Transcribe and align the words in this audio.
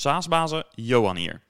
SaaS-bazen, 0.00 0.64
Johan 0.74 1.16
hier. 1.16 1.42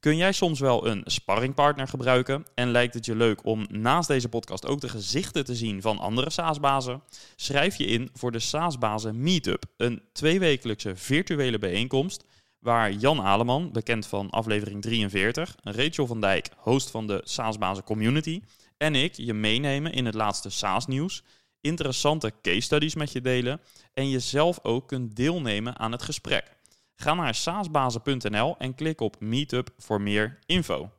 Kun 0.00 0.16
jij 0.16 0.32
soms 0.32 0.60
wel 0.60 0.86
een 0.86 1.02
sparringpartner 1.04 1.88
gebruiken 1.88 2.44
en 2.54 2.70
lijkt 2.70 2.94
het 2.94 3.04
je 3.06 3.16
leuk 3.16 3.44
om 3.44 3.66
naast 3.68 4.08
deze 4.08 4.28
podcast 4.28 4.66
ook 4.66 4.80
de 4.80 4.88
gezichten 4.88 5.44
te 5.44 5.54
zien 5.54 5.82
van 5.82 5.98
andere 5.98 6.30
SaaS-bazen? 6.30 7.02
Schrijf 7.36 7.76
je 7.76 7.84
in 7.84 8.10
voor 8.14 8.32
de 8.32 8.38
SaaS-bazen 8.38 9.22
Meetup, 9.22 9.64
een 9.76 10.02
tweewekelijkse 10.12 10.96
virtuele 10.96 11.58
bijeenkomst 11.58 12.24
waar 12.58 12.92
Jan 12.92 13.22
Aleman, 13.22 13.72
bekend 13.72 14.06
van 14.06 14.30
aflevering 14.30 14.82
43, 14.82 15.54
Rachel 15.62 16.06
van 16.06 16.20
Dijk, 16.20 16.48
host 16.56 16.90
van 16.90 17.06
de 17.06 17.20
SaaS-bazen 17.24 17.84
Community, 17.84 18.42
en 18.76 18.94
ik 18.94 19.14
je 19.14 19.34
meenemen 19.34 19.92
in 19.92 20.06
het 20.06 20.14
laatste 20.14 20.50
SaaS-nieuws, 20.50 21.22
interessante 21.60 22.32
case 22.42 22.60
studies 22.60 22.94
met 22.94 23.12
je 23.12 23.20
delen 23.20 23.60
en 23.94 24.10
jezelf 24.10 24.58
ook 24.62 24.88
kunt 24.88 25.16
deelnemen 25.16 25.78
aan 25.78 25.92
het 25.92 26.02
gesprek. 26.02 26.55
Ga 26.96 27.14
naar 27.14 27.34
saasbazen.nl 27.34 28.54
en 28.58 28.74
klik 28.74 29.00
op 29.00 29.16
Meetup 29.20 29.70
voor 29.78 30.00
meer 30.00 30.38
info. 30.46 30.90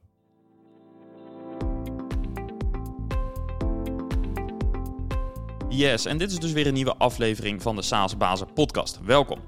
Yes, 5.69 6.05
en 6.05 6.17
dit 6.17 6.31
is 6.31 6.39
dus 6.39 6.51
weer 6.51 6.67
een 6.67 6.73
nieuwe 6.73 6.95
aflevering 6.95 7.61
van 7.61 7.75
de 7.75 7.81
SaaSbazen 7.81 8.53
podcast. 8.53 8.99
Welkom. 9.03 9.39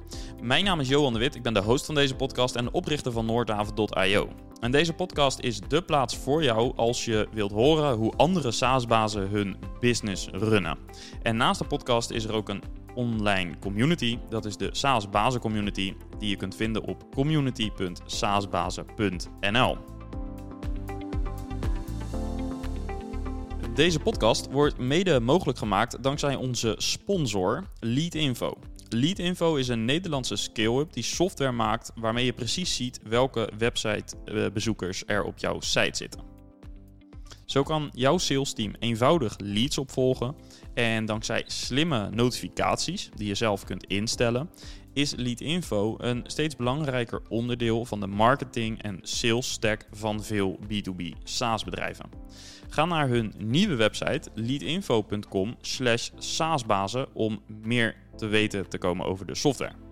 Mijn 0.41 0.63
naam 0.63 0.79
is 0.79 0.87
Johan 0.87 1.13
de 1.13 1.19
Wit, 1.19 1.35
ik 1.35 1.43
ben 1.43 1.53
de 1.53 1.61
host 1.61 1.85
van 1.85 1.95
deze 1.95 2.15
podcast 2.15 2.55
en 2.55 2.73
oprichter 2.73 3.11
van 3.11 3.25
Noordhaven.io. 3.25 4.29
En 4.59 4.71
deze 4.71 4.93
podcast 4.93 5.39
is 5.39 5.59
de 5.67 5.81
plaats 5.81 6.17
voor 6.17 6.43
jou 6.43 6.73
als 6.75 7.05
je 7.05 7.27
wilt 7.31 7.51
horen 7.51 7.95
hoe 7.95 8.13
andere 8.17 8.51
SaaS-bazen 8.51 9.29
hun 9.29 9.57
business 9.79 10.27
runnen. 10.31 10.77
En 11.21 11.37
naast 11.37 11.59
de 11.59 11.65
podcast 11.65 12.09
is 12.09 12.23
er 12.23 12.33
ook 12.33 12.49
een 12.49 12.63
online 12.99 13.59
community. 13.59 14.17
Dat 14.29 14.45
is 14.45 14.57
de 14.57 14.69
SaaS 14.71 15.09
Bazen 15.09 15.41
Community, 15.41 15.93
die 16.17 16.29
je 16.29 16.35
kunt 16.35 16.55
vinden 16.55 16.83
op 16.83 17.13
community.saasbazen.nl. 17.13 19.77
Deze 23.73 23.99
podcast 23.99 24.51
wordt 24.51 24.77
mede 24.77 25.19
mogelijk 25.19 25.57
gemaakt 25.57 26.03
dankzij 26.03 26.35
onze 26.35 26.75
sponsor 26.77 27.63
Leadinfo. 27.79 28.57
Leadinfo 28.89 29.55
is 29.55 29.67
een 29.67 29.85
Nederlandse 29.85 30.35
scale-up 30.35 30.93
die 30.93 31.03
software 31.03 31.51
maakt 31.51 31.91
waarmee 31.95 32.25
je 32.25 32.33
precies 32.33 32.75
ziet 32.75 32.99
welke 33.03 33.49
websitebezoekers 33.57 35.03
er 35.05 35.23
op 35.23 35.37
jouw 35.37 35.59
site 35.59 35.97
zitten. 35.97 36.28
Zo 37.49 37.63
kan 37.63 37.89
jouw 37.93 38.17
sales 38.17 38.53
team 38.53 38.73
eenvoudig 38.79 39.35
leads 39.37 39.77
opvolgen 39.77 40.35
en 40.73 41.05
dankzij 41.05 41.43
slimme 41.47 42.09
notificaties 42.09 43.09
die 43.15 43.27
je 43.27 43.35
zelf 43.35 43.63
kunt 43.63 43.83
instellen, 43.83 44.49
is 44.93 45.13
Leadinfo 45.15 45.95
een 45.97 46.23
steeds 46.27 46.55
belangrijker 46.55 47.21
onderdeel 47.29 47.85
van 47.85 47.99
de 47.99 48.07
marketing 48.07 48.81
en 48.81 48.99
sales 49.01 49.51
stack 49.51 49.87
van 49.91 50.23
veel 50.23 50.59
B2B 50.63 51.23
SaaS 51.23 51.63
bedrijven. 51.63 52.09
Ga 52.69 52.85
naar 52.85 53.07
hun 53.07 53.33
nieuwe 53.37 53.75
website 53.75 54.29
leadinfo.com 54.33 55.55
slash 55.61 56.09
saasbazen 56.17 57.07
om 57.13 57.41
meer 57.63 57.95
te 58.15 58.27
weten 58.27 58.69
te 58.69 58.77
komen 58.77 59.05
over 59.05 59.25
de 59.25 59.35
software. 59.35 59.88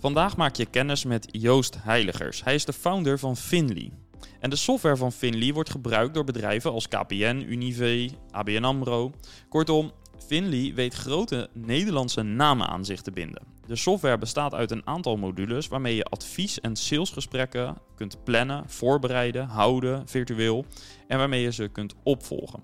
Vandaag 0.00 0.36
maak 0.36 0.56
je 0.56 0.66
kennis 0.66 1.04
met 1.04 1.28
Joost 1.30 1.76
Heiligers. 1.82 2.44
Hij 2.44 2.54
is 2.54 2.64
de 2.64 2.72
founder 2.72 3.18
van 3.18 3.36
Finly. 3.36 3.92
En 4.38 4.50
de 4.50 4.56
software 4.56 4.96
van 4.96 5.12
Finly 5.12 5.52
wordt 5.52 5.70
gebruikt 5.70 6.14
door 6.14 6.24
bedrijven 6.24 6.72
als 6.72 6.88
KPN, 6.88 7.44
Unive, 7.48 8.10
ABN 8.30 8.64
AMRO. 8.64 9.12
Kortom, 9.48 9.92
Finly 10.26 10.74
weet 10.74 10.94
grote 10.94 11.48
Nederlandse 11.52 12.22
namen 12.22 12.66
aan 12.66 12.84
zich 12.84 13.00
te 13.02 13.10
binden. 13.10 13.42
De 13.66 13.76
software 13.76 14.18
bestaat 14.18 14.54
uit 14.54 14.70
een 14.70 14.86
aantal 14.86 15.16
modules 15.16 15.68
waarmee 15.68 15.94
je 15.94 16.04
advies- 16.04 16.60
en 16.60 16.76
salesgesprekken 16.76 17.76
kunt 17.94 18.24
plannen, 18.24 18.64
voorbereiden, 18.66 19.46
houden 19.46 20.08
virtueel 20.08 20.64
en 21.06 21.18
waarmee 21.18 21.42
je 21.42 21.52
ze 21.52 21.68
kunt 21.68 21.94
opvolgen. 22.02 22.62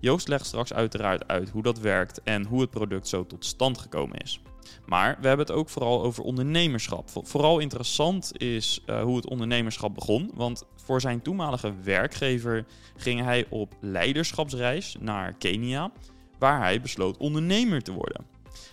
Joost 0.00 0.28
legt 0.28 0.46
straks 0.46 0.72
uiteraard 0.72 1.28
uit 1.28 1.50
hoe 1.50 1.62
dat 1.62 1.78
werkt 1.78 2.22
en 2.22 2.44
hoe 2.44 2.60
het 2.60 2.70
product 2.70 3.08
zo 3.08 3.26
tot 3.26 3.44
stand 3.44 3.78
gekomen 3.78 4.18
is. 4.18 4.40
Maar 4.86 5.18
we 5.20 5.28
hebben 5.28 5.46
het 5.46 5.54
ook 5.56 5.68
vooral 5.68 6.02
over 6.02 6.24
ondernemerschap. 6.24 7.08
Vooral 7.12 7.58
interessant 7.58 8.40
is 8.40 8.82
uh, 8.86 9.02
hoe 9.02 9.16
het 9.16 9.28
ondernemerschap 9.28 9.94
begon. 9.94 10.30
Want 10.34 10.64
voor 10.76 11.00
zijn 11.00 11.22
toenmalige 11.22 11.74
werkgever 11.82 12.66
ging 12.96 13.20
hij 13.20 13.46
op 13.48 13.74
leiderschapsreis 13.80 14.96
naar 15.00 15.32
Kenia, 15.32 15.92
waar 16.38 16.60
hij 16.60 16.80
besloot 16.80 17.16
ondernemer 17.16 17.82
te 17.82 17.92
worden. 17.92 18.26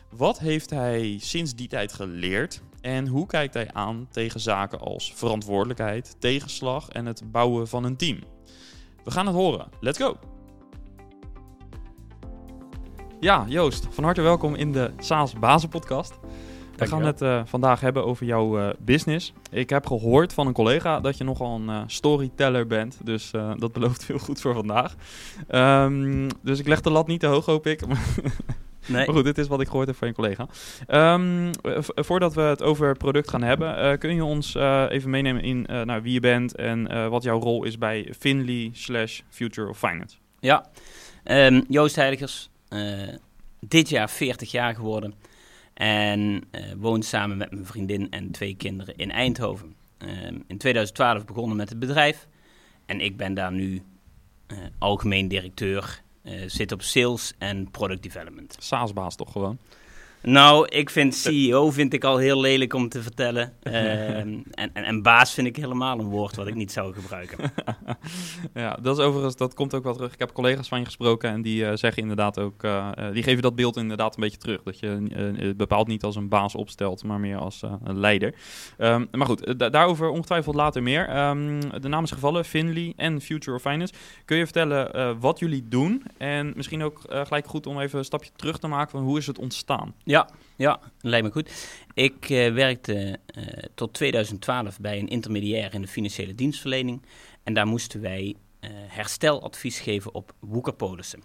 Wat 0.10 0.40
heeft 0.40 0.70
hij 0.70 1.18
sinds 1.22 1.56
die 1.56 1.68
tijd 1.68 1.94
geleerd 1.94 2.62
en 2.82 3.08
hoe 3.08 3.26
kijkt 3.26 3.54
hij 3.54 3.74
aan 3.74 4.08
tegen 4.12 4.40
zaken 4.40 4.80
als 4.80 5.14
verantwoordelijkheid, 5.16 6.16
tegenslag 6.20 6.90
en 6.90 7.06
het 7.06 7.32
bouwen 7.32 7.68
van 7.68 7.84
een 7.84 7.98
team? 7.98 8.20
We 9.04 9.12
gaan 9.12 9.26
het 9.26 9.36
horen. 9.36 9.68
Let's 9.80 9.98
go! 9.98 10.39
Ja, 13.22 13.46
Joost, 13.48 13.88
van 13.90 14.04
harte 14.04 14.22
welkom 14.22 14.56
in 14.56 14.72
de 14.72 14.92
SaaS 14.98 15.34
Bazen 15.34 15.70
podcast. 15.70 16.20
We 16.76 16.88
gaan 16.88 17.04
het 17.04 17.22
uh, 17.22 17.42
vandaag 17.46 17.82
hebben 17.82 18.06
over 18.06 18.26
jouw 18.26 18.60
uh, 18.60 18.70
business. 18.80 19.34
Ik 19.52 19.70
heb 19.70 19.86
gehoord 19.88 20.34
van 20.34 20.48
een 20.48 20.54
collega 20.54 21.00
dat 21.00 21.18
je 21.18 21.24
nogal 21.24 21.56
een 21.56 21.70
uh, 21.70 21.82
storyteller 21.88 22.68
bent. 22.68 22.98
Dus 23.04 23.32
dat 23.58 23.72
belooft 23.72 24.08
heel 24.08 24.18
goed 24.18 24.42
voor 24.42 24.54
vandaag. 24.54 24.96
Um, 25.50 26.28
dus 26.42 26.60
ik 26.60 26.68
leg 26.68 26.82
de 26.82 26.90
lat 26.90 27.08
niet 27.08 27.20
te 27.20 27.28
hoog, 27.28 27.46
hoop 27.46 27.68
ik. 27.68 27.82
Nee. 28.88 29.06
Maar 29.06 29.16
goed, 29.16 29.24
dit 29.24 29.38
is 29.38 29.48
wat 29.48 29.62
ik 29.62 29.68
gehoord 29.68 29.88
heb 29.88 29.96
van 29.96 30.08
je 30.08 30.14
collega. 30.14 30.48
Um, 31.14 31.52
voordat 31.96 32.34
we 32.34 32.42
het 32.42 32.64
over 32.64 32.88
het 32.88 32.98
product 32.98 33.30
gaan 33.30 33.44
hebben, 33.44 33.98
kun 33.98 34.16
je 34.16 34.24
ons 34.24 34.56
even 34.90 35.10
meenemen 35.10 35.44
in 35.44 35.62
nou, 35.62 36.02
wie 36.02 36.14
je 36.14 36.20
bent 36.20 36.56
en 36.56 37.10
wat 37.10 37.24
jouw 37.24 37.40
rol 37.40 37.64
is 37.64 37.78
bij 37.78 38.14
Finley 38.20 38.70
slash 38.74 39.22
Future 39.30 39.70
of 39.70 39.78
Finance? 39.78 40.18
Ja, 40.40 40.70
um, 41.24 41.66
Joost 41.68 41.96
Heiligers, 41.96 42.50
dit 43.60 43.90
jaar 43.90 44.10
40 44.10 44.52
jaar 44.52 44.76
geworden. 44.76 45.14
En 45.74 46.44
uh, 46.52 46.62
woont 46.78 47.06
samen 47.06 47.38
met 47.38 47.52
mijn 47.52 47.66
vriendin 47.66 48.12
en 48.12 48.32
twee 48.32 48.56
kinderen 48.56 48.96
in 48.96 49.12
Eindhoven. 49.12 49.76
Uh, 50.06 50.10
in 50.48 50.58
2012 50.58 51.26
begonnen 51.26 51.58
met 51.58 51.70
het 51.70 51.80
bedrijf. 51.80 52.28
En 52.86 53.02
ik 53.02 53.18
ben 53.18 53.34
daar 53.34 53.52
nu 53.52 53.82
uh, 54.48 54.58
algemeen 54.78 55.28
directeur. 55.28 56.02
zit 56.46 56.72
op 56.72 56.82
sales 56.82 57.34
en 57.38 57.72
product 57.72 58.04
development. 58.04 58.56
SaaS-baas 58.60 59.16
toch 59.16 59.32
gewoon? 59.32 59.60
Nou, 60.22 60.68
ik 60.68 60.90
vind 60.90 61.16
CEO 61.16 61.72
vind 61.72 61.94
ik 61.94 62.04
al 62.04 62.18
heel 62.18 62.40
lelijk 62.40 62.74
om 62.74 62.90
te 62.90 63.02
vertellen. 63.02 63.54
Ehm, 63.70 64.40
en, 64.52 64.70
en, 64.74 64.84
en, 64.84 65.02
baas 65.02 65.34
vind 65.34 65.48
ik 65.48 65.56
helemaal 65.56 66.00
een 66.00 66.10
woord 66.10 66.36
wat 66.36 66.48
ik 66.48 66.56
niet 66.56 66.72
zou 66.72 66.94
gebruiken. 66.94 67.52
ja, 68.54 68.78
dat 68.82 68.98
is 68.98 69.04
overigens, 69.04 69.36
dat 69.36 69.54
komt 69.54 69.74
ook 69.74 69.84
wel 69.84 69.94
terug. 69.94 70.14
Ik 70.14 70.20
heb 70.20 70.32
collega's 70.32 70.68
van 70.68 70.80
je 70.80 70.86
gesproken 70.86 71.30
en 71.30 71.42
die 71.42 71.62
uh, 71.62 71.72
zeggen 71.74 72.02
inderdaad 72.02 72.40
ook, 72.40 72.64
uh, 72.64 72.90
die 73.14 73.24
geven 73.24 73.42
dat 73.42 73.56
beeld 73.56 73.78
inderdaad 73.78 74.16
een 74.16 74.22
beetje 74.22 74.38
terug. 74.38 74.64
Dat 74.64 74.80
je 74.80 75.54
bepaald 75.58 75.88
niet 75.88 76.04
als 76.04 76.16
een 76.16 76.30
baas 76.30 76.56
opstelt, 76.56 77.04
maar 77.04 77.20
meer 77.20 77.38
als 77.38 77.62
een 77.84 78.00
leider. 78.00 78.34
Um, 78.78 79.08
maar 79.12 79.28
goed, 79.28 79.72
daarover 79.72 80.10
ongetwijfeld 80.10 80.56
later 80.56 80.84
meer. 80.84 81.28
Um, 81.30 81.60
de 81.82 81.88
naam 81.88 82.04
is 82.04 82.12
gevallen, 82.12 82.46
Finley 82.46 82.94
en 82.96 83.22
Future 83.22 83.56
of 83.56 83.62
Finance. 83.62 83.94
Kun 84.26 84.38
je 84.38 84.44
vertellen 84.44 85.20
wat 85.20 85.40
jullie 85.40 85.68
doen? 85.68 86.04
En 86.18 86.54
misschien 86.56 86.84
ook 86.84 87.02
gelijk 87.08 87.48
goed 87.48 87.68
om 87.68 87.80
even 87.80 88.00
een 88.00 88.06
stapje 88.06 88.32
terug 88.36 88.60
te 88.60 88.68
maken 88.68 88.92
van 88.92 89.02
hoe 89.02 89.18
is 89.18 89.28
het 89.28 89.40
ontstaan? 89.40 89.94
Ja, 90.10 90.30
ja, 90.56 90.80
lijkt 91.02 91.26
me 91.26 91.32
goed. 91.32 91.68
Ik 91.94 92.30
uh, 92.30 92.54
werkte 92.54 93.20
uh, 93.38 93.44
tot 93.76 93.94
2012 93.94 94.80
bij 94.80 95.00
een 95.00 95.08
intermediair 95.08 95.74
in 95.74 95.82
de 95.82 95.88
financiële 95.88 96.36
dienstverlening. 96.36 97.02
En 97.44 97.54
daar 97.54 97.68
moesten 97.68 98.02
wij 98.02 98.36
uh, 98.60 98.70
hersteladvies 98.72 99.80
geven 99.80 100.14
op 100.14 100.34
woekerpolissen. 100.40 101.22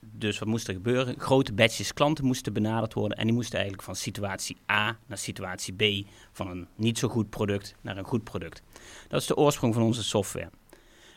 Dus 0.00 0.38
wat 0.38 0.48
moest 0.48 0.68
er 0.68 0.74
gebeuren? 0.74 1.20
Grote 1.20 1.52
batches 1.52 1.92
klanten 1.92 2.24
moesten 2.24 2.52
benaderd 2.52 2.94
worden. 2.94 3.18
En 3.18 3.24
die 3.24 3.34
moesten 3.34 3.54
eigenlijk 3.54 3.86
van 3.86 3.96
situatie 3.96 4.56
A 4.70 4.98
naar 5.06 5.18
situatie 5.18 5.74
B. 5.74 6.06
Van 6.32 6.48
een 6.48 6.68
niet 6.74 6.98
zo 6.98 7.08
goed 7.08 7.30
product 7.30 7.74
naar 7.80 7.96
een 7.96 8.04
goed 8.04 8.24
product. 8.24 8.62
Dat 9.08 9.20
is 9.20 9.26
de 9.26 9.36
oorsprong 9.36 9.74
van 9.74 9.82
onze 9.82 10.02
software. 10.02 10.50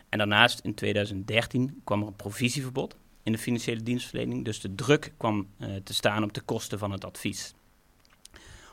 En 0.10 0.18
daarnaast 0.18 0.60
in 0.60 0.74
2013 0.74 1.81
kwam 1.84 2.02
er 2.02 2.07
een 2.07 2.16
provisieverbod 2.16 2.96
in 3.23 3.31
de 3.31 3.38
financiële 3.38 3.83
dienstverlening. 3.83 4.45
Dus 4.45 4.59
de 4.59 4.75
druk 4.75 5.13
kwam 5.18 5.47
uh, 5.57 5.68
te 5.83 5.94
staan 5.94 6.23
op 6.23 6.33
de 6.33 6.41
kosten 6.41 6.79
van 6.79 6.91
het 6.91 7.06
advies. 7.06 7.53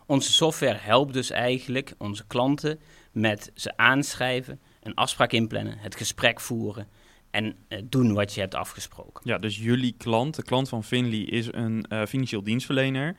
Onze 0.07 0.33
software 0.33 0.79
helpt 0.79 1.13
dus 1.13 1.31
eigenlijk 1.31 1.95
onze 1.99 2.27
klanten 2.27 2.81
met 3.13 3.51
ze 3.55 3.77
aanschrijven, 3.77 4.61
een 4.83 4.95
afspraak 4.95 5.33
inplannen, 5.33 5.79
het 5.79 5.97
gesprek 5.97 6.41
voeren 6.41 6.89
en 7.31 7.57
uh, 7.69 7.79
doen 7.85 8.15
wat 8.15 8.35
je 8.35 8.41
hebt 8.41 8.55
afgesproken. 8.55 9.21
Ja, 9.25 9.39
dus 9.39 9.59
jullie 9.59 9.95
klant, 9.99 10.35
de 10.35 10.43
klant 10.43 10.69
van 10.69 10.85
Finley, 10.85 11.21
is 11.21 11.53
een 11.53 11.85
uh, 11.89 12.05
financieel 12.05 12.43
dienstverlener. 12.43 13.17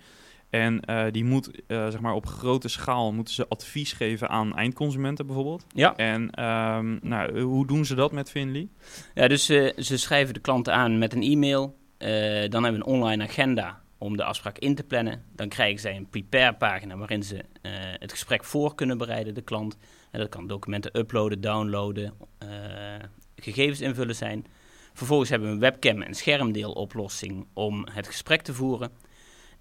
En 0.49 0.81
uh, 0.89 1.05
die 1.11 1.25
moet 1.25 1.49
uh, 1.67 1.87
zeg 1.87 1.99
maar 1.99 2.13
op 2.13 2.25
grote 2.25 2.67
schaal 2.67 3.13
moeten 3.13 3.33
ze 3.33 3.47
advies 3.47 3.93
geven 3.93 4.29
aan 4.29 4.55
eindconsumenten 4.55 5.25
bijvoorbeeld. 5.25 5.65
Ja. 5.73 5.95
En 5.95 6.45
um, 6.45 6.99
nou, 7.01 7.41
hoe 7.41 7.67
doen 7.67 7.85
ze 7.85 7.95
dat 7.95 8.11
met 8.11 8.29
Finley? 8.29 8.67
Ja, 9.13 9.27
dus 9.27 9.49
uh, 9.49 9.71
ze 9.77 9.97
schrijven 9.97 10.33
de 10.33 10.39
klanten 10.39 10.73
aan 10.73 10.97
met 10.97 11.13
een 11.13 11.23
e-mail. 11.23 11.77
dan 12.49 12.63
hebben 12.63 12.81
we 12.81 12.87
een 12.87 12.93
online 12.93 13.23
agenda 13.23 13.81
om 13.97 14.17
de 14.17 14.23
afspraak 14.23 14.57
in 14.57 14.75
te 14.75 14.83
plannen. 14.83 15.23
Dan 15.35 15.49
krijgen 15.49 15.79
zij 15.79 15.95
een 15.95 16.09
prepare 16.09 16.53
pagina 16.53 16.97
waarin 16.97 17.23
ze 17.23 17.37
eh, 17.61 17.71
het 17.99 18.11
gesprek 18.11 18.43
voor 18.43 18.75
kunnen 18.75 18.97
bereiden, 18.97 19.33
de 19.33 19.41
klant. 19.41 19.77
En 20.11 20.19
dat 20.19 20.29
kan 20.29 20.47
documenten 20.47 20.97
uploaden, 20.97 21.41
downloaden, 21.41 22.13
gegevens 23.35 23.81
invullen 23.81 24.15
zijn. 24.15 24.45
Vervolgens 24.93 25.29
hebben 25.29 25.47
we 25.47 25.53
een 25.53 25.61
webcam 25.61 26.01
en 26.01 26.13
schermdeeloplossing 26.13 27.45
om 27.53 27.87
het 27.91 28.07
gesprek 28.07 28.41
te 28.41 28.53
voeren. 28.53 28.91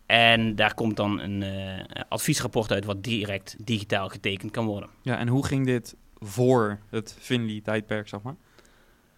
En 0.08 0.54
daar 0.54 0.74
komt 0.74 0.96
dan 0.96 1.20
een 1.20 1.42
uh, 1.42 2.02
adviesrapport 2.08 2.72
uit 2.72 2.84
wat 2.84 3.04
direct 3.04 3.56
digitaal 3.64 4.08
getekend 4.08 4.50
kan 4.50 4.66
worden. 4.66 4.88
Ja, 5.02 5.18
en 5.18 5.28
hoe 5.28 5.46
ging 5.46 5.66
dit 5.66 5.96
voor 6.18 6.78
het 6.90 7.16
Finley-tijdperk, 7.18 8.08
zeg 8.08 8.22
maar? 8.22 8.36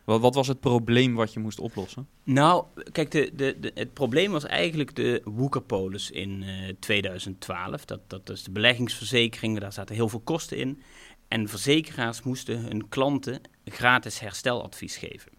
Wat, 0.05 0.21
wat, 0.21 0.35
was 0.35 0.49
het 0.49 0.61
probleem 0.61 1.15
wat 1.15 1.33
je 1.33 1.41
moest 1.41 1.61
oplossen? 1.61 2.09
Nou, 2.25 2.65
kijk, 2.93 3.11
de, 3.11 3.31
de, 3.35 3.57
de, 3.61 3.71
het 3.75 3.93
probleem 3.93 4.33
was 4.33 4.45
eigenlijk 4.45 4.97
de 4.97 5.21
Woekerpolis 5.25 6.11
in 6.11 6.43
uh, 6.43 6.49
2012. 6.81 7.85
Dat, 7.85 8.01
dat 8.07 8.31
is 8.31 8.43
de 8.43 8.51
beleggingsverzekering, 8.51 9.61
daar 9.61 9.73
zaten 9.73 9.95
heel 9.95 10.09
veel 10.09 10.21
kosten 10.21 10.57
in. 10.57 10.83
En 11.29 11.49
verzekeraars 11.49 12.23
moesten 12.23 12.59
hun 12.59 12.89
klanten 12.89 13.41
gratis 13.65 14.21
hersteladvies 14.21 14.97
geven. 14.97 15.33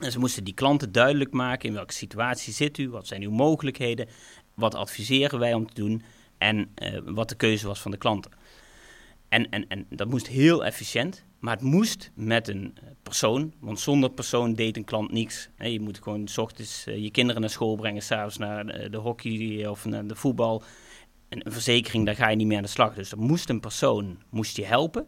En 0.00 0.12
ze 0.12 0.18
moesten 0.18 0.44
die 0.44 0.54
klanten 0.54 0.92
duidelijk 0.92 1.32
maken 1.32 1.68
in 1.68 1.74
welke 1.74 1.92
situatie 1.92 2.52
zit 2.52 2.78
u, 2.78 2.90
wat 2.90 3.06
zijn 3.06 3.22
uw 3.22 3.30
mogelijkheden, 3.30 4.08
wat 4.60 4.74
adviseren 4.74 5.38
wij 5.38 5.54
om 5.54 5.66
te 5.66 5.74
doen 5.74 6.02
en 6.38 6.70
uh, 6.82 7.00
wat 7.04 7.28
de 7.28 7.34
keuze 7.34 7.66
was 7.66 7.80
van 7.80 7.90
de 7.90 7.96
klanten. 7.96 8.30
En, 9.28 9.50
en, 9.50 9.68
en 9.68 9.86
dat 9.88 10.08
moest 10.08 10.26
heel 10.26 10.64
efficiënt, 10.64 11.24
maar 11.38 11.54
het 11.54 11.64
moest 11.64 12.10
met 12.14 12.48
een 12.48 12.74
persoon, 13.02 13.52
want 13.60 13.80
zonder 13.80 14.10
persoon 14.10 14.54
deed 14.54 14.76
een 14.76 14.84
klant 14.84 15.12
niks. 15.12 15.48
Je 15.56 15.80
moet 15.80 16.02
gewoon 16.02 16.28
s 16.28 16.38
ochtends 16.38 16.86
uh, 16.86 16.96
je 16.96 17.10
kinderen 17.10 17.40
naar 17.40 17.50
school 17.50 17.76
brengen, 17.76 18.02
s'avonds 18.02 18.36
naar 18.36 18.90
de, 18.90 18.96
hockey 18.96 19.66
of 19.66 19.84
naar 19.84 20.06
de 20.06 20.14
voetbal. 20.14 20.62
En 21.28 21.46
een 21.46 21.52
verzekering, 21.52 22.06
daar 22.06 22.14
ga 22.14 22.28
je 22.28 22.36
niet 22.36 22.46
meer 22.46 22.56
aan 22.56 22.62
de 22.62 22.68
slag. 22.68 22.94
Dus 22.94 23.12
er 23.12 23.18
moest 23.18 23.48
een 23.48 23.60
persoon 23.60 24.18
moest 24.30 24.56
je 24.56 24.64
helpen, 24.64 25.06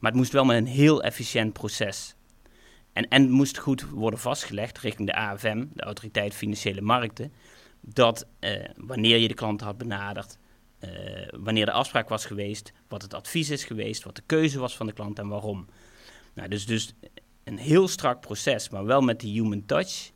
maar 0.00 0.10
het 0.10 0.20
moest 0.20 0.32
wel 0.32 0.44
met 0.44 0.56
een 0.56 0.66
heel 0.66 1.02
efficiënt 1.02 1.52
proces. 1.52 2.14
En, 2.92 3.08
en 3.08 3.30
moest 3.30 3.58
goed 3.58 3.82
worden 3.90 4.18
vastgelegd 4.18 4.78
richting 4.78 5.08
de 5.08 5.14
AFM, 5.14 5.64
de 5.72 5.82
Autoriteit 5.82 6.34
Financiële 6.34 6.80
Markten, 6.80 7.32
dat 7.86 8.26
uh, 8.40 8.64
wanneer 8.76 9.18
je 9.18 9.28
de 9.28 9.34
klant 9.34 9.60
had 9.60 9.78
benaderd, 9.78 10.38
uh, 10.80 10.90
wanneer 11.30 11.66
de 11.66 11.72
afspraak 11.72 12.08
was 12.08 12.26
geweest, 12.26 12.72
wat 12.88 13.02
het 13.02 13.14
advies 13.14 13.50
is 13.50 13.64
geweest, 13.64 14.04
wat 14.04 14.16
de 14.16 14.22
keuze 14.26 14.58
was 14.58 14.76
van 14.76 14.86
de 14.86 14.92
klant 14.92 15.18
en 15.18 15.28
waarom. 15.28 15.66
Nou, 16.34 16.48
dus, 16.48 16.66
dus 16.66 16.94
een 17.44 17.58
heel 17.58 17.88
strak 17.88 18.20
proces, 18.20 18.68
maar 18.68 18.84
wel 18.84 19.00
met 19.00 19.20
die 19.20 19.40
human 19.40 19.66
touch. 19.66 20.10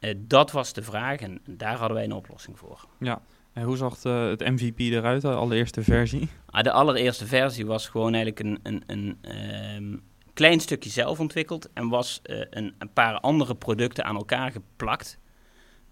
Uh, 0.00 0.14
dat 0.18 0.50
was 0.50 0.72
de 0.72 0.82
vraag 0.82 1.20
en 1.20 1.40
daar 1.46 1.76
hadden 1.76 1.96
wij 1.96 2.04
een 2.04 2.12
oplossing 2.12 2.58
voor. 2.58 2.86
Ja, 2.98 3.22
en 3.52 3.62
hoe 3.62 3.76
zag 3.76 4.02
het 4.02 4.40
MVP 4.40 4.78
eruit, 4.78 5.22
de 5.22 5.34
allereerste 5.34 5.82
versie? 5.82 6.28
Ah, 6.46 6.62
de 6.62 6.72
allereerste 6.72 7.26
versie 7.26 7.66
was 7.66 7.88
gewoon 7.88 8.14
eigenlijk 8.14 8.40
een, 8.40 8.58
een, 8.62 8.82
een 8.86 9.36
um, 9.76 10.02
klein 10.32 10.60
stukje 10.60 10.90
zelf 10.90 11.20
ontwikkeld 11.20 11.70
en 11.72 11.88
was 11.88 12.20
uh, 12.24 12.44
een, 12.50 12.74
een, 12.78 12.92
paar 12.92 13.20
andere 13.20 13.54
producten 13.54 14.04
aan 14.04 14.16
elkaar 14.16 14.50
geplakt. 14.50 15.18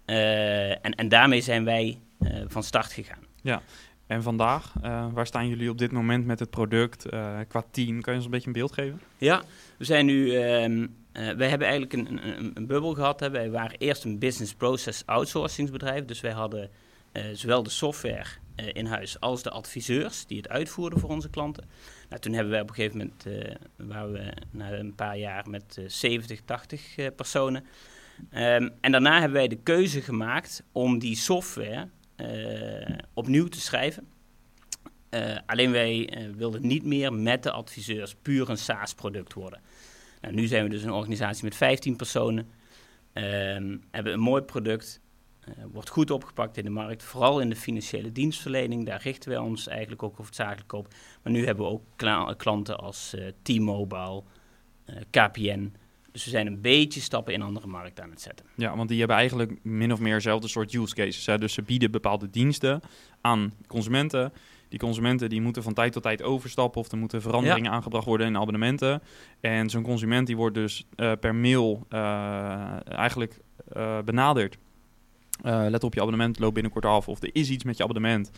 Uh, 0.05 0.69
en, 0.69 0.95
en 0.95 1.09
daarmee 1.09 1.41
zijn 1.41 1.65
wij 1.65 1.99
uh, 2.19 2.43
van 2.47 2.63
start 2.63 2.93
gegaan. 2.93 3.25
Ja, 3.41 3.61
en 4.07 4.23
vandaag, 4.23 4.73
waar 5.13 5.27
staan 5.27 5.47
jullie 5.47 5.69
op 5.69 5.77
dit 5.77 5.91
moment 5.91 6.25
met 6.25 6.39
het 6.39 6.49
product 6.49 7.05
qua 7.47 7.63
team? 7.71 8.01
Kan 8.01 8.13
je 8.13 8.17
ons 8.19 8.25
een 8.25 8.31
beetje 8.31 8.47
een 8.47 8.53
beeld 8.53 8.73
geven? 8.73 9.01
Ja, 9.17 9.43
we 9.77 9.85
zijn 9.85 10.05
nu. 10.05 10.35
Um, 10.35 10.95
wij 11.11 11.49
hebben 11.49 11.67
eigenlijk 11.67 11.93
een, 11.93 12.27
een, 12.27 12.51
een 12.53 12.67
bubbel 12.67 12.93
gehad. 12.93 13.19
Hè. 13.19 13.29
Wij 13.29 13.51
waren 13.51 13.77
eerst 13.77 14.03
een 14.03 14.19
business 14.19 14.53
process 14.53 15.05
outsourcingsbedrijf. 15.05 16.05
Dus 16.05 16.21
wij 16.21 16.31
hadden 16.31 16.69
zowel 17.33 17.63
de 17.63 17.69
software 17.69 18.25
in 18.55 18.85
huis 18.85 19.19
als 19.19 19.43
de 19.43 19.49
adviseurs 19.49 20.25
die 20.25 20.37
het 20.37 20.49
uitvoerden 20.49 20.99
voor 20.99 21.09
onze 21.09 21.29
klanten. 21.29 21.69
Nou, 22.09 22.21
toen 22.21 22.33
hebben 22.33 22.51
wij 22.51 22.61
op 22.61 22.69
een 22.69 22.75
gegeven 22.75 22.97
moment, 22.97 23.25
waren 23.75 24.11
we 24.11 24.33
na 24.51 24.71
een 24.71 24.95
paar 24.95 25.17
jaar 25.17 25.49
met 25.49 25.77
uh, 25.79 25.85
70, 25.87 26.41
80 26.45 26.97
uh, 26.97 27.07
personen. 27.15 27.65
Um, 28.19 28.71
en 28.81 28.91
daarna 28.91 29.13
hebben 29.13 29.37
wij 29.37 29.47
de 29.47 29.59
keuze 29.63 30.01
gemaakt 30.01 30.63
om 30.71 30.99
die 30.99 31.15
software 31.15 31.87
uh, 32.17 32.97
opnieuw 33.13 33.47
te 33.47 33.61
schrijven. 33.61 34.07
alleen 35.45 35.71
wij 35.71 36.09
wilden 36.35 36.67
niet 36.67 36.83
meer 36.83 37.13
met 37.13 37.43
de 37.43 37.51
adviseurs 37.51 38.15
puur 38.21 38.49
een 38.49 38.57
SaaS-product 38.57 39.33
worden. 39.33 39.61
Nou, 40.21 40.33
nu 40.33 40.47
zijn 40.47 40.63
we 40.63 40.69
dus 40.69 40.83
een 40.83 40.91
organisatie 40.91 41.43
met 41.43 41.55
15 41.55 41.95
personen. 41.95 42.51
Um, 43.13 43.83
hebben 43.91 44.13
een 44.13 44.19
mooi 44.19 44.41
product. 44.41 45.01
Wordt 45.71 45.89
goed 45.89 46.11
opgepakt 46.11 46.57
in 46.57 46.63
de 46.63 46.69
markt, 46.69 47.03
vooral 47.03 47.39
in 47.39 47.49
de 47.49 47.55
financiële 47.55 48.11
dienstverlening. 48.11 48.85
Daar 48.85 49.01
richten 49.01 49.29
wij 49.29 49.39
ons 49.39 49.67
eigenlijk 49.67 50.03
ook 50.03 50.17
hoofdzakelijk 50.17 50.73
op. 50.73 50.87
Maar 51.23 51.33
nu 51.33 51.45
hebben 51.45 51.65
we 51.65 51.71
ook 51.71 51.83
kla 51.95 52.33
klanten 52.37 52.77
als 52.77 53.15
T-Mobile, 53.41 54.23
KPN. 55.09 55.73
Dus 56.13 56.23
we 56.23 56.29
zijn 56.29 56.47
een 56.47 56.61
beetje 56.61 57.01
stappen 57.01 57.33
in 57.33 57.41
andere 57.41 57.67
markten 57.67 58.03
aan 58.03 58.09
het 58.09 58.21
zetten. 58.21 58.45
Ja, 58.55 58.75
want 58.75 58.89
die 58.89 58.99
hebben 58.99 59.17
eigenlijk 59.17 59.63
min 59.63 59.93
of 59.93 59.99
meer 59.99 60.13
dezelfde 60.13 60.47
soort 60.47 60.73
use 60.73 60.95
cases. 60.95 61.25
Hè? 61.25 61.37
Dus 61.37 61.53
ze 61.53 61.61
bieden 61.61 61.91
bepaalde 61.91 62.29
diensten 62.29 62.81
aan 63.21 63.53
consumenten. 63.67 64.33
Die 64.69 64.79
consumenten 64.79 65.29
die 65.29 65.41
moeten 65.41 65.63
van 65.63 65.73
tijd 65.73 65.93
tot 65.93 66.03
tijd 66.03 66.23
overstappen 66.23 66.81
of 66.81 66.91
er 66.91 66.97
moeten 66.97 67.21
veranderingen 67.21 67.69
ja. 67.69 67.75
aangebracht 67.75 68.05
worden 68.05 68.27
in 68.27 68.37
abonnementen. 68.37 69.01
En 69.39 69.69
zo'n 69.69 69.83
consument 69.83 70.27
die 70.27 70.37
wordt 70.37 70.55
dus 70.55 70.85
per 71.19 71.35
mail 71.35 71.85
eigenlijk 72.85 73.39
benaderd. 74.05 74.57
Uh, 75.45 75.65
let 75.69 75.83
op 75.83 75.93
je 75.93 75.99
abonnement, 75.99 76.39
loopt 76.39 76.53
binnenkort 76.53 76.85
af. 76.85 77.07
Of 77.07 77.21
er 77.23 77.29
is 77.31 77.49
iets 77.49 77.63
met 77.63 77.77
je 77.77 77.83
abonnement. 77.83 78.31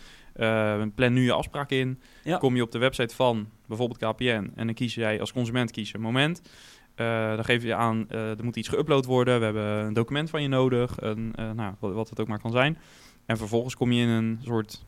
Plan 0.96 1.14
nu 1.14 1.24
je 1.24 1.32
afspraak 1.32 1.70
in. 1.70 2.00
Ja. 2.24 2.38
Kom 2.38 2.56
je 2.56 2.62
op 2.62 2.72
de 2.72 2.78
website 2.78 3.16
van 3.16 3.50
bijvoorbeeld 3.68 4.00
KPN. 4.00 4.52
En 4.56 4.66
dan 4.66 4.74
kies 4.74 4.96
jij 4.96 5.20
als 5.20 5.34
consument 5.34 5.72
kies 5.72 5.90
je 5.90 5.96
een 5.96 6.02
moment. 6.02 6.42
Uh, 6.96 7.36
dan 7.36 7.46
geef 7.46 7.64
je 7.64 7.76
aan, 7.76 8.10
er 8.10 8.44
moet 8.44 8.56
iets 8.56 8.70
geüpload 8.70 9.06
worden. 9.06 9.40
We 9.40 9.46
hebben 9.46 9.86
een 9.86 9.94
document 9.94 10.30
van 10.30 10.42
je 10.42 10.48
nodig. 10.48 10.96
Een, 11.00 11.34
nou, 11.36 11.74
wat, 11.80 11.94
wat, 11.94 12.10
het 12.10 12.20
ook 12.20 12.28
maar 12.28 12.40
kan 12.40 12.52
zijn. 12.52 12.78
En 13.26 13.38
vervolgens 13.38 13.76
kom 13.76 13.92
je 13.92 14.02
in 14.02 14.10
een 14.10 14.40
soort 14.44 14.86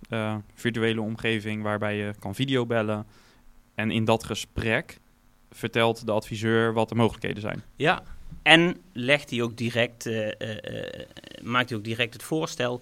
virtuele 0.54 1.02
omgeving 1.02 1.64
waarbij 1.64 1.98
je 1.98 2.14
kan 2.20 2.36
videobellen. 2.36 3.06
En 3.76 3.92
in 3.92 4.06
dat 4.06 4.24
gesprek 4.24 5.00
vertelt 5.50 6.06
de 6.06 6.12
adviseur 6.12 6.74
wat 6.74 6.90
de 6.90 6.96
mogelijkheden 6.96 7.42
zijn. 7.42 7.64
Ja, 7.76 8.04
en 8.44 8.78
legt 8.94 9.30
hij 9.30 9.42
ook 9.42 9.58
direct, 9.58 10.06
uh, 10.06 10.26
uh, 10.26 10.32
uh, 10.40 10.84
maakt 11.44 11.70
hij 11.70 11.78
ook 11.78 11.84
direct 11.84 12.14
het 12.14 12.24
voorstel, 12.24 12.82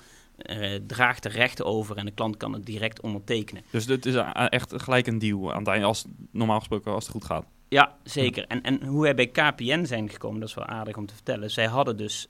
draagt 0.88 1.24
de 1.24 1.30
rechten 1.30 1.66
over 1.66 1.98
en 1.98 2.06
de 2.06 2.12
klant 2.12 2.38
kan 2.38 2.54
het 2.54 2.66
direct 2.66 3.02
ondertekenen. 3.02 3.64
Dus 3.72 3.86
dit 3.86 4.06
is 4.06 4.16
echt 4.50 4.74
gelijk 4.82 5.08
een 5.08 5.20
deal 5.20 5.54
aan 5.54 5.60
het 5.60 5.68
einde, 5.68 5.86
als, 5.86 6.06
normaal 6.32 6.60
gesproken 6.60 6.92
als 6.92 7.04
het 7.04 7.14
goed 7.14 7.26
gaat. 7.26 7.46
Ja, 7.68 7.98
zeker. 8.04 8.48
En, 8.48 8.62
en 8.62 8.84
hoe 8.84 9.02
wij 9.02 9.16
bij 9.16 9.28
KPN 9.28 9.86
zijn 9.86 10.10
gekomen, 10.10 10.40
dat 10.40 10.50
is 10.50 10.56
wel 10.56 10.66
aardig 10.66 10.98
om 10.98 11.06
te 11.06 11.14
vertellen. 11.14 11.52
Zij 11.52 11.66
hadden 11.66 11.98
dus 11.98 12.28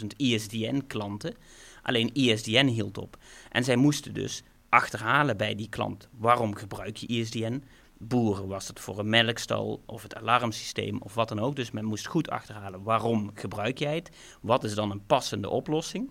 100.000 0.00 0.06
ISDN-klanten, 0.16 1.34
alleen 1.82 2.14
ISDN 2.14 2.66
hield 2.66 2.98
op. 2.98 3.16
En 3.50 3.64
zij 3.64 3.76
moesten 3.76 4.14
dus 4.14 4.42
achterhalen 4.68 5.36
bij 5.36 5.54
die 5.54 5.68
klant, 5.68 6.08
waarom 6.18 6.54
gebruik 6.54 6.96
je 6.96 7.06
ISDN? 7.06 7.62
boeren 7.98 8.48
was 8.48 8.68
het 8.68 8.80
voor 8.80 8.98
een 8.98 9.08
melkstal 9.08 9.82
of 9.86 10.02
het 10.02 10.14
alarmsysteem 10.14 10.98
of 11.02 11.14
wat 11.14 11.28
dan 11.28 11.38
ook. 11.38 11.56
Dus 11.56 11.70
men 11.70 11.84
moest 11.84 12.06
goed 12.06 12.30
achterhalen 12.30 12.82
waarom 12.82 13.30
gebruik 13.34 13.78
jij 13.78 13.94
het? 13.94 14.10
Wat 14.40 14.64
is 14.64 14.74
dan 14.74 14.90
een 14.90 15.06
passende 15.06 15.48
oplossing? 15.48 16.10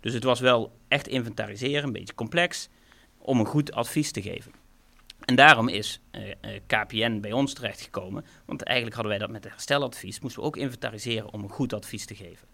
Dus 0.00 0.14
het 0.14 0.24
was 0.24 0.40
wel 0.40 0.72
echt 0.88 1.08
inventariseren, 1.08 1.84
een 1.84 1.92
beetje 1.92 2.14
complex, 2.14 2.68
om 3.18 3.40
een 3.40 3.46
goed 3.46 3.72
advies 3.72 4.12
te 4.12 4.22
geven. 4.22 4.52
En 5.30 5.36
daarom 5.36 5.68
is 5.68 6.00
uh, 6.12 6.26
uh, 6.26 6.32
KPN 6.66 7.20
bij 7.20 7.32
ons 7.32 7.54
terechtgekomen, 7.54 8.24
want 8.44 8.62
eigenlijk 8.62 8.96
hadden 8.96 9.18
wij 9.18 9.26
dat 9.26 9.36
met 9.36 9.50
hersteladvies, 9.50 10.20
moesten 10.20 10.40
we 10.40 10.46
ook 10.46 10.56
inventariseren 10.56 11.32
om 11.32 11.42
een 11.42 11.48
goed 11.48 11.72
advies 11.72 12.06
te 12.06 12.14
geven. 12.14 12.48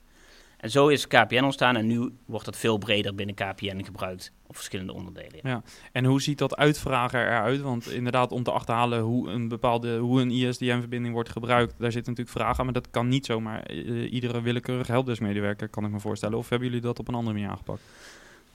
En 0.57 0.71
zo 0.71 0.89
is 0.89 1.07
KPN 1.07 1.43
ontstaan 1.43 1.77
en 1.77 1.87
nu 1.87 2.13
wordt 2.27 2.45
dat 2.45 2.57
veel 2.57 2.79
breder 2.79 3.15
binnen 3.15 3.35
KPN 3.35 3.85
gebruikt 3.85 4.33
op 4.47 4.57
verschillende 4.57 4.93
onderdelen. 4.93 5.41
Ja. 5.43 5.63
En 5.93 6.05
hoe 6.05 6.23
ziet 6.23 6.39
dat 6.39 6.57
uitvragen 6.57 7.21
eruit? 7.21 7.61
Want 7.61 7.91
inderdaad, 7.91 8.33
om 8.33 8.43
te 8.43 8.51
achterhalen 8.51 9.01
hoe 9.01 9.29
een 9.31 9.49
bepaalde 9.49 9.99
hoe 9.99 10.21
een 10.21 10.31
ISDN-verbinding 10.31 11.15
wordt 11.15 11.31
gebruikt, 11.31 11.75
daar 11.79 11.93
zitten 11.93 12.13
natuurlijk 12.13 12.39
vragen 12.39 12.59
aan, 12.59 12.65
maar 12.65 12.75
dat 12.75 12.91
kan 12.91 13.09
niet 13.09 13.27
zomaar 13.27 13.71
uh, 13.71 14.13
iedere 14.13 14.41
willekeurige 14.41 14.93
helpdesk-medewerker, 14.93 15.69
kan 15.69 15.85
ik 15.85 15.91
me 15.91 16.01
voorstellen. 16.01 16.39
Of 16.39 16.49
hebben 16.49 16.69
jullie 16.69 16.83
dat 16.83 16.99
op 16.99 17.09
een 17.09 17.15
andere 17.15 17.35
manier 17.35 17.51
aangepakt? 17.51 17.83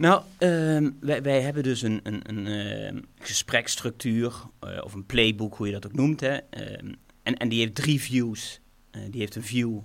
Nou, 0.01 0.23
um, 0.39 0.97
wij, 0.99 1.21
wij, 1.21 1.41
hebben 1.41 1.63
dus 1.63 1.81
een, 1.81 1.99
een, 2.03 2.21
een 2.29 3.05
gespreksstructuur 3.19 4.33
uh, 4.63 4.79
of 4.83 4.93
een 4.93 5.05
playbook, 5.05 5.55
hoe 5.55 5.67
je 5.67 5.73
dat 5.73 5.85
ook 5.85 5.93
noemt. 5.93 6.19
Hè. 6.19 6.33
Um, 6.35 6.95
en, 7.23 7.37
en 7.37 7.49
die 7.49 7.59
heeft 7.59 7.75
drie 7.75 8.01
views. 8.01 8.59
die 8.91 9.19
heeft 9.19 9.35
een 9.35 9.43
view 9.43 9.79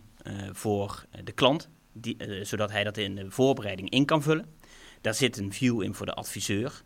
voor 0.52 1.06
de 1.24 1.32
klant, 1.32 1.68
die, 1.92 2.16
zodat 2.42 2.70
hij 2.70 2.84
dat 2.84 2.96
in 2.96 3.14
de 3.14 3.30
voorbereiding 3.30 3.90
in 3.90 4.04
kan 4.04 4.22
vullen. 4.22 4.46
Daar 5.00 5.14
zit 5.14 5.36
een 5.36 5.52
view 5.52 5.82
in 5.82 5.94
voor 5.94 6.06
de 6.06 6.14
adviseur, 6.14 6.82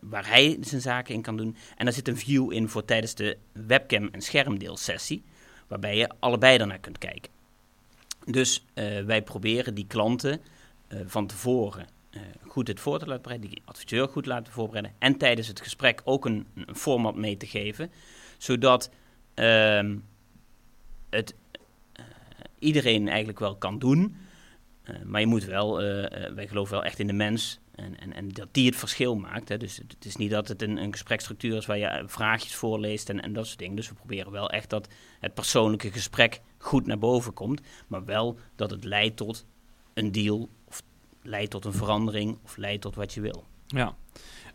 waar 0.00 0.28
hij 0.28 0.58
zijn 0.60 0.80
zaken 0.80 1.14
in 1.14 1.22
kan 1.22 1.36
doen. 1.36 1.56
En 1.76 1.84
daar 1.84 1.94
zit 1.94 2.08
een 2.08 2.16
view 2.16 2.52
in 2.52 2.68
voor 2.68 2.84
tijdens 2.84 3.14
de 3.14 3.36
webcam- 3.52 4.08
en 4.12 4.20
schermdeelsessie, 4.20 5.24
waarbij 5.66 5.96
je 5.96 6.10
allebei 6.18 6.58
daarnaar 6.58 6.78
kunt 6.78 6.98
kijken. 6.98 7.32
Dus 8.24 8.64
wij 9.04 9.22
proberen 9.22 9.74
die 9.74 9.86
klanten 9.86 10.40
eh, 10.88 11.00
van 11.06 11.26
tevoren 11.26 11.82
eh, 11.82 11.88
goed 12.46 12.68
het 12.68 12.80
voor 12.80 12.98
te 12.98 13.06
laten 13.06 13.22
bereiden, 13.22 13.50
die 13.50 13.62
adviseur 13.64 14.08
goed 14.08 14.26
laten 14.26 14.52
voorbereiden 14.52 14.94
en 14.98 15.16
tijdens 15.16 15.48
het 15.48 15.60
gesprek 15.60 16.00
ook 16.04 16.24
een, 16.24 16.46
een 16.54 16.76
format 16.76 17.16
mee 17.16 17.36
te 17.36 17.46
geven, 17.46 17.90
zodat 18.38 18.90
ehm, 19.34 19.96
het 21.10 21.34
eh, 21.92 22.04
iedereen 22.58 23.08
eigenlijk 23.08 23.38
wel 23.38 23.56
kan 23.56 23.78
doen. 23.78 24.16
Eh, 24.82 24.94
maar 25.04 25.20
je 25.20 25.26
moet 25.26 25.44
wel, 25.44 25.80
eh, 25.80 26.24
eh, 26.24 26.34
wij 26.34 26.48
geloven 26.48 26.72
wel 26.72 26.84
echt 26.84 26.98
in 26.98 27.06
de 27.06 27.12
mens 27.12 27.60
en, 27.76 28.00
en, 28.00 28.12
en 28.12 28.28
dat 28.28 28.48
die 28.50 28.66
het 28.66 28.76
verschil 28.76 29.16
maakt. 29.16 29.48
Hè. 29.48 29.56
Dus 29.56 29.76
het, 29.76 30.04
is 30.04 30.16
niet 30.16 30.30
dat 30.30 30.48
het 30.48 30.62
een, 30.62 30.76
een 30.76 30.92
gespreksstructuur 30.92 31.56
is 31.56 31.66
waar 31.66 31.78
je 31.78 31.86
eh, 31.86 32.04
vraagjes 32.06 32.54
voorleest 32.54 33.08
en, 33.08 33.20
en 33.20 33.32
dat 33.32 33.46
soort 33.46 33.58
dingen. 33.58 33.76
Dus 33.76 33.88
we 33.88 33.94
proberen 33.94 34.32
wel 34.32 34.50
echt 34.50 34.70
dat 34.70 34.88
het 35.20 35.34
persoonlijke 35.34 35.90
gesprek 35.92 36.40
goed 36.58 36.86
naar 36.86 36.98
boven 36.98 37.32
komt, 37.32 37.60
maar 37.86 38.04
wel 38.04 38.38
dat 38.56 38.70
het 38.70 38.84
leidt 38.84 39.16
tot 39.16 39.46
een 39.94 40.12
deal 40.12 40.48
leidt 41.26 41.50
tot 41.50 41.64
een 41.64 41.72
verandering 41.72 42.38
of 42.44 42.56
leidt 42.56 42.82
tot 42.82 42.94
wat 42.94 43.14
je 43.14 43.20
wil. 43.20 43.44
Ja. 43.66 43.94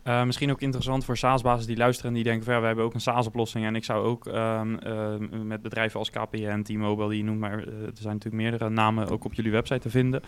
Eh, 0.03 0.23
misschien 0.23 0.51
ook 0.51 0.61
interessant 0.61 1.05
voor 1.05 1.17
SaaS-basis 1.17 1.65
die 1.65 1.77
luisteren 1.77 2.09
en 2.09 2.15
die 2.15 2.23
denken 2.23 2.43
van 2.43 2.53
ja, 2.53 2.59
we 2.59 2.65
hebben 2.65 2.85
ook 2.85 2.93
een 2.93 3.01
SaaS-oplossing 3.01 3.65
en 3.65 3.75
ik 3.75 3.83
zou 3.83 4.05
ook 4.05 4.27
ehm, 4.27 4.75
ehm, 4.75 5.47
met 5.47 5.61
bedrijven 5.61 5.99
als 5.99 6.09
KPN, 6.09 6.61
T-Mobile, 6.61 7.09
die 7.09 7.17
je 7.17 7.23
noemt, 7.23 7.39
maar 7.39 7.59
eh, 7.59 7.67
er 7.67 7.91
zijn 7.93 8.13
natuurlijk 8.13 8.43
meerdere 8.43 8.69
namen 8.69 9.07
ook 9.07 9.25
op 9.25 9.33
jullie 9.33 9.51
website 9.51 9.79
te 9.79 9.89
vinden. 9.89 10.21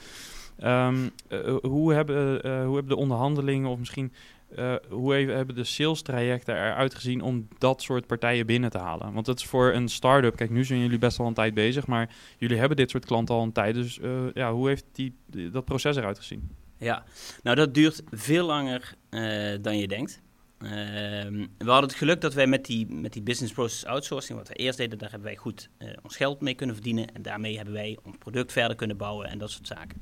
Ehm, 0.57 1.09
eh, 1.27 1.55
hoe, 1.61 1.93
hebben, 1.93 2.43
eh, 2.43 2.65
hoe 2.65 2.75
hebben 2.75 2.87
de 2.87 3.01
onderhandelingen 3.01 3.69
of 3.69 3.79
misschien 3.79 4.13
eh, 4.55 4.75
hoe 4.89 5.15
even, 5.15 5.35
hebben 5.35 5.55
de 5.55 5.63
sales 5.63 6.01
trajecten 6.01 6.55
eruit 6.55 6.95
gezien 6.95 7.21
om 7.21 7.47
dat 7.57 7.81
soort 7.81 8.07
partijen 8.07 8.45
binnen 8.45 8.69
te 8.69 8.77
halen? 8.77 9.13
Want 9.13 9.25
dat 9.25 9.39
is 9.39 9.45
voor 9.45 9.73
een 9.73 9.89
start-up, 9.89 10.35
kijk 10.35 10.49
nu 10.49 10.65
zijn 10.65 10.79
jullie 10.79 10.97
best 10.97 11.17
wel 11.17 11.27
een 11.27 11.33
tijd 11.33 11.53
bezig, 11.53 11.87
maar 11.87 12.09
jullie 12.37 12.57
hebben 12.57 12.77
dit 12.77 12.89
soort 12.89 13.05
klanten 13.05 13.35
al 13.35 13.43
een 13.43 13.51
tijd. 13.51 13.75
Dus 13.75 13.99
eh, 13.99 14.11
ja, 14.33 14.53
hoe 14.53 14.67
heeft 14.67 14.85
die, 14.91 15.15
dat 15.51 15.65
proces 15.65 15.95
eruit 15.95 16.17
gezien? 16.17 16.49
Ja, 16.77 17.03
nou 17.43 17.55
dat 17.55 17.73
duurt 17.73 18.03
veel 18.11 18.45
langer 18.45 18.93
eh, 19.09 19.53
dan 19.61 19.77
je 19.77 19.87
denkt. 19.87 20.21
Ehm, 20.57 21.45
we 21.57 21.69
hadden 21.69 21.89
het 21.89 21.97
geluk 21.97 22.21
dat 22.21 22.33
wij 22.33 22.47
met 22.47 22.65
die, 22.65 22.87
met 22.93 23.13
die 23.13 23.21
business 23.21 23.53
process 23.53 23.85
outsourcing, 23.85 24.37
wat 24.37 24.47
we 24.47 24.53
eerst 24.53 24.77
deden, 24.77 24.97
daar 24.97 25.09
hebben 25.09 25.27
wij 25.27 25.37
goed 25.37 25.69
ons 26.03 26.15
geld 26.15 26.41
mee 26.41 26.53
kunnen 26.53 26.75
verdienen. 26.75 27.13
En 27.13 27.21
daarmee 27.21 27.55
hebben 27.55 27.73
wij 27.73 27.97
ons 28.03 28.17
product 28.17 28.51
verder 28.51 28.75
kunnen 28.75 28.97
bouwen 28.97 29.27
en 29.29 29.37
dat 29.37 29.51
soort 29.51 29.67
zaken. 29.67 30.01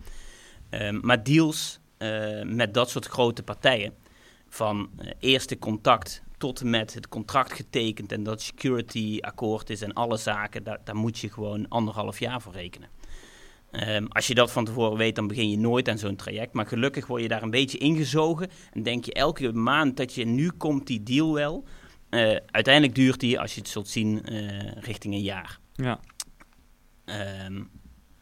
Ehm, 0.70 1.00
maar 1.02 1.24
deals 1.24 1.80
met 2.44 2.74
dat 2.74 2.90
soort 2.90 3.06
grote 3.06 3.44
partijen, 3.44 3.94
van 4.52 4.90
eh, 4.98 5.12
eerste 5.20 5.60
contact 5.60 6.24
tot 6.38 6.62
en 6.62 6.70
met 6.70 6.94
het 6.94 7.08
contract 7.08 7.54
getekend 7.54 8.12
en 8.12 8.24
dat 8.24 8.42
security 8.42 9.18
akkoord 9.22 9.70
is 9.70 9.82
en 9.82 9.94
alle 9.94 10.18
zaken, 10.18 10.64
daar, 10.64 10.80
daar 10.84 10.96
moet 10.96 11.20
je 11.20 11.30
gewoon 11.30 11.68
anderhalf 11.68 12.20
jaar 12.20 12.42
voor 12.42 12.54
rekenen. 12.54 12.90
Ehm, 13.72 14.06
als 14.06 14.28
je 14.28 14.36
dat 14.36 14.52
van 14.52 14.66
tevoren 14.66 14.98
weet, 14.98 15.16
dan 15.16 15.28
begin 15.28 15.50
je 15.50 15.58
nooit 15.58 15.90
aan 15.90 15.98
zo'n 15.98 16.16
traject. 16.16 16.54
Maar 16.54 16.66
gelukkig 16.66 17.08
word 17.08 17.22
je 17.22 17.28
daar 17.28 17.44
een 17.44 17.50
beetje 17.50 17.78
ingezogen. 17.78 18.50
En 18.72 18.84
denk 18.84 19.06
je 19.06 19.14
elke 19.14 19.52
maand 19.52 19.98
dat 19.98 20.14
je 20.14 20.26
nu 20.26 20.52
komt 20.52 20.88
die 20.88 21.04
deal 21.04 21.34
wel. 21.34 21.64
Eh, 22.10 22.36
uiteindelijk 22.46 22.96
duurt 22.96 23.20
die, 23.20 23.40
als 23.40 23.54
je 23.54 23.60
het 23.60 23.70
zult 23.70 23.88
zien, 23.88 24.26
eh, 24.26 24.72
richting 24.72 25.14
een 25.14 25.22
jaar. 25.22 25.60
Ja. 25.74 26.00
Ehm, 27.06 27.64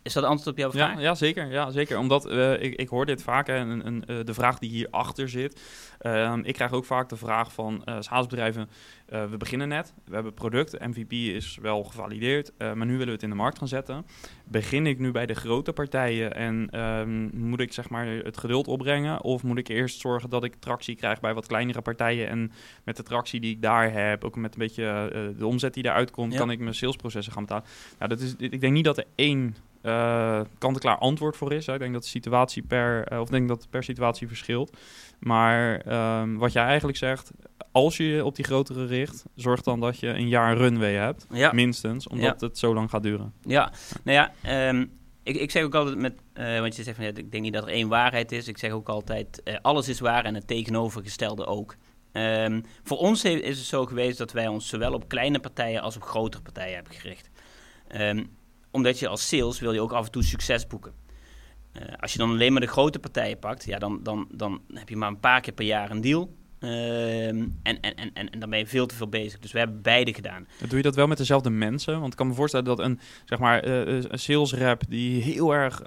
is 0.09 0.15
dat 0.15 0.23
antwoord 0.23 0.47
op 0.49 0.57
jouw 0.57 0.71
vraag? 0.71 0.95
Ja, 0.95 1.01
ja, 1.01 1.15
zeker. 1.15 1.51
Ja, 1.51 1.71
zeker. 1.71 1.97
Omdat 1.97 2.25
eh, 2.25 2.61
ik, 2.61 2.75
ik 2.75 2.89
hoor 2.89 3.05
dit 3.05 3.23
vaak, 3.23 3.47
hè, 3.47 3.55
en, 3.55 3.83
en, 3.83 4.05
eh, 4.05 4.15
de 4.25 4.33
vraag 4.33 4.59
die 4.59 4.69
hierachter 4.69 5.29
zit. 5.29 5.61
Ehm, 5.99 6.39
ik 6.43 6.53
krijg 6.53 6.71
ook 6.71 6.85
vaak 6.85 7.09
de 7.09 7.15
vraag 7.17 7.53
van 7.53 7.81
uh, 7.85 7.95
SaaS-bedrijven, 7.99 8.69
eh, 9.05 9.25
we 9.25 9.37
beginnen 9.37 9.67
net, 9.67 9.93
we 10.05 10.13
hebben 10.13 10.31
het 10.31 10.41
product, 10.41 10.79
MVP 10.79 11.11
is 11.11 11.57
wel 11.61 11.83
gevalideerd, 11.83 12.51
eh, 12.57 12.73
maar 12.73 12.85
nu 12.85 12.91
willen 12.91 13.07
we 13.07 13.13
het 13.13 13.23
in 13.23 13.29
de 13.29 13.35
markt 13.35 13.57
gaan 13.57 13.67
zetten. 13.67 14.05
Begin 14.45 14.87
ik 14.87 14.99
nu 14.99 15.11
bij 15.11 15.25
de 15.25 15.33
grote 15.33 15.73
partijen 15.73 16.35
en 16.35 16.67
ehm, 16.71 17.37
moet 17.37 17.59
ik 17.59 17.73
zeg 17.73 17.89
maar 17.89 18.07
het 18.07 18.37
geduld 18.37 18.67
opbrengen? 18.67 19.23
Of 19.23 19.43
moet 19.43 19.57
ik 19.57 19.67
eerst 19.67 19.99
zorgen 19.99 20.29
dat 20.29 20.43
ik 20.43 20.55
tractie 20.59 20.95
krijg 20.95 21.19
bij 21.19 21.33
wat 21.33 21.47
kleinere 21.47 21.81
partijen 21.81 22.29
en 22.29 22.51
met 22.83 22.97
de 22.97 23.03
tractie 23.03 23.39
die 23.39 23.51
ik 23.51 23.61
daar 23.61 23.91
heb, 23.93 24.23
ook 24.23 24.35
met 24.35 24.53
een 24.53 24.59
beetje 24.59 24.85
eh, 24.85 25.37
de 25.37 25.45
omzet 25.47 25.73
die 25.73 25.83
daaruit 25.83 26.11
komt, 26.11 26.31
Ja. 26.31 26.39
kan 26.39 26.51
ik 26.51 26.59
mijn 26.59 26.75
salesprocessen 26.75 27.33
gaan 27.33 27.43
betalen? 27.43 27.65
Nou, 27.97 28.09
dat 28.09 28.19
is, 28.19 28.35
ik 28.37 28.61
denk 28.61 28.73
niet 28.73 28.85
dat 28.85 28.97
er 28.97 29.05
één 29.15 29.55
eh 29.81 30.41
kant-en-klaar 30.57 30.97
antwoord 30.97 31.37
voor 31.37 31.53
is. 31.53 31.65
Hè. 31.65 31.73
Ik 31.73 31.79
denk 31.79 31.93
dat 31.93 32.01
de 32.01 32.07
situatie 32.09 32.63
per, 32.63 33.03
eh, 33.07 33.19
of 33.19 33.29
denk 33.29 33.47
dat 33.47 33.61
het 33.61 33.69
per 33.69 33.83
situatie 33.83 34.27
verschilt. 34.27 34.77
Maar 35.19 35.79
ehm, 35.81 36.35
wat 36.35 36.51
jij 36.53 36.63
eigenlijk 36.63 36.97
zegt, 36.97 37.31
als 37.71 37.97
je 37.97 38.03
je 38.03 38.25
op 38.25 38.35
die 38.35 38.45
grotere 38.45 38.85
richt, 38.85 39.23
zorg 39.35 39.61
dan 39.61 39.79
dat 39.79 39.99
je 39.99 40.07
een 40.07 40.27
jaar 40.27 40.57
runway 40.57 40.93
hebt, 40.93 41.25
Ja. 41.31 41.51
minstens, 41.53 42.07
omdat 42.07 42.41
het 42.41 42.57
zo 42.57 42.73
lang 42.73 42.89
gaat 42.89 43.03
duren. 43.03 43.33
Ja, 43.41 43.71
nou 44.03 44.17
ja, 44.17 44.31
ehm, 44.41 44.85
ik, 45.23 45.35
ik 45.35 45.51
zeg 45.51 45.63
ook 45.63 45.75
altijd 45.75 45.97
met, 45.97 46.13
eh, 46.33 46.59
want 46.59 46.75
je 46.75 46.83
zegt 46.83 46.95
van 46.95 47.05
ja, 47.05 47.11
ik 47.15 47.31
denk 47.31 47.43
niet 47.43 47.53
dat 47.53 47.63
er 47.63 47.69
één 47.73 47.87
waarheid 47.87 48.31
is. 48.31 48.47
Ik 48.47 48.57
zeg 48.57 48.71
ook 48.71 48.89
altijd, 48.89 49.59
alles 49.61 49.87
is 49.87 49.99
waar 49.99 50.25
en 50.25 50.35
het 50.35 50.47
tegenovergestelde 50.47 51.45
ook. 51.45 51.75
Ehm, 52.11 52.61
voor 52.83 52.97
ons 52.97 53.23
is 53.25 53.57
het 53.57 53.67
zo 53.67 53.85
geweest 53.85 54.17
dat 54.17 54.31
wij 54.31 54.47
ons 54.47 54.67
zowel 54.67 54.93
op 54.93 55.07
kleine 55.07 55.39
partijen 55.39 55.81
als 55.81 55.95
op 55.95 56.03
grotere 56.03 56.43
partijen 56.43 56.75
hebben 56.75 56.93
gericht. 56.93 57.29
Ehm, 57.87 58.23
omdat 58.71 58.99
je 58.99 59.07
als 59.07 59.27
sales 59.27 59.59
wil 59.59 59.73
je 59.73 59.81
ook 59.81 59.93
af 59.93 60.05
en 60.05 60.11
toe 60.11 60.23
succes 60.23 60.67
boeken. 60.67 60.93
Eh, 61.71 61.81
als 61.99 62.11
je 62.11 62.17
dan 62.17 62.29
alleen 62.29 62.51
maar 62.51 62.61
de 62.61 62.67
grote 62.67 62.99
partijen 62.99 63.39
pakt, 63.39 63.65
ja, 63.65 63.77
dan, 63.77 63.99
dan, 64.03 64.27
dan 64.31 64.61
heb 64.73 64.89
je 64.89 64.97
maar 64.97 65.09
een 65.09 65.19
paar 65.19 65.41
keer 65.41 65.53
per 65.53 65.65
jaar 65.65 65.91
een 65.91 66.01
deal. 66.01 66.37
Ehm, 66.59 67.47
en, 67.63 67.79
en, 67.81 67.95
en, 67.95 68.13
en, 68.13 68.39
dan 68.39 68.49
ben 68.49 68.59
je 68.59 68.67
veel 68.67 68.85
te 68.85 68.95
veel 68.95 69.07
bezig. 69.07 69.39
Dus 69.39 69.51
we 69.51 69.59
hebben 69.59 69.81
beide 69.81 70.13
gedaan. 70.13 70.47
Doe 70.67 70.77
je 70.77 70.83
dat 70.83 70.95
wel 70.95 71.07
met 71.07 71.17
dezelfde 71.17 71.49
mensen? 71.49 71.99
Want 71.99 72.11
ik 72.11 72.17
kan 72.17 72.27
me 72.27 72.33
voorstellen 72.33 72.65
dat 72.65 72.79
een, 72.79 72.99
zeg 73.25 73.39
maar, 73.39 73.67
een 73.67 74.19
sales 74.19 74.53
rep 74.53 74.83
die 74.89 75.21
heel 75.21 75.53
erg, 75.53 75.81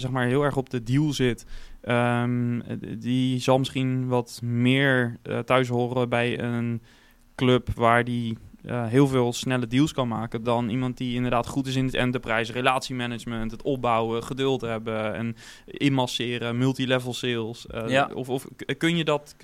zeg 0.00 0.10
maar, 0.10 0.26
heel 0.26 0.42
erg 0.42 0.56
op 0.56 0.70
de 0.70 0.82
deal 0.82 1.12
zit, 1.12 1.46
ehm, 1.80 2.60
die 2.98 3.40
zal 3.40 3.58
misschien 3.58 4.08
wat 4.08 4.40
meer 4.42 5.16
thuis 5.44 5.68
horen 5.68 6.08
bij 6.08 6.40
een 6.40 6.82
club 7.34 7.68
waar 7.74 8.04
die 8.04 8.38
eh, 8.68 8.86
heel 8.86 9.06
veel 9.06 9.32
snelle 9.32 9.66
deals 9.66 9.92
kan 9.92 10.08
maken 10.08 10.42
dan 10.42 10.68
iemand 10.68 10.96
die 10.96 11.14
inderdaad 11.14 11.46
goed 11.46 11.66
is 11.66 11.76
in 11.76 11.84
het 11.84 11.94
enterprise, 11.94 12.52
relatiemanagement, 12.52 13.50
het 13.50 13.62
opbouwen, 13.62 14.22
geduld 14.24 14.60
hebben 14.60 15.14
en 15.14 15.36
inmasseren, 15.64 16.58
multilevel 16.58 17.14
sales. 17.14 17.66
Eh, 17.66 17.88
Ja. 17.88 18.10
of, 18.14 18.28
of 18.28 18.46
kun 18.78 18.96
je 18.96 19.04
dat 19.04 19.36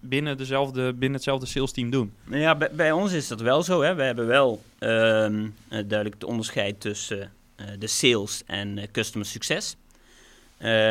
binnen, 0.00 0.36
dezelfde, 0.36 0.92
binnen 0.92 1.12
hetzelfde 1.12 1.46
sales 1.46 1.72
team 1.72 1.90
doen? 1.90 2.12
Nou 2.24 2.40
ja, 2.40 2.54
bij, 2.54 2.70
bij 2.72 2.92
ons 2.92 3.12
is 3.12 3.28
dat 3.28 3.40
wel 3.40 3.62
zo. 3.62 3.82
Hè. 3.82 3.94
We 3.94 4.02
hebben 4.02 4.26
wel 4.26 4.62
ehm, 4.78 5.44
eh, 5.44 5.50
duidelijk 5.68 6.14
het 6.14 6.24
onderscheid 6.24 6.80
tussen 6.80 7.32
de 7.78 7.86
sales 7.86 8.42
en 8.46 8.78
customer 8.92 9.26
succes. 9.26 9.76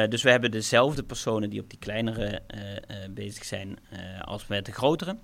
Dus 0.09 0.23
we 0.23 0.29
hebben 0.29 0.51
dezelfde 0.51 1.03
personen 1.03 1.49
die 1.49 1.59
op 1.59 1.69
die 1.69 1.79
kleinere 1.79 2.41
bezig 3.09 3.45
zijn 3.45 3.79
als 4.21 4.47
met 4.47 4.65
de 4.65 4.71
grotere. 4.71 5.15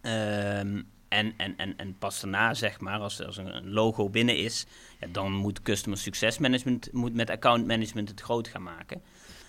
Ehm, 0.00 0.80
en, 1.10 1.34
en, 1.36 1.56
en, 1.56 1.76
en 1.76 1.96
pas 1.98 2.20
daarna, 2.20 2.54
zeg 2.54 2.80
maar, 2.80 2.98
als, 2.98 3.24
als 3.24 3.36
een 3.36 3.70
logo 3.70 4.08
binnen 4.08 4.36
is, 4.36 4.66
ja, 5.00 5.06
dan 5.12 5.32
moet 5.32 5.62
customer 5.62 5.98
success 5.98 6.38
management 6.38 6.92
moet 6.92 7.14
met 7.14 7.30
account 7.30 7.66
management 7.66 8.08
het 8.08 8.20
groot 8.20 8.48
gaan 8.48 8.62
maken. 8.62 9.02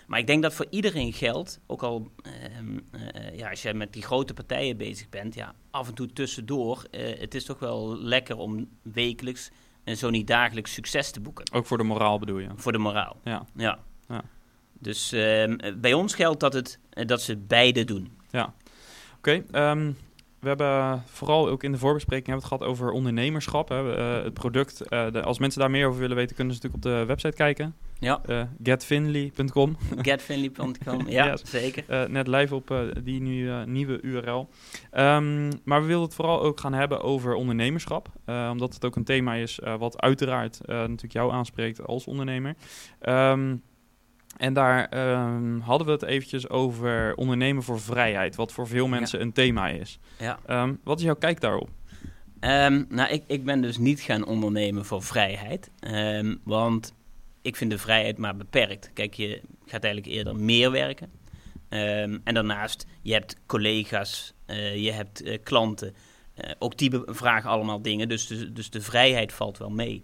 Maar 0.07 0.19
ik 0.19 0.27
denk 0.27 0.41
dat 0.41 0.53
voor 0.53 0.67
iedereen 0.69 1.13
geldt, 1.13 1.59
ook 1.67 1.83
al 1.83 2.11
ehm, 2.23 2.79
eh, 2.91 3.37
ja, 3.37 3.49
als 3.49 3.61
jij 3.61 3.73
met 3.73 3.93
die 3.93 4.03
grote 4.03 4.33
partijen 4.33 4.77
bezig 4.77 5.09
bent, 5.09 5.35
ja, 5.35 5.55
af 5.71 5.87
en 5.87 5.93
toe 5.93 6.13
tussendoor, 6.13 6.85
eh, 6.91 7.19
het 7.19 7.35
is 7.35 7.45
toch 7.45 7.59
wel 7.59 7.97
lekker 7.97 8.37
om 8.37 8.69
wekelijks 8.81 9.51
en 9.83 9.97
zo 9.97 10.09
niet 10.09 10.27
dagelijks 10.27 10.73
succes 10.73 11.11
te 11.11 11.19
boeken. 11.19 11.51
Ook 11.53 11.65
voor 11.65 11.77
de 11.77 11.83
moraal 11.83 12.19
bedoel 12.19 12.39
je? 12.39 12.49
Voor 12.55 12.71
de 12.71 12.77
moraal. 12.77 13.17
Ja. 13.23 13.45
Ja. 13.55 13.79
Ja. 14.07 14.23
Dus 14.81 15.11
ehm, 15.11 15.53
eh, 15.53 15.73
bij 15.75 15.93
ons 15.93 16.15
geldt 16.15 16.39
dat, 16.39 16.53
het, 16.53 16.79
eh, 16.89 17.07
dat 17.07 17.21
ze 17.21 17.37
beide 17.37 17.83
doen. 17.83 18.19
Oké, 19.17 19.43
ehm, 19.51 19.91
we 20.41 20.47
hebben 20.47 21.03
vooral 21.05 21.49
ook 21.49 21.63
in 21.63 21.71
de 21.71 21.77
voorbespreking 21.77 22.27
hebben 22.27 22.45
we 22.49 22.53
het 22.55 22.61
gehad 22.63 22.75
over 22.77 22.91
ondernemerschap. 22.91 23.69
Hè. 23.69 23.95
Eh, 23.95 24.23
het 24.23 24.33
product, 24.33 24.81
eh, 24.81 25.11
de- 25.11 25.21
als 25.23 25.39
mensen 25.39 25.59
daar 25.59 25.71
meer 25.71 25.87
over 25.87 25.99
willen 25.99 26.15
weten, 26.15 26.35
kunnen 26.35 26.55
ze 26.55 26.61
natuurlijk 26.63 26.93
op 26.93 26.99
de 26.99 27.05
website 27.07 27.35
kijken. 27.35 27.75
Ja, 27.99 28.21
eh 28.25 28.41
getfinley.com. 28.63 29.77
getfinley.com. 30.07 31.07
Ja, 31.09 31.25
Yes. 31.27 31.41
zeker. 31.45 31.83
Eh, 31.87 32.03
net 32.09 32.27
live 32.27 32.55
op 32.55 32.71
eh, 32.71 32.79
die 33.03 33.21
nu, 33.21 33.49
eh, 33.49 33.63
nieuwe 33.63 34.01
URL. 34.01 34.49
Ehm, 34.91 35.51
maar 35.63 35.81
we 35.81 35.87
willen 35.87 36.01
het 36.03 36.13
vooral 36.13 36.41
ook 36.41 36.59
gaan 36.59 36.73
hebben 36.73 37.01
over 37.01 37.33
ondernemerschap. 37.33 38.09
eh, 38.25 38.49
omdat 38.51 38.73
het 38.73 38.85
ook 38.85 38.95
een 38.95 39.03
thema 39.03 39.33
is 39.33 39.59
eh, 39.59 39.75
wat 39.77 40.01
uiteraard 40.01 40.59
eh, 40.65 40.75
natuurlijk 40.75 41.13
jou 41.13 41.31
aanspreekt 41.31 41.85
als 41.87 42.05
ondernemer. 42.07 42.55
Ehm, 42.99 43.55
en 44.41 44.53
daar 44.53 44.85
ehm, 44.89 45.59
hadden 45.59 45.87
we 45.87 45.93
het 45.93 46.03
eventjes 46.03 46.49
over 46.49 47.15
ondernemen 47.15 47.63
voor 47.63 47.79
vrijheid. 47.79 48.35
Wat 48.35 48.51
voor 48.51 48.67
veel 48.67 48.87
mensen 48.87 49.21
een 49.21 49.33
thema 49.33 49.67
is. 49.67 49.99
Ja. 50.19 50.39
Ehm, 50.45 50.73
wat 50.83 50.99
is 50.99 51.05
jouw 51.05 51.15
kijk 51.15 51.41
daarop? 51.41 51.69
Ehm, 52.39 52.83
nou, 52.89 53.09
ik, 53.09 53.23
ik 53.27 53.45
ben 53.45 53.61
dus 53.61 53.77
niet 53.77 54.01
gaan 54.01 54.25
ondernemen 54.25 54.85
voor 54.85 55.03
vrijheid. 55.03 55.69
Want 56.43 56.93
ik 57.41 57.55
vind 57.55 57.71
de 57.71 57.77
vrijheid 57.77 58.17
maar 58.17 58.35
beperkt. 58.35 58.91
Kijk, 58.93 59.13
je 59.13 59.41
gaat 59.65 59.83
eigenlijk 59.83 60.15
eerder 60.15 60.35
meer 60.35 60.71
werken. 60.71 61.11
En 62.23 62.33
daarnaast, 62.33 62.85
je 63.01 63.13
hebt 63.13 63.35
collega's, 63.45 64.33
eh, 64.45 64.83
je 64.83 64.91
hebt 64.91 65.21
eh, 65.21 65.37
klanten. 65.43 65.95
Eh, 66.33 66.51
ook 66.59 66.77
die 66.77 66.91
vragen 67.05 67.49
allemaal 67.49 67.81
dingen. 67.81 68.09
Dus, 68.09 68.27
dus, 68.27 68.47
dus 68.53 68.69
de 68.69 68.81
vrijheid 68.81 69.33
valt 69.33 69.57
wel 69.57 69.69
mee. 69.69 70.01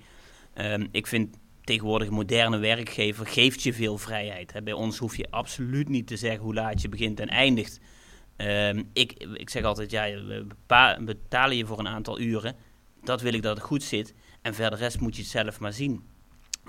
Ik 0.91 1.07
vind 1.07 1.37
tegenwoordig 1.67 2.09
moderne 2.09 2.57
werkgever 2.57 3.27
geeft 3.27 3.63
je 3.63 3.73
veel 3.73 3.97
vrijheid. 3.97 4.53
Hè. 4.53 4.61
Bij 4.61 4.73
ons 4.73 4.97
hoef 4.97 5.17
je 5.17 5.31
absoluut 5.31 5.89
niet 5.89 6.07
te 6.07 6.17
zeggen 6.17 6.43
hoe 6.43 6.53
laat 6.53 6.81
je 6.81 6.89
begint 6.89 7.19
en 7.19 7.27
eindigt. 7.27 7.79
Ehm, 8.35 8.83
ik, 8.93 9.13
ik 9.33 9.49
zeg 9.49 9.63
altijd, 9.63 9.91
ja, 9.91 10.03
we 10.03 10.45
betalen 10.99 11.57
je 11.57 11.65
voor 11.65 11.79
een 11.79 11.87
aantal 11.87 12.19
uren. 12.19 12.55
Dat 13.03 13.21
wil 13.21 13.33
ik 13.33 13.41
dat 13.41 13.57
het 13.57 13.65
goed 13.65 13.83
zit. 13.83 14.13
En 14.41 14.53
verder 14.53 14.79
rest 14.79 14.99
moet 14.99 15.15
je 15.15 15.21
het 15.21 15.31
zelf 15.31 15.59
maar 15.59 15.73
zien. 15.73 16.03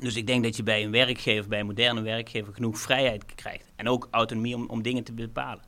Dus 0.01 0.17
ik 0.17 0.27
denk 0.27 0.43
dat 0.43 0.57
je 0.57 0.63
bij 0.63 0.85
een 0.85 0.91
werkgever, 0.91 1.49
bij 1.49 1.61
een 1.61 1.67
moderne 1.67 2.01
werkgever, 2.01 2.55
genoeg 2.55 2.79
vrijheid 2.79 3.35
krijgt. 3.35 3.73
En 3.77 3.89
ook 3.89 4.09
autonomie 4.11 4.55
om, 4.55 4.67
om 4.67 4.83
dingen 4.83 5.05
te 5.05 5.13
bepalen. 5.13 5.65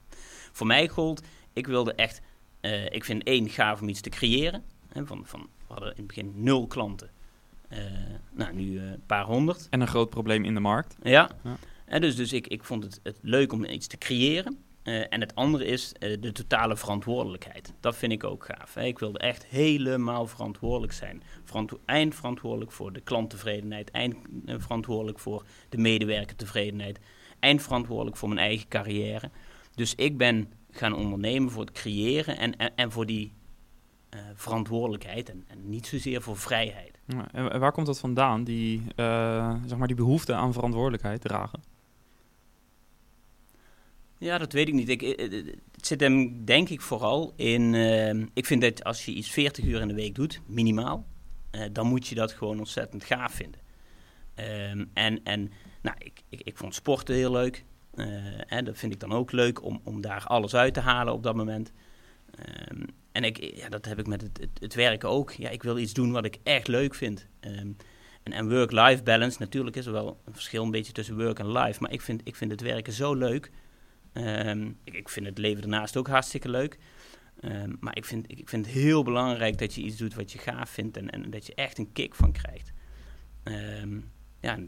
Voor 0.53 0.67
mij 0.67 0.89
gold, 0.89 1.23
ik 1.53 1.67
wilde 1.67 1.95
echt, 1.95 2.21
eh, 2.61 2.85
ik 2.85 3.05
vind 3.05 3.23
één 3.23 3.49
gaaf 3.49 3.81
om 3.81 3.89
iets 3.89 4.01
te 4.01 4.11
creëren. 4.11 4.65
Hè, 4.89 5.07
van, 5.07 5.23
van, 5.27 5.41
we 5.41 5.73
hadden 5.73 5.91
in 5.91 5.97
het 5.97 6.07
begin 6.07 6.33
nul 6.35 6.67
klanten. 6.67 7.11
Eh, 7.71 7.79
nou, 8.31 8.55
nu 8.55 8.79
eh, 8.79 8.91
een 8.91 9.07
paar 9.07 9.25
honderd. 9.25 9.67
En 9.71 9.81
een 9.81 9.89
groot 9.89 10.11
probleem 10.11 10.45
in 10.45 10.55
de 10.55 10.61
markt. 10.61 10.97
Ja. 11.03 11.31
Ja. 11.45 11.57
En 11.85 12.01
dus, 12.01 12.17
dus 12.17 12.33
ik, 12.33 12.47
ik 12.47 12.65
vond 12.65 12.85
het, 12.85 13.01
het 13.03 13.19
leuk 13.23 13.53
om 13.53 13.65
iets 13.65 13.87
te 13.87 13.99
creëren. 13.99 14.59
Eh, 14.83 15.13
en 15.13 15.21
het 15.21 15.35
andere 15.35 15.65
is 15.65 15.93
eh, 15.93 16.17
de 16.21 16.33
totale 16.33 16.77
verantwoordelijkheid. 16.77 17.73
Dat 17.81 17.97
vind 17.97 18.13
ik 18.13 18.25
ook 18.25 18.45
gaaf. 18.45 18.75
Hè. 18.75 18.85
Ik 18.85 18.99
wilde 18.99 19.19
echt 19.19 19.47
helemaal 19.47 20.27
verantwoordelijk 20.27 20.93
zijn. 20.93 21.23
Verantwo 21.45 21.81
eindverantwoordelijk 21.85 22.73
voor 22.73 22.93
de 22.93 23.01
klanttevredenheid. 23.01 23.91
Eindverantwoordelijk 23.91 25.19
voor 25.19 25.45
de 25.69 25.79
medewerkertevredenheid. 25.79 27.01
Eindverantwoordelijk 27.39 28.17
voor 28.17 28.29
mijn 28.29 28.41
eigen 28.41 28.69
carrière. 28.69 29.31
Dus 29.75 29.95
ik 29.95 30.19
ben 30.19 30.53
gaan 30.71 30.95
ondernemen 30.95 31.51
voor 31.51 31.65
het 31.65 31.73
creëren 31.73 32.39
en, 32.39 32.57
en, 32.57 32.73
en 32.77 32.93
voor 32.93 33.07
die 33.07 33.33
eh, 34.11 34.21
verantwoordelijkheid. 34.35 35.31
En, 35.31 35.45
en 35.47 35.69
niet 35.69 35.87
zozeer 35.87 36.23
voor 36.23 36.37
vrijheid. 36.37 37.01
Ja, 37.07 37.29
en 37.33 37.53
en 37.53 37.61
waar 37.61 37.73
komt 37.73 37.87
dat 37.87 37.99
vandaan, 37.99 38.45
die, 38.45 38.83
eh, 38.97 39.55
zeg 39.67 39.79
maar 39.79 39.87
die 39.87 39.97
behoefte 39.97 40.35
aan 40.35 40.53
verantwoordelijkheid 40.53 41.21
dragen? 41.21 41.63
Ja, 44.19 44.39
dat 44.39 44.53
weet 44.53 44.69
ik 44.69 44.75
niet. 44.75 44.89
Ik, 44.89 45.03
eh, 45.03 45.45
het 45.73 45.87
zit 45.87 46.01
hem 46.01 46.45
denk 46.45 46.69
ik 46.69 46.81
vooral 46.81 47.33
in... 47.37 47.75
eh, 47.75 48.25
ik 48.35 48.47
vind 48.47 48.63
dat 48.63 48.85
als 48.85 49.05
je 49.05 49.13
iets 49.13 49.31
40 49.31 49.65
uur 49.65 49.81
in 49.81 49.89
de 49.89 49.95
week 49.95 50.15
doet, 50.15 50.41
minimaal... 50.47 51.07
dan 51.73 51.87
moet 51.87 52.07
je 52.07 52.15
dat 52.15 52.33
gewoon 52.33 52.59
ontzettend 52.59 53.05
gaaf 53.05 53.33
vinden. 53.33 53.61
Ehm, 54.35 54.85
en 54.93 55.25
en 55.25 55.53
nou, 55.83 55.97
ik, 55.99 56.23
ik, 56.29 56.41
ik 56.41 56.57
vond 56.57 56.75
sporten 56.75 57.15
heel 57.15 57.33
leuk. 57.33 57.65
Hè, 58.47 58.63
dat 58.63 58.79
vind 58.79 58.93
ik 58.93 59.01
dan 59.01 59.13
ook 59.13 59.33
leuk 59.33 59.65
om, 59.65 59.81
om 59.85 60.01
daar 60.01 60.25
alles 60.27 60.55
uit 60.55 60.75
te 60.75 60.81
halen 60.81 61.13
op 61.13 61.23
dat 61.23 61.35
moment. 61.35 61.73
Ehm, 62.35 62.83
en 63.13 63.25
ik, 63.25 63.57
ja, 63.57 63.69
dat 63.69 63.85
heb 63.85 63.99
ik 63.99 64.07
met 64.07 64.21
het, 64.21 64.49
het, 64.61 64.75
werken 64.75 65.09
ook. 65.09 65.31
Ja, 65.33 65.49
ik 65.49 65.63
wil 65.63 65.79
iets 65.79 65.93
doen 65.93 66.13
wat 66.13 66.25
ik 66.25 66.39
echt 66.43 66.69
leuk 66.69 66.95
vind. 66.95 67.27
Ehm, 67.41 67.73
en, 68.23 68.33
en 68.33 68.49
work-life 68.49 69.03
balance, 69.03 69.37
natuurlijk 69.39 69.77
is 69.77 69.87
er 69.87 69.93
wel 69.93 70.21
een 70.25 70.33
verschil 70.33 70.65
een 70.65 70.71
beetje 70.71 70.93
tussen 70.93 71.17
work 71.17 71.39
en 71.39 71.53
life. 71.53 71.81
Maar 71.81 71.93
ik 71.93 72.01
vind, 72.01 72.21
ik 72.25 72.37
vind 72.37 72.51
het 72.51 72.61
werken 72.61 72.93
zo 72.93 73.15
leuk. 73.15 73.51
Ehm, 74.13 74.71
ik, 74.85 74.95
ik 74.95 75.09
vind 75.09 75.27
het 75.27 75.39
leven 75.39 75.61
daarnaast 75.61 75.97
ook 75.97 76.09
hartstikke 76.09 76.49
leuk. 76.49 76.79
Ehm, 77.41 77.75
maar 77.81 77.97
ik 77.97 78.05
vind, 78.05 78.31
ik, 78.31 78.49
vind 78.49 78.67
het 78.67 78.75
heel 78.75 79.03
belangrijk 79.03 79.59
dat 79.59 79.75
je 79.75 79.83
iets 79.83 79.97
doet 79.97 80.15
wat 80.15 80.33
je 80.33 80.39
gaaf 80.39 80.71
vindt 80.71 80.97
en, 80.97 81.11
en 81.11 81.31
dat 81.31 81.47
je 81.47 81.55
echt 81.55 81.79
een 81.79 81.93
kick 81.93 82.15
van 82.15 82.33
krijgt. 82.33 82.73
Ja, 84.41 84.59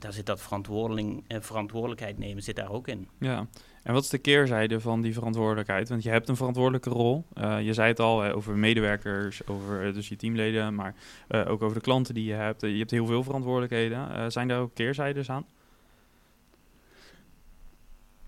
daar 0.00 0.12
zit 0.12 0.26
dat 0.26 0.40
verantwoording, 0.40 1.24
eh, 1.26 1.40
verantwoordelijkheid 1.40 2.18
nemen 2.18 2.42
zit 2.42 2.56
daar 2.56 2.70
ook 2.70 2.88
in. 2.88 3.08
Ja, 3.18 3.46
en 3.82 3.92
wat 3.92 4.02
is 4.02 4.08
de 4.08 4.18
keerzijde 4.18 4.80
van 4.80 5.00
die 5.00 5.12
verantwoordelijkheid? 5.12 5.88
Want 5.88 6.02
je 6.02 6.10
hebt 6.10 6.28
een 6.28 6.36
verantwoordelijke 6.36 6.90
rol. 6.90 7.24
Eh, 7.34 7.62
je 7.62 7.74
zei 7.74 7.88
het 7.88 8.00
al 8.00 8.24
eh, 8.24 8.36
over 8.36 8.56
medewerkers, 8.56 9.46
over 9.46 9.92
dus 9.92 10.08
je 10.08 10.16
teamleden, 10.16 10.74
maar 10.74 10.94
ook 11.28 11.62
over 11.62 11.76
de 11.76 11.82
klanten 11.82 12.14
die 12.14 12.24
je 12.24 12.32
hebt. 12.32 12.60
Je 12.60 12.78
hebt 12.78 12.90
heel 12.90 13.06
veel 13.06 13.22
verantwoordelijkheden. 13.22 14.32
Zijn 14.32 14.48
daar 14.48 14.60
ook 14.60 14.74
keerzijdes 14.74 15.30
aan? 15.30 15.46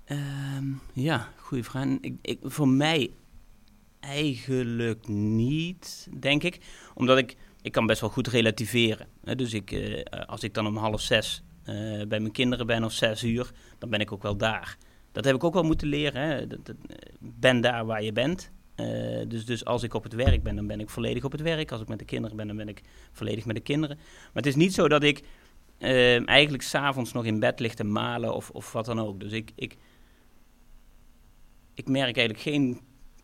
Ehm, 0.04 0.64
ja, 0.92 1.28
goede 1.36 1.64
vraag. 1.64 1.86
Ik, 2.00 2.14
ik, 2.22 2.38
voor 2.42 2.68
mij 2.68 3.10
eigenlijk 4.00 5.08
niet, 5.08 6.08
denk 6.18 6.42
ik. 6.42 6.58
Omdat 6.94 7.18
ik, 7.18 7.36
ik 7.62 7.72
kan 7.72 7.86
best 7.86 8.00
wel 8.00 8.10
goed 8.10 8.26
relativeren. 8.26 9.06
Hè? 9.24 9.34
Dus 9.34 9.52
ik, 9.52 9.76
als 10.26 10.42
ik 10.42 10.54
dan 10.54 10.66
om 10.66 10.76
half 10.76 11.00
zes 11.00 11.42
bij 12.08 12.20
mijn 12.20 12.32
kinderen 12.32 12.66
ben 12.66 12.84
of 12.84 12.92
zes 12.92 13.22
uur, 13.22 13.50
dan 13.78 13.90
ben 13.90 14.00
ik 14.00 14.12
ook 14.12 14.22
wel 14.22 14.36
daar. 14.36 14.76
Dat 15.12 15.24
heb 15.24 15.34
ik 15.34 15.44
ook 15.44 15.54
wel 15.54 15.62
moeten 15.62 15.88
leren. 15.88 16.22
Hè? 16.22 16.46
Dat, 16.46 16.58
eh, 16.68 16.96
ben 17.18 17.60
daar 17.60 17.86
waar 17.86 18.02
je 18.02 18.12
bent. 18.12 18.50
Eh, 18.74 18.86
dus, 19.28 19.44
dus 19.44 19.64
als 19.64 19.82
ik 19.82 19.94
op 19.94 20.02
het 20.02 20.14
werk 20.14 20.42
ben, 20.42 20.56
dan 20.56 20.66
ben 20.66 20.80
ik 20.80 20.90
volledig 20.90 21.24
op 21.24 21.32
het 21.32 21.40
werk. 21.40 21.72
Als 21.72 21.80
ik 21.80 21.88
met 21.88 21.98
de 21.98 22.04
kinderen 22.04 22.36
ben, 22.36 22.46
dan 22.46 22.56
ben 22.56 22.68
ik 22.68 22.82
volledig 23.12 23.44
met 23.44 23.56
de 23.56 23.62
kinderen. 23.62 23.96
Maar 23.96 24.42
het 24.42 24.46
is 24.46 24.54
niet 24.54 24.74
zo 24.74 24.88
dat 24.88 25.02
ik 25.02 25.22
eh, 25.78 26.28
eigenlijk 26.28 26.62
s'avonds 26.62 27.12
nog 27.12 27.24
in 27.24 27.40
bed 27.40 27.60
lig 27.60 27.74
te 27.74 27.84
malen 27.84 28.34
of, 28.34 28.50
of 28.50 28.72
wat 28.72 28.84
dan 28.84 29.00
ook. 29.00 29.20
Dus 29.20 29.32
ik, 29.32 29.52
ik, 29.54 29.76
ik 31.74 31.88
merk 31.88 32.16
eigenlijk 32.16 32.40
geen 32.40 32.80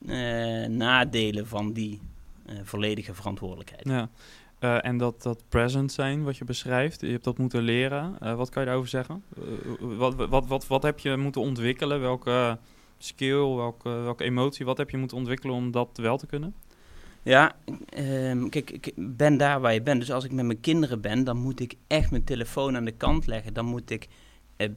eh, 0.07 0.69
nadelen 0.69 1.47
van 1.47 1.73
die 1.73 2.01
eh, 2.47 2.57
volledige 2.63 3.15
verantwoordelijkheid. 3.15 3.85
Ja. 3.85 4.11
Eh, 4.59 4.85
en 4.85 4.97
dat, 4.97 5.23
dat 5.23 5.43
present 5.49 5.93
zijn, 5.93 6.23
wat 6.23 6.37
je 6.37 6.45
beschrijft, 6.45 7.01
je 7.01 7.07
hebt 7.07 7.25
dat 7.25 7.39
moeten 7.39 7.63
leren. 7.63 8.17
Eh, 8.21 8.35
wat 8.35 8.51
kan 8.51 8.63
je 8.63 8.69
daarover 8.69 8.91
zeggen? 8.91 9.25
Eh, 9.37 9.43
wat, 9.79 10.15
wat, 10.15 10.47
wat, 10.47 10.67
wat 10.67 10.83
heb 10.83 10.99
je 10.99 11.17
moeten 11.17 11.41
ontwikkelen? 11.41 12.01
Welke 12.01 12.59
skill, 12.99 13.55
welke, 13.55 13.89
welke 13.89 14.25
emotie, 14.25 14.65
wat 14.65 14.79
heb 14.79 14.91
je 14.91 14.97
moeten 14.97 15.17
ontwikkelen 15.17 15.55
om 15.55 15.71
dat 15.71 15.89
wel 15.95 16.19
te 16.19 16.27
kunnen? 16.27 16.55
Ja, 17.23 17.57
ehm, 17.89 18.49
kijk, 18.49 18.71
ik 18.71 18.93
ben 18.97 19.37
daar 19.37 19.61
waar 19.61 19.75
je 19.75 19.83
bent. 19.83 20.01
Dus 20.01 20.13
als 20.13 20.25
ik 20.25 20.33
met 20.33 20.45
mijn 20.45 20.61
kinderen 20.61 21.01
ben, 21.01 21.25
dan 21.25 21.37
moet 21.37 21.61
ik 21.61 21.75
echt 21.87 22.11
mijn 22.11 22.25
telefoon 22.25 22.77
aan 22.77 22.85
de 22.85 22.93
kant 22.93 23.27
leggen. 23.27 23.55
Dan 23.55 23.65
moet 23.65 23.91
ik 23.91 24.09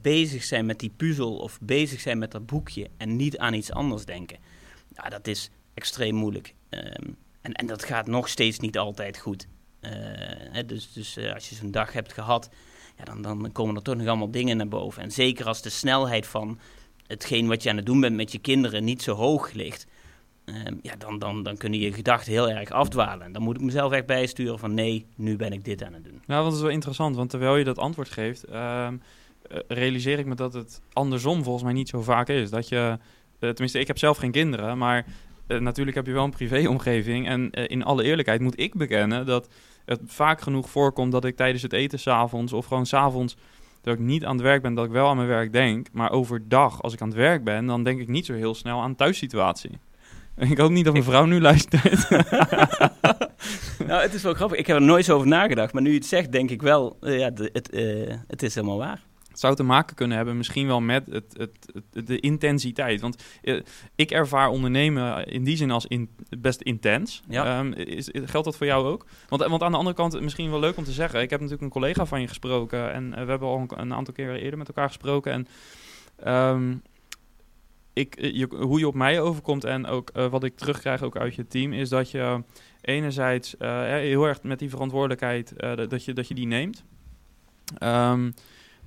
bezig 0.02 0.44
zijn 0.44 0.66
met 0.66 0.78
die 0.78 0.92
puzzel 0.96 1.36
of 1.36 1.58
bezig 1.60 2.00
zijn 2.00 2.18
met 2.18 2.30
dat 2.30 2.46
boekje 2.46 2.88
en 2.96 3.16
niet 3.16 3.38
aan 3.38 3.54
iets 3.54 3.72
anders 3.72 4.04
denken. 4.04 4.38
Ja, 4.94 5.08
dat 5.08 5.26
is 5.26 5.50
extreem 5.74 6.14
moeilijk. 6.14 6.54
Ehm, 6.68 7.10
en, 7.40 7.52
en 7.52 7.66
dat 7.66 7.84
gaat 7.84 8.06
nog 8.06 8.28
steeds 8.28 8.58
niet 8.58 8.78
altijd 8.78 9.18
goed. 9.18 9.48
Eh, 9.80 10.66
dus 10.66 10.92
dus 10.92 11.16
eh, 11.16 11.34
als 11.34 11.48
je 11.48 11.54
zo'n 11.54 11.70
dag 11.70 11.92
hebt 11.92 12.12
gehad, 12.12 12.50
ja, 12.98 13.04
dan, 13.04 13.22
dan 13.22 13.52
komen 13.52 13.76
er 13.76 13.82
toch 13.82 13.96
nog 13.96 14.06
allemaal 14.06 14.30
dingen 14.30 14.56
naar 14.56 14.68
boven. 14.68 15.02
En 15.02 15.10
zeker 15.10 15.46
als 15.46 15.62
de 15.62 15.70
snelheid 15.70 16.26
van 16.26 16.58
hetgeen 17.06 17.46
wat 17.46 17.62
je 17.62 17.70
aan 17.70 17.76
het 17.76 17.86
doen 17.86 18.00
bent 18.00 18.16
met 18.16 18.32
je 18.32 18.38
kinderen 18.38 18.84
niet 18.84 19.02
zo 19.02 19.14
hoog 19.14 19.52
ligt, 19.52 19.86
Ehm, 20.54 20.74
ja, 20.82 20.94
dan, 20.98 21.18
dan, 21.18 21.42
dan 21.42 21.56
kunnen 21.56 21.78
je 21.78 21.92
gedachten 21.92 22.32
heel 22.32 22.50
erg 22.50 22.70
afdwalen. 22.70 23.26
En 23.26 23.32
dan 23.32 23.42
moet 23.42 23.56
ik 23.56 23.62
mezelf 23.62 23.92
echt 23.92 24.06
bijsturen 24.06 24.58
van 24.58 24.74
nee, 24.74 25.06
nu 25.16 25.36
ben 25.36 25.52
ik 25.52 25.64
dit 25.64 25.82
aan 25.82 25.92
het 25.92 26.04
doen. 26.04 26.22
Nou, 26.26 26.44
dat 26.44 26.52
is 26.52 26.60
wel 26.60 26.70
interessant, 26.70 27.16
want 27.16 27.30
terwijl 27.30 27.56
je 27.56 27.64
dat 27.64 27.78
antwoord 27.78 28.10
geeft, 28.10 28.44
ehm, 28.44 28.96
eh, 29.42 29.58
realiseer 29.68 30.18
ik 30.18 30.26
me 30.26 30.34
dat 30.34 30.52
het 30.52 30.80
andersom 30.92 31.42
volgens 31.42 31.64
mij 31.64 31.72
niet 31.72 31.88
zo 31.88 32.02
vaak 32.02 32.28
is. 32.28 32.50
Dat 32.50 32.68
je, 32.68 32.98
tenminste, 33.38 33.78
ik 33.78 33.86
heb 33.86 33.98
zelf 33.98 34.16
geen 34.16 34.30
kinderen, 34.30 34.78
maar 34.78 35.06
natuurlijk 35.58 35.96
heb 35.96 36.06
je 36.06 36.12
wel 36.12 36.24
een 36.24 36.30
privéomgeving. 36.30 37.26
En 37.26 37.50
eh, 37.50 37.64
in 37.68 37.84
alle 37.84 38.02
eerlijkheid 38.02 38.40
moet 38.40 38.60
ik 38.60 38.74
bekennen 38.74 39.26
dat 39.26 39.48
het 39.84 40.00
vaak 40.06 40.40
genoeg 40.40 40.70
voorkomt 40.70 41.12
dat 41.12 41.24
ik 41.24 41.36
tijdens 41.36 41.62
het 41.62 41.72
eten 41.72 41.98
s'avonds 41.98 42.52
of 42.52 42.66
gewoon 42.66 42.86
s'avonds 42.86 43.36
dat 43.82 43.94
ik 43.94 44.00
niet 44.00 44.24
aan 44.24 44.34
het 44.34 44.42
werk 44.42 44.62
ben, 44.62 44.74
dat 44.74 44.84
ik 44.84 44.90
wel 44.90 45.08
aan 45.08 45.16
mijn 45.16 45.28
werk 45.28 45.52
denk. 45.52 45.86
Maar 45.92 46.10
overdag, 46.10 46.82
als 46.82 46.92
ik 46.92 47.00
aan 47.00 47.08
het 47.08 47.16
werk 47.16 47.44
ben, 47.44 47.66
dan 47.66 47.84
denk 47.84 48.00
ik 48.00 48.08
niet 48.08 48.26
zo 48.26 48.34
heel 48.34 48.54
snel 48.54 48.80
aan 48.80 48.94
thuissituatie. 48.94 49.78
Ik 50.36 50.58
hoop 50.58 50.70
niet 50.70 50.84
dat 50.84 50.92
mijn 50.92 51.04
vrouw 51.04 51.24
nu 51.24 51.40
luistert. 51.40 52.10
nou, 53.88 54.02
het 54.02 54.14
is 54.14 54.22
wel 54.22 54.34
grappig. 54.34 54.58
Ik 54.58 54.66
heb 54.66 54.76
er 54.76 54.82
nooit 54.82 55.04
zo 55.04 55.14
over 55.14 55.26
nagedacht. 55.26 55.72
Maar 55.72 55.82
nu 55.82 55.90
je 55.90 55.96
het 55.96 56.06
zegt, 56.06 56.32
denk 56.32 56.50
ik 56.50 56.62
wel, 56.62 56.96
eh, 57.00 57.18
ja, 57.18 57.30
het, 57.34 57.70
eh, 57.70 58.14
het 58.26 58.42
is 58.42 58.54
helemaal 58.54 58.78
waar. 58.78 59.02
Zou 59.40 59.54
te 59.54 59.62
maken 59.62 59.96
kunnen 59.96 60.16
hebben 60.16 60.36
misschien 60.36 60.66
wel 60.66 60.80
met 60.80 61.06
het, 61.06 61.34
het, 61.36 61.72
het- 61.92 62.06
de 62.06 62.20
intensiteit. 62.20 63.00
Want 63.00 63.22
eh, 63.42 63.60
ik 63.94 64.10
ervaar 64.10 64.48
ondernemen 64.48 65.26
in 65.26 65.44
die 65.44 65.56
zin 65.56 65.70
als 65.70 65.86
in, 65.86 66.10
best 66.38 66.60
intens. 66.60 67.22
Ja. 67.28 67.58
Ehm, 67.58 67.72
is, 67.72 68.08
geldt 68.12 68.46
dat 68.46 68.56
voor 68.56 68.66
jou 68.66 68.86
ook? 68.86 69.06
Want, 69.28 69.42
want 69.46 69.62
aan 69.62 69.70
de 69.70 69.76
andere 69.76 69.96
kant, 69.96 70.20
misschien 70.20 70.50
wel 70.50 70.60
leuk 70.60 70.76
om 70.76 70.84
te 70.84 70.92
zeggen... 70.92 71.20
ik 71.20 71.30
heb 71.30 71.38
natuurlijk 71.40 71.66
een 71.66 71.80
collega 71.80 72.06
van 72.06 72.20
je 72.20 72.28
gesproken... 72.28 72.92
en 72.92 73.14
eh, 73.14 73.24
we 73.24 73.30
hebben 73.30 73.48
al 73.48 73.58
een, 73.58 73.70
een 73.80 73.94
aantal 73.94 74.14
keer 74.14 74.34
eerder 74.34 74.58
met 74.58 74.68
elkaar 74.68 74.86
gesproken... 74.88 75.32
en 75.32 75.46
ehm, 76.16 76.74
ik, 77.92 78.16
eh, 78.16 78.34
je, 78.36 78.46
hoe 78.56 78.78
je 78.78 78.86
op 78.88 78.94
mij 78.94 79.20
overkomt 79.20 79.64
en 79.64 79.86
ook 79.86 80.10
wat 80.12 80.44
ik 80.44 80.56
terugkrijg 80.56 81.02
ook 81.02 81.16
uit 81.16 81.34
je 81.34 81.46
team... 81.46 81.72
is 81.72 81.88
dat 81.88 82.10
je 82.10 82.42
enerzijds 82.80 83.54
heel 83.58 84.24
erg 84.24 84.42
met 84.42 84.58
die 84.58 84.70
verantwoordelijkheid... 84.70 85.52
dat- 85.56 85.90
dat, 85.90 86.04
je, 86.04 86.12
dat 86.12 86.28
je 86.28 86.34
die 86.34 86.46
neemt... 86.46 86.84
Ehm, 87.78 88.30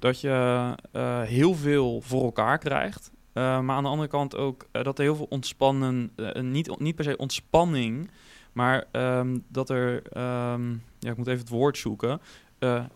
dat 0.03 0.21
je 0.21 0.75
eh, 0.91 1.21
heel 1.21 1.55
veel 1.55 2.01
voor 2.01 2.23
elkaar 2.23 2.57
krijgt. 2.57 3.11
Eh, 3.33 3.59
maar 3.59 3.75
aan 3.75 3.83
de 3.83 3.89
andere 3.89 4.09
kant 4.09 4.35
ook 4.35 4.65
eh, 4.71 4.83
dat 4.83 4.97
er 4.97 5.03
heel 5.03 5.15
veel 5.15 5.25
ontspannen, 5.29 6.11
niet, 6.41 6.79
niet 6.79 6.95
per 6.95 7.03
se 7.03 7.17
ontspanning, 7.17 8.09
maar 8.53 8.85
ehm, 8.91 9.37
dat 9.47 9.69
er, 9.69 10.01
ehm, 10.11 10.69
ja, 10.99 11.11
ik 11.11 11.17
moet 11.17 11.27
even 11.27 11.39
het 11.39 11.49
woord 11.49 11.77
zoeken, 11.77 12.21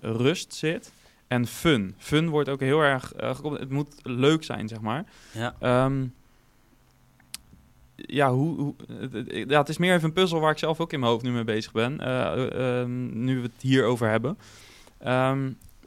rust 0.01 0.53
zit 0.53 0.91
en 1.27 1.47
fun. 1.47 1.95
Fun 1.97 2.29
wordt 2.29 2.49
ook 2.49 2.59
heel 2.59 2.81
erg, 2.81 3.13
gekoppeld- 3.17 3.59
het 3.59 3.69
moet 3.69 3.95
leuk 4.03 4.43
zijn, 4.43 4.67
zeg 4.67 4.81
maar. 4.81 5.05
Ja. 5.31 5.55
Ehm, 5.59 6.05
ja, 7.95 8.31
hoe, 8.31 8.57
hoe, 8.59 8.75
ja, 9.47 9.59
het 9.59 9.69
is 9.69 9.77
meer 9.77 9.93
even 9.93 10.07
een 10.07 10.13
puzzel 10.13 10.39
waar 10.39 10.51
ik 10.51 10.57
zelf 10.57 10.79
ook 10.79 10.93
in 10.93 10.99
mijn 10.99 11.11
hoofd 11.11 11.23
nu 11.23 11.31
mee 11.31 11.43
bezig 11.43 11.71
ben, 11.71 11.91
nu 13.23 13.35
we 13.35 13.41
het 13.41 13.61
hierover 13.61 14.09
hebben. 14.09 14.37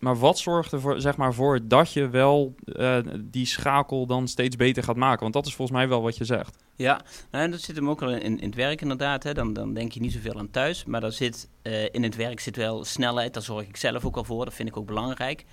Maar 0.00 0.18
wat 0.18 0.38
zorgt 0.38 0.72
ervoor 0.72 1.00
zeg 1.00 1.16
maar, 1.16 1.34
voor 1.34 1.60
dat 1.68 1.92
je 1.92 2.08
wel 2.08 2.54
eh, 2.64 2.98
die 3.20 3.46
schakel 3.46 4.06
dan 4.06 4.28
steeds 4.28 4.56
beter 4.56 4.82
gaat 4.82 4.96
maken? 4.96 5.20
Want 5.20 5.32
dat 5.32 5.46
is 5.46 5.54
volgens 5.54 5.78
mij 5.78 5.88
wel 5.88 6.02
wat 6.02 6.16
je 6.16 6.24
zegt. 6.24 6.56
Ja, 6.76 7.00
nou, 7.30 7.44
en 7.44 7.50
dat 7.50 7.60
zit 7.60 7.76
hem 7.76 7.88
ook 7.88 8.00
wel 8.00 8.10
in, 8.10 8.38
in 8.38 8.46
het 8.46 8.54
werk 8.54 8.80
inderdaad. 8.80 9.22
Hè. 9.22 9.34
Dan, 9.34 9.52
dan 9.52 9.74
denk 9.74 9.92
je 9.92 10.00
niet 10.00 10.12
zoveel 10.12 10.38
aan 10.38 10.50
thuis. 10.50 10.84
Maar 10.84 11.00
daar 11.00 11.12
zit, 11.12 11.48
eh, 11.62 11.84
in 11.84 12.02
het 12.02 12.16
werk 12.16 12.40
zit 12.40 12.56
wel 12.56 12.84
snelheid. 12.84 13.34
Daar 13.34 13.42
zorg 13.42 13.68
ik 13.68 13.76
zelf 13.76 14.04
ook 14.04 14.16
al 14.16 14.24
voor. 14.24 14.44
Dat 14.44 14.54
vind 14.54 14.68
ik 14.68 14.76
ook 14.76 14.86
belangrijk. 14.86 15.44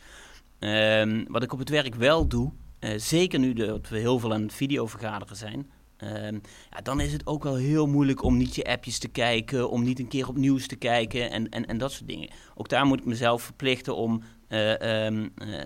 Ehm, 0.60 1.24
wat 1.28 1.44
ik 1.44 1.54
op 1.54 1.60
het 1.60 1.70
werk 1.70 1.96
wel 1.96 2.28
doe, 2.28 2.52
eh, 2.80 2.92
zeker 2.98 3.40
nu 3.40 3.54
dat 3.54 3.90
we 3.90 3.98
heel 3.98 4.20
veel 4.20 4.34
aan 4.34 4.42
het 4.42 4.54
videovergaderen 4.54 5.36
zijn... 5.36 5.70
Ehm, 5.98 6.40
ja, 6.70 6.82
dan 6.84 7.00
is 7.00 7.14
het 7.14 7.28
ook 7.28 7.44
wel 7.44 7.56
heel 7.56 7.88
moeilijk 7.88 8.24
om 8.24 8.38
niet 8.38 8.56
je 8.56 8.64
appjes 8.64 9.00
te 9.00 9.08
kijken, 9.08 9.70
om 9.70 9.84
niet 9.84 10.00
een 10.00 10.08
keer 10.08 10.28
op 10.28 10.38
nieuws 10.38 10.68
te 10.68 10.76
kijken 10.76 11.32
en, 11.32 11.50
en, 11.50 11.66
en 11.66 11.78
dat 11.78 11.92
soort 11.92 12.08
dingen. 12.08 12.30
Ook 12.56 12.70
daar 12.70 12.86
moet 12.86 13.00
ik 13.00 13.06
mezelf 13.06 13.42
verplichten 13.42 13.96
om 13.96 14.22
um, 14.50 15.34
uh, 15.38 15.62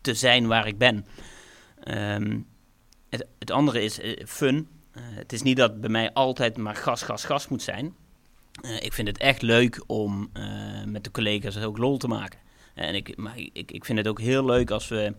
te 0.00 0.14
zijn 0.14 0.46
waar 0.46 0.66
ik 0.66 0.78
ben. 0.78 1.06
Um, 1.84 2.46
het, 3.08 3.26
het, 3.38 3.50
andere 3.50 3.82
is 3.82 4.00
fun. 4.26 4.68
het 4.92 5.32
is 5.32 5.42
niet 5.42 5.56
dat 5.56 5.80
bij 5.80 5.90
mij 5.90 6.12
altijd 6.12 6.56
maar 6.56 6.76
gas, 6.76 7.02
gas, 7.02 7.24
gas 7.24 7.48
moet 7.48 7.62
zijn. 7.62 7.94
ik 8.80 8.92
vind 8.92 9.08
het 9.08 9.18
echt 9.18 9.42
leuk 9.42 9.84
om 9.86 10.30
met 10.86 11.04
de 11.04 11.10
collega's 11.10 11.56
ook 11.56 11.78
lol 11.78 11.96
te 11.96 12.08
maken. 12.08 12.38
En 12.74 12.94
ik, 12.94 13.16
maar 13.16 13.38
ik, 13.38 13.72
ik 13.72 13.84
vind 13.84 13.98
het 13.98 14.08
ook 14.08 14.20
heel 14.20 14.44
leuk 14.44 14.70
als 14.70 14.88
we 14.88 15.14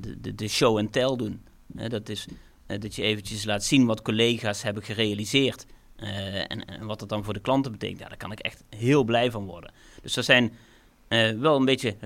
de, 0.00 0.20
de, 0.20 0.34
de 0.34 0.48
show 0.48 0.78
and 0.78 0.92
tell 0.92 1.16
doen. 1.16 1.42
dat 1.66 2.08
is 2.08 2.26
eh, 2.66 2.80
dat 2.80 2.94
je 2.94 3.02
eventjes 3.02 3.44
laat 3.44 3.64
zien 3.64 3.86
wat 3.86 4.02
collega's 4.02 4.62
hebben 4.62 4.82
gerealiseerd. 4.82 5.66
En, 5.96 6.64
en, 6.64 6.86
wat 6.86 6.98
dat 6.98 7.08
dan 7.08 7.24
voor 7.24 7.34
de 7.34 7.40
klanten 7.40 7.72
betekent. 7.72 7.98
Daar 7.98 8.16
kan 8.16 8.32
ik 8.32 8.38
echt 8.38 8.64
heel 8.76 9.04
blij 9.04 9.30
van 9.30 9.44
worden. 9.44 9.72
Dus 10.02 10.16
er 10.16 10.22
zijn 10.22 10.52
uh, 11.08 11.30
wel 11.30 11.56
een 11.56 11.64
beetje 11.64 11.96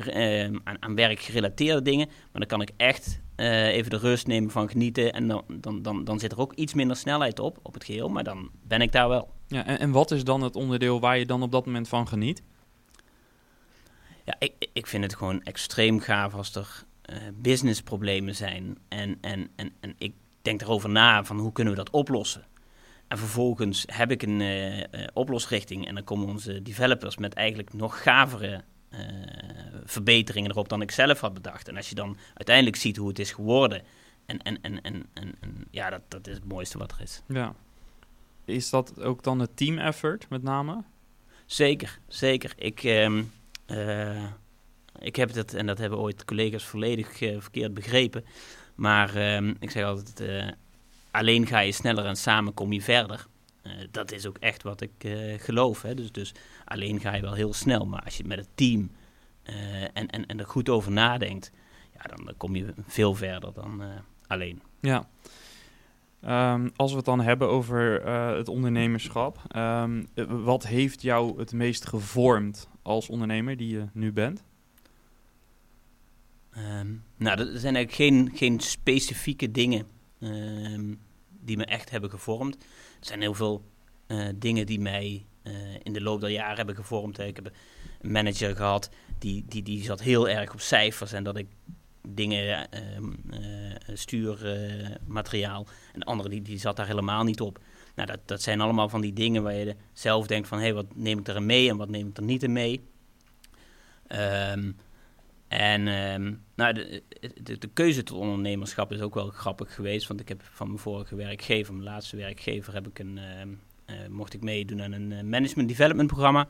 aan, 0.64 0.82
aan, 0.82 0.94
werk 0.94 1.20
gerelateerde 1.20 1.82
dingen. 1.82 2.06
Maar 2.06 2.46
dan 2.46 2.46
kan 2.46 2.60
ik 2.60 2.70
echt 2.76 3.20
even 3.36 3.90
de 3.90 3.98
rust 3.98 4.26
nemen 4.26 4.50
van 4.50 4.68
genieten. 4.68 5.12
En 5.12 5.28
dan, 5.28 5.44
dan, 5.60 5.82
dan, 5.82 6.04
dan 6.04 6.18
zit 6.18 6.32
er 6.32 6.38
ook 6.38 6.52
iets 6.52 6.74
minder 6.74 6.96
snelheid 6.96 7.38
op, 7.38 7.58
op 7.62 7.74
het 7.74 7.84
geheel. 7.84 8.08
Maar 8.08 8.24
dan 8.24 8.50
ben 8.62 8.80
ik 8.80 8.92
daar 8.92 9.08
wel. 9.08 9.30
Ja, 9.46 9.66
en, 9.66 9.78
en 9.78 9.90
wat 9.90 10.10
is 10.10 10.24
dan 10.24 10.42
het 10.42 10.56
onderdeel 10.56 11.00
waar 11.00 11.18
je 11.18 11.26
dan 11.26 11.42
op 11.42 11.52
dat 11.52 11.66
moment 11.66 11.88
van 11.88 12.08
geniet? 12.08 12.42
Ja, 14.24 14.36
ik, 14.38 14.68
ik 14.72 14.86
vind 14.86 15.02
het 15.02 15.14
gewoon 15.14 15.42
extreem 15.42 16.00
gaaf 16.00 16.34
als 16.34 16.54
er 16.54 16.84
businessproblemen 17.34 18.34
zijn. 18.34 18.78
En, 18.88 19.18
en, 19.20 19.50
en, 19.56 19.72
en 19.80 19.94
ik 19.98 20.12
denk 20.42 20.60
erover 20.60 20.90
na 20.90 21.24
van 21.24 21.38
hoe 21.38 21.52
kunnen 21.52 21.72
we 21.72 21.78
dat 21.78 21.90
oplossen. 21.90 22.46
En 23.08 23.18
vervolgens 23.18 23.84
heb 23.86 24.10
ik 24.10 24.22
een 24.22 24.40
uh, 24.40 24.84
oplosrichting 25.12 25.86
en 25.86 25.94
dan 25.94 26.04
komen 26.04 26.28
onze 26.28 26.62
developers 26.62 27.16
met 27.16 27.34
eigenlijk 27.34 27.72
nog 27.72 28.02
gavere 28.02 28.64
uh, 28.90 28.98
verbeteringen 29.84 30.50
erop 30.50 30.68
dan 30.68 30.82
ik 30.82 30.90
zelf 30.90 31.20
had 31.20 31.34
bedacht. 31.34 31.68
En 31.68 31.76
als 31.76 31.88
je 31.88 31.94
dan 31.94 32.16
uiteindelijk 32.34 32.76
ziet 32.76 32.96
hoe 32.96 33.08
het 33.08 33.18
is 33.18 33.32
geworden, 33.32 33.82
en, 34.26 34.42
en, 34.42 34.58
en, 34.62 34.82
en, 34.82 35.06
en, 35.12 35.34
en 35.40 35.64
ja, 35.70 35.90
dat, 35.90 36.02
dat 36.08 36.26
is 36.26 36.34
het 36.34 36.44
mooiste 36.44 36.78
wat 36.78 36.92
er 36.92 37.00
is. 37.00 37.22
Ja. 37.26 37.54
Is 38.44 38.70
dat 38.70 39.02
ook 39.02 39.22
dan 39.22 39.38
het 39.38 39.56
team 39.56 39.78
effort 39.78 40.28
met 40.28 40.42
name? 40.42 40.82
Zeker, 41.46 41.98
zeker. 42.08 42.52
Ik, 42.56 42.82
uh, 42.82 44.24
ik 44.98 45.16
heb 45.16 45.34
het, 45.34 45.54
en 45.54 45.66
dat 45.66 45.78
hebben 45.78 45.98
ooit 45.98 46.24
collega's 46.24 46.64
volledig 46.64 47.16
verkeerd 47.16 47.74
begrepen. 47.74 48.24
Maar 48.74 49.14
ehm, 49.14 49.54
ik 49.58 49.70
zeg 49.70 49.84
altijd, 49.84 50.22
alleen 51.10 51.46
ga 51.46 51.58
je 51.58 51.72
sneller 51.72 52.04
en 52.04 52.16
samen 52.16 52.54
kom 52.54 52.72
je 52.72 52.82
verder. 52.82 53.26
Uh, 53.62 53.72
dat 53.90 54.12
is 54.12 54.26
ook 54.26 54.38
echt 54.38 54.62
wat 54.62 54.80
ik 54.80 55.04
uh, 55.04 55.38
geloof. 55.38 55.82
Hè. 55.82 55.94
Dus, 55.94 56.12
dus 56.12 56.34
alleen 56.64 57.00
ga 57.00 57.14
je 57.14 57.22
wel 57.22 57.34
heel 57.34 57.52
snel. 57.52 57.86
Maar 57.86 58.02
als 58.02 58.16
je 58.16 58.24
met 58.24 58.38
het 58.38 58.48
team 58.54 58.90
en, 59.92 60.06
en, 60.06 60.26
en 60.26 60.38
er 60.38 60.46
goed 60.46 60.68
over 60.68 60.92
nadenkt, 60.92 61.50
ja, 61.94 62.16
dan, 62.16 62.34
kom 62.36 62.56
je 62.56 62.74
veel 62.86 63.14
verder 63.14 63.52
dan 63.52 63.82
alleen. 64.26 64.62
Ja. 64.80 65.08
Um, 66.54 66.70
als 66.76 66.90
we 66.90 66.96
het 66.96 67.06
dan 67.06 67.20
hebben 67.20 67.48
over 67.48 68.06
het 68.36 68.48
ondernemerschap, 68.48 69.56
um, 69.56 70.08
wat 70.28 70.66
heeft 70.66 71.02
jou 71.02 71.38
het 71.38 71.52
meest 71.52 71.86
gevormd 71.86 72.68
als 72.82 73.08
ondernemer 73.08 73.56
die 73.56 73.68
je 73.68 73.86
nu 73.92 74.12
bent? 74.12 74.44
Um, 76.56 77.04
nou, 77.16 77.38
er 77.38 77.58
zijn 77.58 77.76
eigenlijk 77.76 77.92
geen, 77.92 78.30
geen 78.34 78.60
specifieke 78.60 79.50
dingen 79.50 79.86
die 81.40 81.56
me 81.56 81.64
echt 81.64 81.90
hebben 81.90 82.10
gevormd. 82.10 82.56
Er 83.00 83.06
zijn 83.06 83.20
heel 83.20 83.34
veel 83.34 83.64
uh, 84.06 84.28
dingen 84.36 84.66
die 84.66 84.80
mij 84.80 85.24
uh, 85.42 85.52
in 85.82 85.92
de 85.92 86.00
loop 86.00 86.20
der 86.20 86.30
jaren 86.30 86.56
hebben 86.56 86.74
gevormd. 86.74 87.18
Ik 87.18 87.36
heb 87.36 87.50
een 88.00 88.12
manager 88.12 88.56
gehad 88.56 88.90
die, 89.18 89.44
die, 89.48 89.62
die 89.62 89.82
zat 89.82 90.00
heel 90.00 90.28
erg 90.28 90.52
op 90.52 90.60
cijfers 90.60 91.12
en 91.12 91.24
dat 91.24 91.36
ik 91.36 91.46
dingen 92.08 92.68
um, 92.96 93.20
uh, 93.30 93.74
stuurmateriaal 93.92 95.66
en 95.92 96.00
de 96.00 96.06
andere 96.06 96.28
die, 96.28 96.42
die 96.42 96.58
zat 96.58 96.76
daar 96.76 96.86
helemaal 96.86 97.24
niet 97.24 97.40
op. 97.40 97.58
Nou, 97.94 98.08
dat, 98.08 98.20
dat 98.24 98.42
zijn 98.42 98.60
allemaal 98.60 98.88
van 98.88 99.00
die 99.00 99.12
dingen 99.12 99.42
waar 99.42 99.54
je 99.54 99.76
zelf 99.92 100.26
denkt 100.26 100.48
van... 100.48 100.58
hé, 100.58 100.64
hey, 100.64 100.74
wat 100.74 100.96
neem 100.96 101.18
ik 101.18 101.28
er 101.28 101.42
mee 101.42 101.68
en 101.68 101.76
wat 101.76 101.88
neem 101.88 102.08
ik 102.08 102.16
er 102.16 102.22
niet 102.22 102.48
mee? 102.48 102.80
Um, 104.08 104.76
en 105.50 105.86
um, 105.86 106.42
nou, 106.54 106.72
de, 106.72 107.02
de, 107.42 107.58
de, 107.58 107.68
keuze 107.72 108.02
tot 108.02 108.18
ondernemerschap 108.18 108.92
is 108.92 109.00
ook 109.00 109.14
wel 109.14 109.28
grappig 109.28 109.74
geweest. 109.74 110.08
Want 110.08 110.20
ik 110.20 110.28
heb 110.28 110.42
van 110.42 110.66
mijn 110.66 110.78
vorige 110.78 111.14
werkgever, 111.14 111.74
mijn 111.74 111.84
laatste 111.84 112.16
werkgever, 112.16 112.74
heb 112.74 112.86
ik 112.86 112.98
een, 112.98 113.18
uh, 113.18 113.94
uh, 113.96 114.08
mocht 114.08 114.34
ik 114.34 114.42
meedoen 114.42 114.82
aan 114.82 114.92
een 114.92 115.10
uh, 115.10 115.22
management 115.22 115.68
development 115.68 116.08
programma. 116.08 116.48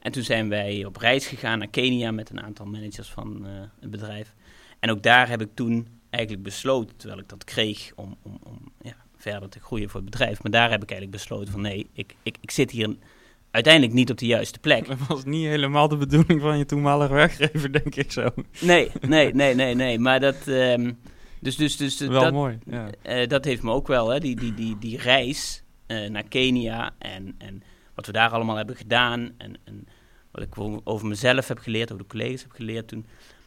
En 0.00 0.12
toen 0.12 0.22
zijn 0.22 0.48
wij 0.48 0.84
op 0.84 0.96
reis 0.96 1.26
gegaan 1.26 1.58
naar 1.58 1.68
Kenia 1.68 2.10
met 2.10 2.30
een 2.30 2.42
aantal 2.42 2.66
managers 2.66 3.08
van 3.08 3.46
het 3.80 3.90
bedrijf. 3.90 4.34
En 4.80 4.90
ook 4.90 5.02
daar 5.02 5.28
heb 5.28 5.40
ik 5.40 5.50
toen 5.54 5.88
eigenlijk 6.10 6.44
besloten, 6.44 6.96
terwijl 6.96 7.20
ik 7.20 7.28
dat 7.28 7.44
kreeg 7.44 7.92
om, 7.94 8.16
om, 8.22 8.38
om 8.42 8.72
ja, 8.80 8.96
verder 9.16 9.48
te 9.48 9.60
groeien 9.60 9.88
voor 9.88 10.00
het 10.00 10.10
bedrijf. 10.10 10.42
Maar 10.42 10.52
daar 10.52 10.70
heb 10.70 10.82
ik 10.82 10.90
eigenlijk 10.90 11.18
besloten 11.18 11.52
van 11.52 11.60
nee, 11.60 11.86
ik, 11.92 12.14
ik, 12.22 12.36
ik 12.40 12.50
zit 12.50 12.70
hier 12.70 12.96
uiteindelijk 13.56 13.94
niet 13.94 14.10
op 14.10 14.18
de 14.18 14.26
juiste 14.26 14.58
plek. 14.58 14.86
Dat 14.86 14.98
was 15.08 15.24
niet 15.24 15.46
helemaal 15.46 15.88
de 15.88 15.96
bedoeling 15.96 16.40
van 16.40 16.58
je 16.58 16.66
toenmalige 16.66 17.12
werkgever, 17.12 17.72
denk 17.72 17.94
ik 17.94 18.12
zo. 18.12 18.28
Nee, 18.60 18.90
nee, 19.00 19.34
nee, 19.34 19.54
nee, 19.54 19.74
nee. 19.74 19.98
Maar 19.98 20.20
dat... 20.20 20.46
Um, 20.46 20.98
dus, 21.40 21.56
dus, 21.56 21.76
dus, 21.76 21.98
wel 21.98 22.22
dat, 22.22 22.32
mooi, 22.32 22.58
ja. 22.70 22.88
Uh, 23.02 23.26
dat 23.26 23.44
heeft 23.44 23.62
me 23.62 23.70
ook 23.70 23.86
wel, 23.86 24.08
hè, 24.08 24.20
die, 24.20 24.36
die, 24.36 24.54
die, 24.54 24.78
die 24.78 24.98
reis 24.98 25.62
uh, 25.86 26.10
naar 26.10 26.28
Kenia 26.28 26.94
en, 26.98 27.34
en 27.38 27.62
wat 27.94 28.06
we 28.06 28.12
daar 28.12 28.30
allemaal 28.30 28.56
hebben 28.56 28.76
gedaan 28.76 29.30
en, 29.38 29.56
en 29.64 29.86
wat 30.30 30.42
ik 30.42 30.54
over 30.84 31.06
mezelf 31.06 31.48
heb 31.48 31.58
geleerd, 31.58 31.92
over 31.92 32.04
de 32.04 32.10
collega's 32.10 32.42
heb 32.42 32.50
geleerd 32.50 32.88
toen 32.88 33.06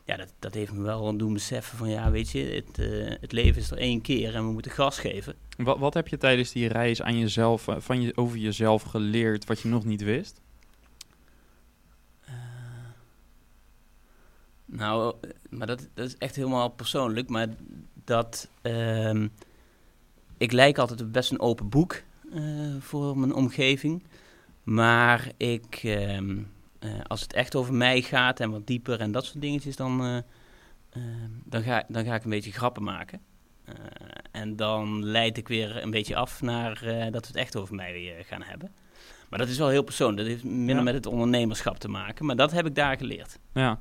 ja, 0.09 0.17
dat, 0.17 0.33
dat 0.39 0.53
heeft 0.53 0.71
me 0.71 0.81
wel 0.81 1.17
doen 1.17 1.33
beseffen 1.33 1.77
van 1.77 1.89
ja, 1.89 2.11
weet 2.11 2.29
je, 2.29 2.39
het, 2.39 2.77
uh, 2.77 3.15
het 3.21 3.31
leven 3.31 3.61
is 3.61 3.71
er 3.71 3.77
één 3.77 4.01
keer 4.01 4.35
en 4.35 4.45
we 4.45 4.51
moeten 4.51 4.71
gas 4.71 4.99
geven. 4.99 5.35
Wat, 5.57 5.79
wat 5.79 5.93
heb 5.93 6.07
je 6.07 6.17
tijdens 6.17 6.51
die 6.51 6.67
reis 6.67 7.01
aan 7.01 7.17
jezelf, 7.17 7.67
eh, 7.67 7.75
van 7.79 8.01
je, 8.01 8.17
over 8.17 8.37
jezelf 8.37 8.81
geleerd 8.81 9.45
wat 9.45 9.59
je 9.59 9.67
nog 9.67 9.85
niet 9.85 10.01
wist? 10.01 10.41
Uh, 12.29 12.33
nou, 14.65 15.15
maar 15.49 15.67
dat, 15.67 15.87
dat 15.93 16.07
is 16.07 16.17
echt 16.17 16.35
helemaal 16.35 16.69
persoonlijk, 16.69 17.29
maar 17.29 17.47
dat 18.03 18.49
uh, 18.63 19.25
ik 20.37 20.51
lijk 20.51 20.77
altijd 20.77 21.11
best 21.11 21.31
een 21.31 21.39
open 21.39 21.69
boek 21.69 22.01
voor 22.79 23.17
mijn 23.17 23.33
omgeving, 23.33 24.03
maar 24.63 25.31
ik 25.37 25.79
ehm, 25.83 26.37
als 27.07 27.21
het 27.21 27.33
echt 27.33 27.55
over 27.55 27.73
mij 27.73 28.01
gaat 28.01 28.39
en 28.39 28.51
wat 28.51 28.67
dieper 28.67 28.99
en 28.99 29.11
dat 29.11 29.25
soort 29.25 29.41
dingetjes, 29.41 29.75
dan, 29.75 30.05
uh, 30.05 30.17
uh, 30.97 31.03
dan, 31.43 31.61
ga, 31.61 31.83
dan 31.87 32.05
ga 32.05 32.15
ik 32.15 32.23
een 32.23 32.29
beetje 32.29 32.51
grappen 32.51 32.83
maken. 32.83 33.21
en 34.31 34.55
dan 34.55 35.05
leid 35.05 35.37
ik 35.37 35.47
weer 35.47 35.83
een 35.83 35.91
beetje 35.91 36.15
af 36.15 36.41
naar 36.41 36.73
dat 37.11 37.21
we 37.21 37.27
het 37.27 37.35
echt 37.35 37.55
over 37.55 37.75
mij 37.75 38.15
gaan 38.27 38.41
hebben. 38.41 38.71
Maar 39.29 39.39
dat 39.39 39.47
is 39.47 39.57
wel 39.57 39.69
heel 39.69 39.83
persoonlijk. 39.83 40.17
Dat 40.17 40.27
heeft 40.27 40.43
minder 40.43 40.75
ja. 40.75 40.81
met 40.81 40.93
het 40.93 41.05
ondernemerschap 41.05 41.77
te 41.77 41.89
maken. 41.89 42.25
Maar 42.25 42.35
dat 42.35 42.51
heb 42.51 42.65
ik 42.65 42.75
daar 42.75 42.97
geleerd. 42.97 43.39
Ja. 43.53 43.79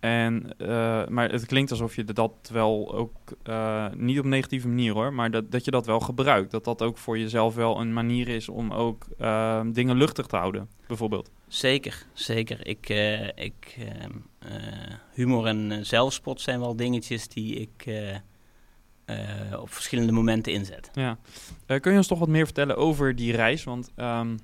En, 0.00 0.50
uh, 0.58 1.06
maar 1.06 1.30
het 1.30 1.46
klinkt 1.46 1.70
alsof 1.70 1.96
je 1.96 2.04
dat 2.04 2.50
wel 2.52 2.94
ook, 2.94 3.16
uh, 3.48 3.86
niet 3.96 4.18
op 4.18 4.24
negatieve 4.24 4.68
manier 4.68 4.92
hoor, 4.92 5.12
maar 5.12 5.30
dat, 5.30 5.50
dat 5.50 5.64
je 5.64 5.70
dat 5.70 5.86
wel 5.86 6.00
gebruikt. 6.00 6.50
Dat 6.50 6.64
dat 6.64 6.82
ook 6.82 6.98
voor 6.98 7.18
jezelf 7.18 7.54
wel 7.54 7.80
een 7.80 7.92
manier 7.92 8.28
is 8.28 8.48
om 8.48 8.72
ook 8.72 9.06
uh, 9.20 9.60
dingen 9.72 9.96
luchtig 9.96 10.26
te 10.26 10.36
houden, 10.36 10.68
bijvoorbeeld. 10.86 11.30
Zeker, 11.52 12.06
zeker. 12.12 12.66
Ik, 12.66 12.88
ik, 13.34 13.76
humor 15.12 15.46
en 15.46 15.86
zelfspot 15.86 16.40
zijn 16.40 16.60
wel 16.60 16.76
dingetjes 16.76 17.28
die 17.28 17.54
ik 17.54 17.86
op 19.60 19.72
verschillende 19.72 20.12
momenten 20.12 20.52
inzet. 20.52 20.90
Ja. 20.92 21.18
kun 21.66 21.92
je 21.92 21.98
ons 21.98 22.06
toch 22.06 22.18
wat 22.18 22.28
meer 22.28 22.44
vertellen 22.44 22.76
over 22.76 23.16
die 23.16 23.32
reis? 23.36 23.64
Want 23.64 23.90
um, 23.96 24.38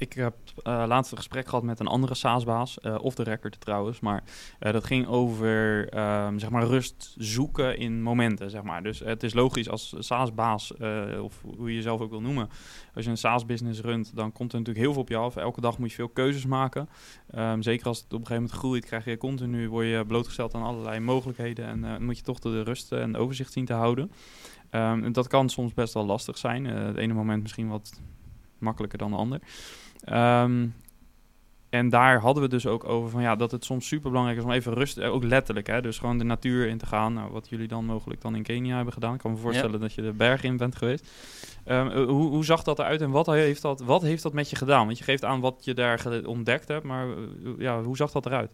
ik 0.00 0.12
heb 0.12 0.34
uh, 0.56 0.84
laatst 0.86 1.10
een 1.10 1.16
gesprek 1.16 1.48
gehad 1.48 1.64
met 1.64 1.80
een 1.80 1.86
andere 1.86 2.14
SaaS-baas, 2.14 2.80
of 2.80 3.14
de 3.14 3.22
record 3.22 3.60
trouwens, 3.60 4.00
maar 4.00 4.22
uh, 4.60 4.72
dat 4.72 4.84
ging 4.84 5.06
over 5.06 5.82
um, 6.26 6.38
zeg 6.38 6.50
maar 6.50 6.66
rust 6.66 7.14
zoeken 7.18 7.78
in 7.78 8.02
momenten, 8.02 8.50
zeg 8.50 8.62
maar. 8.62 8.82
Dus 8.82 8.98
het 8.98 9.22
is 9.22 9.34
logisch 9.34 9.68
als 9.68 9.94
SaaS-baas, 9.98 10.72
of 11.22 11.42
hoe 11.56 11.68
je 11.68 11.74
jezelf 11.74 12.00
ook 12.00 12.10
wil 12.10 12.20
noemen, 12.20 12.48
als 12.94 13.04
je 13.04 13.10
een 13.10 13.16
SaaS-business 13.16 13.80
runt, 13.80 14.16
dan 14.16 14.32
komt 14.32 14.52
er 14.52 14.58
natuurlijk 14.58 14.84
heel 14.84 14.92
veel 14.92 15.02
op 15.02 15.08
je 15.08 15.16
af. 15.16 15.36
Elke 15.36 15.60
dag 15.60 15.78
moet 15.78 15.88
je 15.90 15.94
veel 15.94 16.08
keuzes 16.08 16.46
maken. 16.46 16.88
Um, 17.34 17.62
zeker 17.62 17.86
als 17.86 17.98
het 17.98 18.06
op 18.06 18.12
een 18.12 18.26
gegeven 18.26 18.42
moment 18.42 18.60
groeit, 18.60 18.84
krijg 18.84 19.04
je 19.04 19.16
continu, 19.16 19.68
word 19.68 19.86
je 19.86 20.04
blootgesteld 20.06 20.54
aan 20.54 20.62
allerlei 20.62 21.00
mogelijkheden 21.00 21.84
en 21.84 22.04
moet 22.04 22.16
je 22.16 22.22
toch 22.22 22.38
de 22.38 22.62
rust 22.62 22.92
en 22.92 23.16
overzicht 23.16 23.52
zien 23.52 23.64
te 23.64 23.72
houden. 23.72 24.12
Um, 24.70 25.12
dat 25.12 25.26
kan 25.26 25.48
soms 25.48 25.74
best 25.74 25.94
wel 25.94 26.06
lastig 26.06 26.38
zijn. 26.38 26.64
het 26.64 26.96
ene 26.96 27.12
moment 27.12 27.42
misschien 27.42 27.68
wat 27.68 28.00
makkelijker 28.58 28.98
dan 28.98 29.10
de 29.10 29.16
ander. 29.16 29.40
Um, 30.08 30.74
en 31.70 31.88
daar 31.88 32.20
hadden 32.20 32.42
we 32.42 32.48
dus 32.48 32.66
ook 32.66 32.84
over 32.84 33.10
van 33.10 33.22
ja, 33.22 33.36
dat 33.36 33.50
het 33.50 33.64
soms 33.64 33.86
super 33.86 34.10
belangrijk 34.10 34.38
is 34.38 34.44
om 34.44 34.50
even 34.52 34.74
rust, 34.74 34.98
eh, 34.98 35.12
ook 35.12 35.24
letterlijk, 35.24 35.66
hè, 35.66 35.82
dus 35.82 35.98
gewoon 35.98 36.18
de 36.18 36.24
natuur 36.24 36.66
in 36.66 36.78
te 36.78 36.86
gaan. 36.86 37.12
Nou, 37.12 37.32
wat 37.32 37.48
jullie 37.48 37.68
dan 37.68 37.84
mogelijk 37.84 38.20
dan 38.20 38.34
in 38.34 38.42
Kenia 38.42 38.76
hebben 38.76 38.92
gedaan. 38.92 39.14
Ik 39.14 39.20
kan 39.20 39.30
me 39.30 39.36
voorstellen 39.36 39.80
dat 39.80 39.92
je 39.92 40.02
de 40.02 40.12
berg 40.12 40.42
in 40.42 40.56
bent 40.56 40.76
geweest. 40.76 41.10
Um, 41.66 41.90
hoe, 41.90 42.28
hoe, 42.28 42.44
zag 42.44 42.62
dat 42.62 42.78
eruit 42.78 43.00
en 43.00 43.10
wat 43.10 43.26
heeft 43.26 43.62
dat, 43.62 43.80
wat 43.80 44.02
heeft 44.02 44.22
dat 44.22 44.32
met 44.32 44.50
je 44.50 44.56
gedaan? 44.56 44.86
Want 44.86 44.98
je 44.98 45.04
geeft 45.04 45.24
aan 45.24 45.40
wat 45.40 45.64
je 45.64 45.74
daar 45.74 46.24
ontdekt 46.24 46.68
hebt, 46.68 46.84
maar 46.84 47.08
uh, 47.08 47.14
ja, 47.58 47.82
hoe 47.82 47.96
zag 47.96 48.10
dat 48.10 48.26
eruit? 48.26 48.50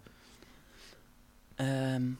Um, 1.57 2.19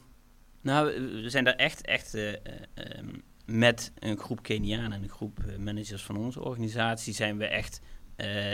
nou, 0.61 0.85
we 1.21 1.29
zijn 1.29 1.43
daar 1.43 1.55
echt, 1.55 1.85
echt 1.85 2.15
uh, 2.15 2.29
um, 2.29 3.23
met 3.45 3.91
een 3.99 4.17
groep 4.17 4.43
Kenianen 4.43 4.91
en 4.91 5.03
een 5.03 5.09
groep 5.09 5.39
managers 5.59 6.03
van 6.03 6.17
onze 6.17 6.43
organisatie 6.43 7.13
zijn 7.13 7.37
we 7.37 7.45
echt 7.45 7.81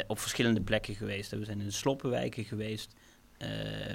op 0.07 0.19
verschillende 0.19 0.61
plekken 0.61 0.95
geweest. 0.95 1.31
We 1.31 1.45
zijn 1.45 1.59
in 1.59 1.65
de 1.65 1.71
sloppenwijken 1.71 2.45
geweest, 2.45 2.95
uh, 3.37 3.47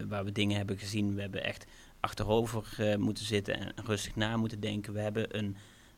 waar 0.08 0.24
we 0.24 0.32
dingen 0.32 0.56
hebben 0.56 0.78
gezien. 0.78 1.14
We 1.14 1.20
hebben 1.20 1.44
echt 1.44 1.66
achterover 2.00 2.76
uh, 2.80 2.96
moeten 2.96 3.24
zitten 3.24 3.58
en 3.60 3.72
rustig 3.84 4.16
na 4.16 4.36
moeten 4.36 4.60
denken. 4.60 4.92
We 4.92 5.00
hebben 5.00 5.38
een, 5.38 5.56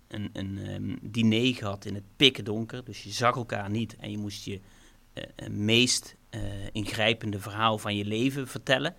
een, 0.09 0.31
een 0.33 0.71
um, 0.71 0.99
diner 1.03 1.55
gehad 1.55 1.85
in 1.85 1.95
het 1.95 2.05
pikken 2.17 2.45
donker, 2.45 2.85
dus 2.85 3.03
je 3.03 3.11
zag 3.11 3.37
elkaar 3.37 3.71
niet 3.71 3.97
en 3.97 4.11
je 4.11 4.19
moest 4.19 4.45
je 4.45 4.61
meest 5.51 6.17
ingrijpende 6.73 7.41
verhaal 7.41 7.79
van 7.79 7.97
je 7.97 8.05
leven 8.05 8.49
vertellen. 8.49 8.95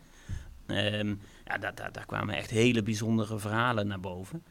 Um, 0.67 1.19
ja, 1.45 1.57
daar, 1.57 1.75
daar, 1.75 1.91
daar, 1.91 2.05
kwamen 2.05 2.35
echt 2.35 2.49
hele 2.49 2.83
bijzondere 2.83 3.39
verhalen 3.39 3.87
naar 3.87 3.99
boven. 3.99 4.43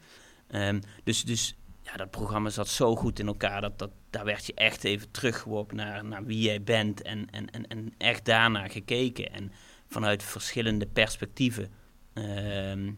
Um, 0.49 0.79
dus, 1.03 1.23
dus 1.23 1.55
ja, 1.91 1.97
dat 1.97 2.11
programma 2.11 2.49
zat 2.49 2.67
zo 2.67 2.95
goed 2.95 3.19
in 3.19 3.27
elkaar. 3.27 3.61
Dat, 3.61 3.79
dat, 3.79 3.91
daar 4.09 4.25
werd 4.25 4.45
je 4.45 4.53
echt 4.53 4.83
even 4.83 5.11
teruggeworpen 5.11 5.75
naar, 5.75 6.05
naar 6.05 6.25
wie 6.25 6.41
jij 6.41 6.63
bent. 6.63 7.01
En, 7.01 7.29
en, 7.29 7.51
en, 7.51 7.67
en 7.67 7.93
echt 7.97 8.25
daarna 8.25 8.67
gekeken. 8.67 9.33
En 9.33 9.51
vanuit 9.87 10.23
verschillende 10.23 10.87
perspectieven. 10.87 11.69
Uh, 12.13 12.71
en, 12.71 12.97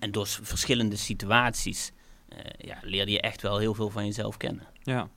en 0.00 0.10
door 0.10 0.26
verschillende 0.26 0.96
situaties. 0.96 1.92
Uh, 2.28 2.38
ja, 2.58 2.78
leerde 2.82 3.12
je 3.12 3.20
echt 3.20 3.42
wel 3.42 3.58
heel 3.58 3.74
veel 3.74 3.90
van 3.90 4.04
jezelf 4.04 4.36
kennen. 4.36 4.66
Ja. 4.82 5.08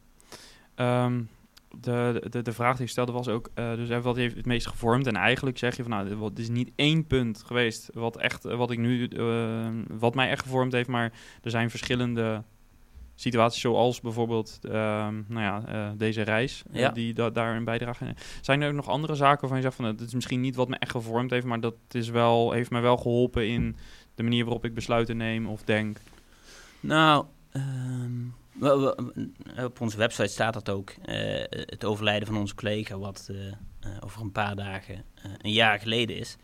Um, 1.05 1.29
de, 1.77 2.25
de, 2.29 2.41
de 2.41 2.53
vraag 2.53 2.75
die 2.75 2.85
ik 2.85 2.91
stelde 2.91 3.11
was 3.11 3.27
ook, 3.27 3.49
uh, 3.55 3.75
dus 3.75 4.01
wat 4.01 4.15
heeft 4.15 4.35
het 4.35 4.45
meest 4.45 4.67
gevormd? 4.67 5.07
En 5.07 5.15
eigenlijk 5.15 5.57
zeg 5.57 5.75
je 5.75 5.83
van, 5.83 5.91
nou, 5.91 6.23
het 6.23 6.39
is 6.39 6.49
niet 6.49 6.71
één 6.75 7.07
punt 7.07 7.43
geweest 7.45 7.89
wat 7.93 8.17
echt, 8.17 8.43
wat 8.43 8.71
ik 8.71 8.77
nu, 8.77 9.09
wat 9.87 10.15
mij 10.15 10.29
echt 10.29 10.43
gevormd 10.43 10.71
heeft, 10.73 10.89
maar 10.89 11.13
er 11.41 11.51
zijn 11.51 11.69
verschillende 11.69 12.43
situaties 13.19 13.61
zoals 13.61 14.01
bijvoorbeeld 14.01 14.59
uh, 14.61 14.71
nou 15.27 15.41
ja, 15.41 15.63
uh, 15.69 15.91
deze 15.97 16.21
reis 16.21 16.63
ja. 16.71 16.89
die 16.89 17.13
da 17.13 17.29
daarin 17.29 17.63
bijdragen. 17.63 18.15
Zijn 18.41 18.61
er 18.61 18.69
ook 18.69 18.75
nog 18.75 18.87
andere 18.87 19.15
zaken 19.15 19.39
waarvan 19.39 19.57
je 19.57 19.63
zegt 19.63 19.75
van 19.75 19.85
het 19.85 20.01
is 20.01 20.13
misschien 20.13 20.41
niet 20.41 20.55
wat 20.55 20.67
me 20.67 20.75
echt 20.75 20.91
gevormd 20.91 21.31
heeft, 21.31 21.45
maar 21.45 21.59
dat 21.59 21.75
is 21.91 22.09
wel, 22.09 22.51
heeft 22.51 22.69
mij 22.69 22.81
wel 22.81 22.97
geholpen 22.97 23.47
in 23.47 23.75
de 24.15 24.23
manier 24.23 24.43
waarop 24.43 24.65
ik 24.65 24.73
besluiten 24.73 25.17
neem 25.17 25.47
of 25.47 25.63
denk? 25.63 25.97
Nou, 26.79 27.25
um, 27.53 28.35
op 29.63 29.81
onze 29.81 29.97
website 29.97 30.27
staat 30.27 30.53
dat 30.53 30.69
ook. 30.69 30.93
Het 31.51 31.85
overlijden 31.85 32.27
van 32.27 32.37
onze 32.37 32.55
collega, 32.55 32.97
wat 32.97 33.31
over 33.99 34.21
een 34.21 34.31
paar 34.31 34.55
dagen 34.55 35.03
een 35.41 35.51
jaar 35.51 35.79
geleden 35.79 36.17
is. 36.17 36.37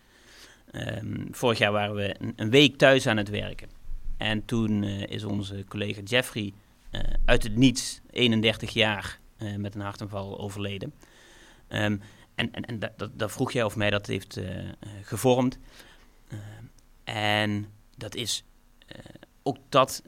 Um, 0.72 1.28
vorig 1.32 1.58
jaar 1.58 1.72
waren 1.72 1.96
we 1.96 2.16
een, 2.20 2.34
een, 2.36 2.50
week 2.50 2.78
thuis 2.78 3.08
aan 3.08 3.18
het 3.18 3.30
werken. 3.30 3.70
En 4.18 4.46
toen 4.46 4.84
is 4.84 5.24
onze 5.24 5.64
collega 5.68 6.02
Jeffrey 6.02 6.54
uit 7.26 7.44
het 7.44 7.56
niets, 7.56 8.02
31 8.10 8.74
jaar, 8.74 9.20
met 9.58 9.76
een 9.76 9.82
hartaanval 9.82 10.40
overleden. 10.40 10.94
Um, 11.70 12.02
en 12.36 12.52
en, 12.52 12.66
en 12.66 12.80
dat, 12.80 13.10
dat, 13.14 13.32
vroeg 13.32 13.52
jij 13.52 13.64
of 13.64 13.76
mij 13.76 13.90
dat 13.90 14.06
heeft 14.08 14.40
gevormd. 15.02 15.60
en 17.04 17.66
dat 17.98 18.16
is 18.16 18.44
ook 19.44 19.58
dat 19.70 20.04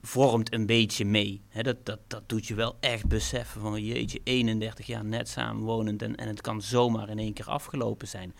vormt 0.00 0.52
een 0.52 0.66
beetje 0.66 1.04
mee. 1.04 1.42
Dat, 1.62 1.86
dat, 1.86 1.98
dat 2.06 2.28
doet 2.28 2.46
je 2.46 2.54
wel 2.54 2.76
echt 2.80 3.06
beseffen 3.06 3.60
van 3.60 3.84
jeetje, 3.84 4.20
31 4.24 4.86
jaar 4.86 5.04
net 5.04 5.28
samenwonend 5.28 6.02
en, 6.02 6.16
en 6.16 6.28
het 6.28 6.40
kan 6.40 6.62
zomaar 6.62 7.08
in 7.08 7.18
één 7.18 7.32
keer 7.32 7.46
afgelopen 7.46 8.08
zijn. 8.08 8.34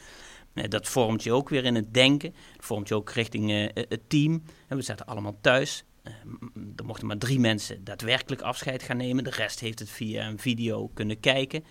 Dat 0.53 0.89
vormt 0.89 1.23
je 1.23 1.33
ook 1.33 1.49
weer 1.49 1.65
in 1.65 1.75
het 1.75 1.95
denken. 1.95 2.35
Dat 2.57 2.65
vormt 2.65 2.89
je 2.89 2.95
ook 2.95 3.11
richting 3.11 3.71
het 3.75 4.09
team. 4.09 4.43
En 4.69 4.77
we 4.77 4.83
zaten 4.83 5.07
allemaal 5.07 5.39
thuis. 5.41 5.85
Er 6.77 6.85
mochten 6.85 7.07
maar 7.07 7.19
drie 7.19 7.41
mensen 7.41 7.85
daadwerkelijk 7.85 8.43
afscheid 8.43 8.83
gaan 8.83 8.97
nemen. 8.97 9.25
De 9.25 9.31
rest 9.31 9.61
heeft 9.61 9.79
het 9.79 9.91
via 9.91 10.29
een 10.29 10.39
video 10.39 10.89
kunnen 10.89 11.21
kijken. 11.21 11.65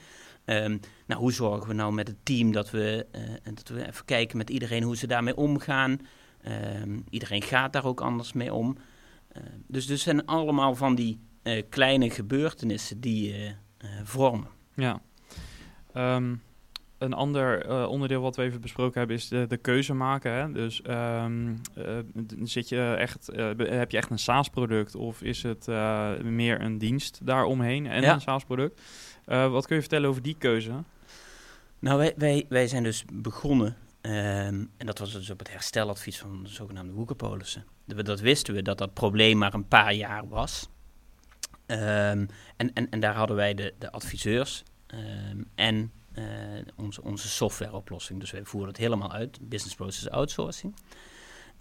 Um, 0.45 0.79
nou, 1.07 1.21
hoe 1.21 1.33
zorgen 1.33 1.67
we 1.67 1.73
nou 1.73 1.93
met 1.93 2.07
het 2.07 2.17
team 2.23 2.51
dat 2.51 2.69
we, 2.69 3.05
dat 3.53 3.67
we 3.67 3.87
even 3.87 4.05
kijken 4.05 4.37
met 4.37 4.49
iedereen 4.49 4.83
hoe 4.83 4.97
ze 4.97 5.07
daarmee 5.07 5.35
omgaan. 5.35 5.99
Um, 6.81 7.03
iedereen 7.09 7.41
gaat 7.41 7.73
daar 7.73 7.85
ook 7.85 8.01
anders 8.01 8.33
mee 8.33 8.53
om. 8.53 8.77
Uh, 9.37 9.43
dus 9.67 9.85
dus 9.85 10.03
zijn 10.03 10.25
allemaal 10.25 10.75
van 10.75 10.95
die 10.95 11.19
kleine 11.69 12.09
gebeurtenissen 12.09 12.99
die 12.99 13.55
vormen. 14.03 14.47
Ja. 14.75 15.01
Um, 15.93 16.41
een 16.99 17.13
ander 17.13 17.69
onderdeel 17.87 18.21
wat 18.21 18.35
we 18.35 18.43
even 18.43 18.61
besproken 18.61 18.99
hebben 18.99 19.17
is 19.17 19.27
de, 19.27 19.45
de 19.47 19.57
keuze 19.57 19.93
maken. 19.93 20.31
Hè? 20.31 20.51
Dus 20.51 20.81
um, 20.89 21.61
zit 22.43 22.69
je 22.69 22.95
echt, 22.97 23.29
heb 23.57 23.91
je 23.91 23.97
echt 23.97 24.09
een 24.09 24.19
SaaS-product 24.19 24.95
of 24.95 25.21
is 25.21 25.43
het 25.43 25.67
meer 26.23 26.61
een 26.61 26.77
dienst 26.77 27.19
daaromheen 27.25 27.87
en 27.87 28.01
ja. 28.01 28.13
een 28.13 28.21
SaaS-product? 28.21 28.81
wat 29.25 29.65
kun 29.65 29.75
je 29.75 29.81
vertellen 29.81 30.09
over 30.09 30.21
die 30.21 30.35
keuze? 30.37 30.71
Nou, 31.79 31.97
wij, 31.97 32.13
wij, 32.17 32.45
wij 32.49 32.67
zijn 32.67 32.83
dus 32.83 33.05
begonnen 33.13 33.75
Um, 34.01 34.71
en 34.77 34.85
dat 34.85 34.99
was 34.99 35.11
dus 35.11 35.29
op 35.29 35.39
het 35.39 35.51
hersteladvies 35.51 36.17
van 36.19 36.43
de 36.43 36.49
zogenaamde 36.49 36.93
woekerpolissen. 36.93 37.65
Dat 37.85 38.19
wisten 38.19 38.53
we 38.53 38.61
dat 38.61 38.77
dat 38.77 38.93
probleem 38.93 39.37
maar 39.37 39.53
een 39.53 39.67
paar 39.67 39.93
jaar 39.93 40.27
was. 40.27 40.69
Um, 41.67 41.77
en, 41.77 42.73
en, 42.73 42.89
en 42.89 42.99
daar 42.99 43.15
hadden 43.15 43.35
wij 43.35 43.53
de, 43.53 43.73
de 43.77 43.91
adviseurs 43.91 44.63
en 45.55 45.91
uh, 46.13 46.23
onze, 46.75 47.03
onze 47.03 47.27
softwareoplossing. 47.27 48.19
Dus 48.19 48.31
wij 48.31 48.43
voeren 48.43 48.69
het 48.69 48.77
helemaal 48.77 49.11
uit, 49.11 49.39
business 49.41 49.75
process 49.75 50.09
outsourcing. 50.09 50.75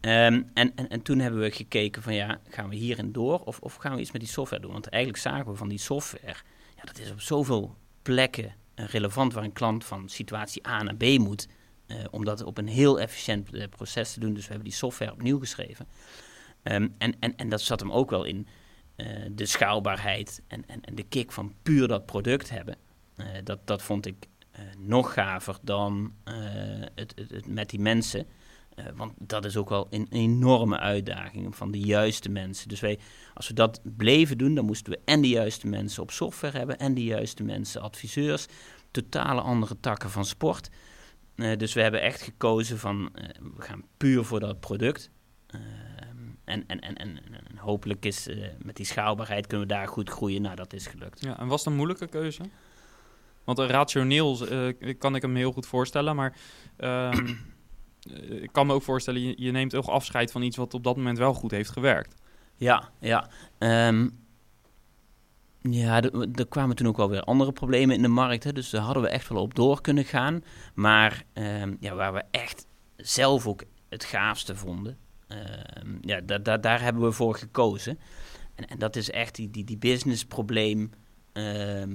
en, 0.01 0.51
en, 0.55 0.75
en 0.75 1.03
toen 1.03 1.19
hebben 1.19 1.41
we 1.41 1.51
gekeken 1.51 2.03
van 2.03 2.15
ja, 2.15 2.41
gaan 2.49 2.69
we 2.69 2.77
hierin 2.77 3.13
door 3.13 3.41
of, 3.41 3.59
of 3.61 3.75
gaan 3.75 3.95
we 3.95 4.01
iets 4.01 4.13
met 4.13 4.21
die 4.21 4.31
software 4.31 4.63
doen? 4.63 4.73
Want 4.73 4.87
eigenlijk 4.87 5.23
zagen 5.23 5.51
we 5.51 5.57
van 5.57 5.69
die 5.69 5.79
software, 5.79 6.37
ja, 6.77 6.83
dat 6.83 6.99
is 6.99 7.11
op 7.11 7.21
zoveel 7.21 7.77
plekken 8.03 8.55
relevant 8.75 9.33
waar 9.33 9.45
een 9.45 9.53
klant 9.53 9.85
van 9.85 10.09
situatie 10.09 10.67
A 10.69 10.83
naar 10.83 10.97
B 10.97 11.05
moet 11.05 11.49
uh, 11.87 12.05
om 12.11 12.25
dat 12.25 12.43
op 12.43 12.59
een 12.59 12.69
heel 12.69 13.01
efficiënt 13.01 13.55
uh, 13.55 13.65
proces 13.71 14.13
te 14.13 14.21
doen. 14.21 14.35
Dus 14.35 14.43
we 14.43 14.49
hebben 14.49 14.69
die 14.69 14.79
software 14.79 15.13
opnieuw 15.13 15.39
geschreven. 15.39 15.87
Um, 16.63 16.95
en, 16.99 17.17
en, 17.21 17.37
en 17.37 17.49
dat 17.49 17.61
zat 17.61 17.81
hem 17.81 17.93
ook 17.93 18.11
wel 18.11 18.25
in 18.25 18.47
de 19.31 19.47
schaalbaarheid 19.47 20.43
en, 20.47 20.65
en, 20.67 20.81
en 20.85 20.95
de 20.95 21.03
kick 21.03 21.33
van 21.33 21.55
puur 21.63 21.89
dat 21.89 22.07
product 22.07 22.51
hebben. 22.51 22.77
dat, 23.45 23.67
dat 23.67 23.83
vond 23.83 24.07
ik 24.07 24.27
nog 24.79 25.13
gaver 25.13 25.59
dan 25.63 26.13
het, 26.95 27.13
het, 27.17 27.31
het, 27.31 27.47
met 27.47 27.71
die 27.71 27.81
mensen. 27.81 28.27
want 28.97 29.13
dat 29.19 29.45
is 29.45 29.57
ook 29.57 29.69
wel 29.69 29.87
een 29.91 30.07
enorme 30.11 30.79
uitdaging 30.79 31.57
van 31.57 31.71
de 31.71 31.81
juiste 31.81 32.29
mensen. 32.29 32.69
Dus 32.69 32.81
wij, 32.81 32.99
als 33.35 33.49
we 33.49 33.55
dat 33.55 33.81
bleven 33.83 34.39
doen, 34.39 34.55
dan 34.55 34.65
moesten 34.65 34.93
we 34.93 35.01
en 35.05 35.21
de 35.21 35.29
juiste 35.29 35.67
mensen 35.67 36.03
op 36.03 36.11
software 36.11 36.59
hebben 36.59 36.79
en 36.79 36.95
de 36.95 37.05
juiste 37.05 37.43
mensen 37.43 37.83
adviseurs. 37.83 38.47
Totale 38.91 39.41
andere 39.41 39.77
takken 39.81 40.11
van 40.11 40.25
sport. 40.25 40.71
Dus 41.57 41.73
we 41.73 41.83
hebben 41.83 42.03
echt 42.03 42.23
gekozen 42.23 42.79
van, 42.79 43.11
we 43.57 43.63
gaan 43.63 43.85
puur 43.97 44.25
voor 44.25 44.41
dat 44.41 44.61
product. 44.61 45.11
En, 46.45 46.65
en, 46.67 46.81
en, 46.81 46.97
en, 46.97 47.19
hopelijk 47.57 48.05
is 48.05 48.29
met 48.63 48.77
die 48.77 48.87
schaalbaarheid 48.87 49.47
kunnen 49.47 49.67
we 49.67 49.75
daar 49.75 49.89
goed 49.89 50.11
groeien. 50.11 50.43
Nou, 50.43 50.57
dat 50.57 50.73
is 50.73 50.87
gelukt. 50.87 51.21
Ja, 51.21 51.39
en 51.39 51.47
was 51.47 51.61
het 51.61 51.69
een 51.69 51.77
moeilijke 51.77 52.07
keuze? 52.07 52.43
Want 53.55 53.71
rationeel 53.71 54.39
kan 54.99 55.15
ik 55.15 55.23
hem 55.23 55.35
heel 55.35 55.53
goed 55.53 55.67
voorstellen, 55.67 56.17
maar 56.17 56.37
ehm, 56.77 57.35
ik 58.45 58.53
kan 58.53 58.67
me 58.67 58.73
ook 58.73 58.83
voorstellen, 58.83 59.43
je, 59.43 59.51
neemt 59.51 59.75
ook 59.75 59.85
afscheid 59.85 60.33
van 60.33 60.43
iets 60.43 60.57
wat 60.57 60.75
op 60.75 60.85
dat 60.85 60.97
moment 60.97 61.19
wel 61.19 61.35
goed 61.35 61.51
heeft 61.51 61.71
gewerkt. 61.71 62.15
Ja, 62.57 62.91
ja. 63.01 63.29
Um, 63.59 64.19
Ja, 65.61 66.03
er, 66.03 66.49
kwamen 66.49 66.77
toen 66.77 66.87
ook 66.87 66.97
wel 66.97 67.11
weer 67.11 67.23
andere 67.23 67.53
problemen 67.53 67.97
in 67.97 68.03
de 68.03 68.09
markt. 68.09 68.45
Hè, 68.45 68.53
dus 68.53 68.71
daar 68.71 68.83
hadden 68.83 69.03
we 69.03 69.09
echt 69.09 69.29
wel 69.29 69.43
op 69.43 69.55
door 69.55 69.81
kunnen 69.81 70.05
gaan. 70.05 70.45
Maar 70.75 71.25
ehm, 71.33 71.75
ja, 71.81 71.95
waar 71.95 72.13
we 72.13 72.23
echt 72.31 72.67
zelf 72.97 73.47
ook 73.47 73.63
het 73.89 74.05
gaafste 74.05 74.57
vonden, 74.57 74.99
ehm, 75.29 75.97
ja, 76.01 76.21
da, 76.21 76.39
da, 76.39 76.57
daar 76.57 76.81
hebben 76.83 77.03
we 77.03 77.13
voor 77.13 77.35
gekozen. 77.35 77.99
En, 78.55 78.69
en 78.69 78.79
dat 78.79 78.97
is 78.97 79.11
echt 79.11 79.35
die, 79.35 79.51
die, 79.51 79.65
die 79.65 79.79
businessprobleem 79.79 80.81
ehm, 80.81 81.07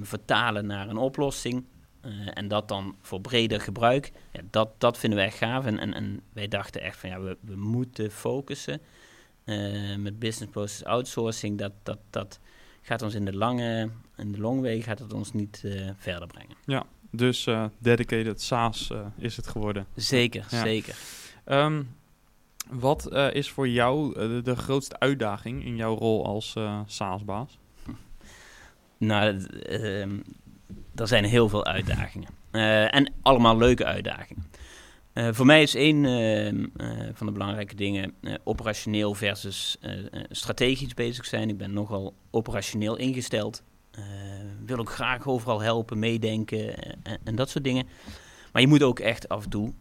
vertalen 0.02 0.66
naar 0.66 0.88
een 0.88 0.96
oplossing. 0.96 1.64
eh, 2.00 2.10
en 2.34 2.48
dat 2.48 2.68
dan 2.68 2.96
voor 3.02 3.20
breder 3.20 3.60
gebruik. 3.60 4.12
Ja, 4.32 4.40
dat, 4.50 4.68
dat 4.78 4.98
vinden 4.98 5.18
wij 5.18 5.26
echt 5.28 5.36
gaaf. 5.36 5.64
En, 5.66 5.78
en, 5.78 5.94
en 5.94 6.20
wij 6.32 6.48
dachten 6.48 6.80
echt 6.80 6.98
van 6.98 7.08
ja, 7.10 7.20
we, 7.20 7.36
we 7.40 7.56
moeten 7.56 8.10
focussen. 8.10 8.80
eh, 9.44 9.96
met 9.96 10.18
business 10.18 10.52
process 10.52 10.84
outsourcing, 10.84 11.58
dat, 11.58 11.72
dat, 11.82 11.98
dat 12.10 12.38
gaat 12.82 13.02
ons 13.02 13.14
in 13.14 13.24
de 13.24 13.36
lange, 13.36 13.90
in 14.16 14.32
de 14.32 14.38
longway 14.38 14.80
gaat 14.80 14.98
het 14.98 15.12
ons 15.12 15.32
niet 15.32 15.62
eh, 15.64 15.90
verder 15.96 16.28
brengen. 16.28 16.56
Dus 17.10 17.46
eh, 17.46 17.64
dedicated 17.78 18.42
SaaS 18.42 18.90
is 19.18 19.36
het 19.36 19.46
geworden. 19.46 19.86
Zeker, 19.94 20.46
Ja. 20.50 20.62
zeker. 20.62 20.96
Ehm, 21.44 21.82
wat 22.70 23.12
is 23.32 23.50
voor 23.50 23.68
jou 23.68 24.14
de, 24.14 24.40
de 24.42 24.56
grootste 24.56 24.98
uitdaging 24.98 25.64
in 25.64 25.76
jouw 25.76 25.94
rol 25.96 26.24
als 26.26 26.54
SaaS-baas? 26.86 27.58
Nou, 29.06 29.46
ehm, 29.62 30.18
er 30.94 31.08
zijn 31.08 31.24
heel 31.24 31.48
veel 31.48 31.64
uitdagingen. 31.64 32.28
Eh, 32.50 32.94
en 32.94 33.12
allemaal 33.22 33.56
leuke 33.56 33.84
uitdagingen. 33.84 34.46
Eh, 35.12 35.28
voor 35.32 35.46
mij 35.46 35.62
is 35.62 35.74
één 35.74 36.04
ehm, 36.04 36.66
eh, 36.76 37.08
van 37.12 37.26
de 37.26 37.32
belangrijke 37.32 37.74
dingen 37.74 38.14
operationeel 38.44 39.14
versus 39.14 39.78
strategisch 40.30 40.94
bezig 40.94 41.24
zijn. 41.24 41.48
Ik 41.48 41.56
ben 41.56 41.72
nogal 41.72 42.14
operationeel 42.30 42.96
ingesteld. 42.96 43.62
Wil 44.66 44.78
ook 44.78 44.90
graag 44.90 45.26
overal 45.26 45.60
helpen, 45.60 45.98
meedenken 45.98 46.76
en, 47.02 47.18
en 47.24 47.34
dat 47.34 47.50
soort 47.50 47.64
dingen. 47.64 47.86
Maar 48.52 48.62
je 48.62 48.68
moet 48.68 48.82
ook 48.82 48.98
echt 48.98 49.28
af 49.28 49.44
en 49.44 49.50
toe 49.50 49.72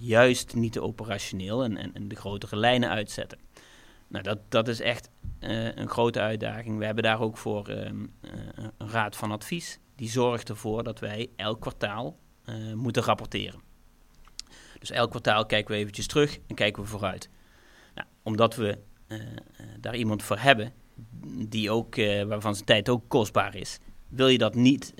juist 0.00 0.54
niet 0.54 0.72
te 0.72 0.82
operationeel 0.82 1.64
en, 1.64 1.76
en, 1.76 1.94
en 1.94 2.08
de 2.08 2.16
grotere 2.16 2.56
lijnen 2.56 2.88
uitzetten. 2.88 3.38
Nou, 4.08 4.24
dat, 4.24 4.38
dat 4.48 4.68
is 4.68 4.80
echt 4.80 5.10
eh, 5.38 5.74
een 5.74 5.88
grote 5.88 6.20
uitdaging. 6.20 6.78
We 6.78 6.84
hebben 6.84 7.04
daar 7.04 7.20
ook 7.20 7.36
voor 7.36 7.68
ehm, 7.68 8.06
eh, 8.20 8.30
een 8.78 8.90
raad 8.90 9.16
van 9.16 9.30
advies. 9.30 9.78
Die 9.96 10.10
zorgt 10.10 10.48
ervoor 10.48 10.82
dat 10.82 10.98
wij 10.98 11.30
elk 11.36 11.60
kwartaal 11.60 12.18
eh, 12.44 12.72
moeten 12.72 13.02
rapporteren. 13.02 13.60
Dus 14.78 14.90
elk 14.90 15.10
kwartaal 15.10 15.46
kijken 15.46 15.74
we 15.74 15.80
eventjes 15.80 16.06
terug 16.06 16.38
en 16.46 16.54
kijken 16.54 16.82
we 16.82 16.88
vooruit. 16.88 17.28
Nou, 17.94 18.08
omdat 18.22 18.56
we 18.56 18.78
daar 19.80 19.96
iemand 19.96 20.22
voor 20.22 20.38
hebben, 20.38 20.72
die 21.48 21.70
ook, 21.70 21.96
waarvan 22.26 22.54
zijn 22.54 22.66
tijd 22.66 22.88
ook 22.88 23.08
kostbaar 23.08 23.54
is, 23.54 23.78
wil 24.08 24.28
je 24.28 24.38
dat 24.38 24.54
niet 24.54 24.94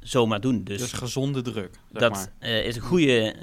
zomaar 0.00 0.40
doen. 0.40 0.64
Dus, 0.64 0.80
Dus, 0.80 0.92
gezonde 0.92 1.42
druk, 1.42 1.74
zeg 1.92 2.00
dat 2.00 2.30
maar. 2.40 2.50
is 2.50 2.76
een 2.76 2.82
goede 2.82 3.34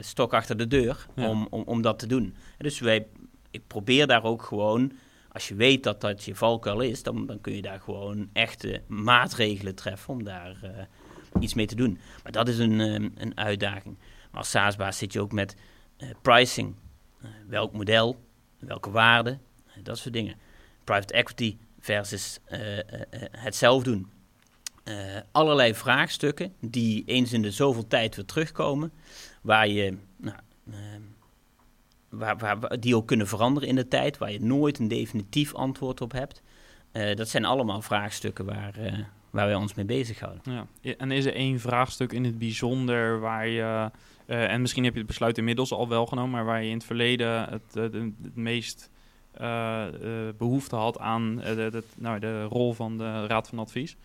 stok 0.00 0.34
achter 0.34 0.56
de 0.56 0.66
deur 0.66 1.06
Ja. 1.14 1.28
om, 1.28 1.46
om, 1.50 1.62
om 1.62 1.82
dat 1.82 1.98
te 1.98 2.06
doen. 2.06 2.34
Dus 2.58 2.78
wij, 2.80 3.06
ik 3.50 3.66
probeer 3.66 4.06
daar 4.06 4.24
ook 4.24 4.42
gewoon, 4.42 4.92
als 5.32 5.48
je 5.48 5.54
weet 5.54 5.82
dat 5.82 6.00
dat 6.00 6.24
je 6.24 6.34
valkuil 6.34 6.80
is, 6.80 7.02
dan, 7.02 7.26
dan 7.26 7.40
kun 7.40 7.52
je 7.52 7.62
daar 7.62 7.80
gewoon 7.80 8.28
echte 8.32 8.82
maatregelen 8.86 9.74
treffen 9.74 10.14
om 10.14 10.24
daar 10.24 10.56
eh, 10.62 11.42
iets 11.42 11.54
mee 11.54 11.66
te 11.66 11.74
doen. 11.74 11.98
Maar 12.22 12.32
dat 12.32 12.48
is 12.48 12.58
een, 12.58 12.80
eh, 12.80 13.10
een 13.14 13.36
uitdaging. 13.36 13.96
Maar 14.30 14.40
als 14.40 14.50
SaaS-baas 14.50 14.98
zit 14.98 15.12
je 15.12 15.20
ook 15.20 15.32
met 15.32 15.56
eh, 15.96 16.08
pricing. 16.22 16.74
Eh, 17.22 17.28
welk 17.48 17.72
model, 17.72 18.16
welke 18.58 18.90
waarde, 18.90 19.38
eh, 19.66 19.74
dat 19.82 19.98
soort 19.98 20.14
dingen. 20.14 20.36
Private 20.84 21.14
equity 21.14 21.56
versus 21.80 22.38
eh, 22.44 22.78
eh, 22.78 22.84
eh, 23.10 23.20
het 23.30 23.56
zelf 23.56 23.82
doen. 23.82 24.10
Eh, 24.86 24.94
allerlei 25.32 25.74
vraagstukken 25.74 26.52
die 26.60 27.02
eens 27.06 27.32
in 27.32 27.42
de 27.42 27.50
zoveel 27.50 27.86
tijd 27.86 28.16
weer 28.16 28.24
terugkomen, 28.24 28.92
waar 29.40 29.68
je, 29.68 29.96
nou, 30.16 30.36
ehm, 30.70 31.00
waar, 32.08 32.36
waar, 32.36 32.80
die 32.80 32.96
ook 32.96 33.06
kunnen 33.06 33.28
veranderen 33.28 33.68
in 33.68 33.74
de 33.74 33.88
tijd, 33.88 34.18
waar 34.18 34.32
je 34.32 34.40
nooit 34.40 34.78
een 34.78 34.88
definitief 34.88 35.54
antwoord 35.54 36.00
op 36.00 36.12
hebt. 36.12 36.42
Eh, 36.92 37.16
dat 37.16 37.28
zijn 37.28 37.44
allemaal 37.44 37.82
vraagstukken 37.82 38.44
waar, 38.44 38.76
eh, 38.76 38.98
waar 39.30 39.46
wij 39.46 39.54
ons 39.54 39.74
mee 39.74 39.84
bezighouden. 39.84 40.42
Ja. 40.44 40.94
En 40.98 41.10
is 41.10 41.24
er 41.24 41.34
één 41.34 41.60
vraagstuk 41.60 42.12
in 42.12 42.24
het 42.24 42.38
bijzonder 42.38 43.20
waar 43.20 43.48
je, 43.48 43.90
en 44.26 44.60
misschien 44.60 44.84
heb 44.84 44.92
je 44.92 44.98
het 44.98 45.08
besluit 45.08 45.38
inmiddels 45.38 45.72
al 45.72 45.88
wel 45.88 46.06
genomen, 46.06 46.30
maar 46.30 46.44
waar 46.44 46.62
je 46.62 46.68
in 46.68 46.76
het 46.76 46.86
verleden 46.86 47.48
het, 47.48 47.74
het 47.74 48.36
meest 48.36 48.90
eh, 49.36 49.86
eh, 49.86 50.34
behoefte 50.36 50.76
had 50.76 50.98
aan 50.98 51.42
nou, 51.96 52.18
de 52.18 52.42
rol 52.44 52.72
van 52.72 52.98
de 52.98 53.26
Raad 53.26 53.48
van 53.48 53.58
Advies? 53.58 53.96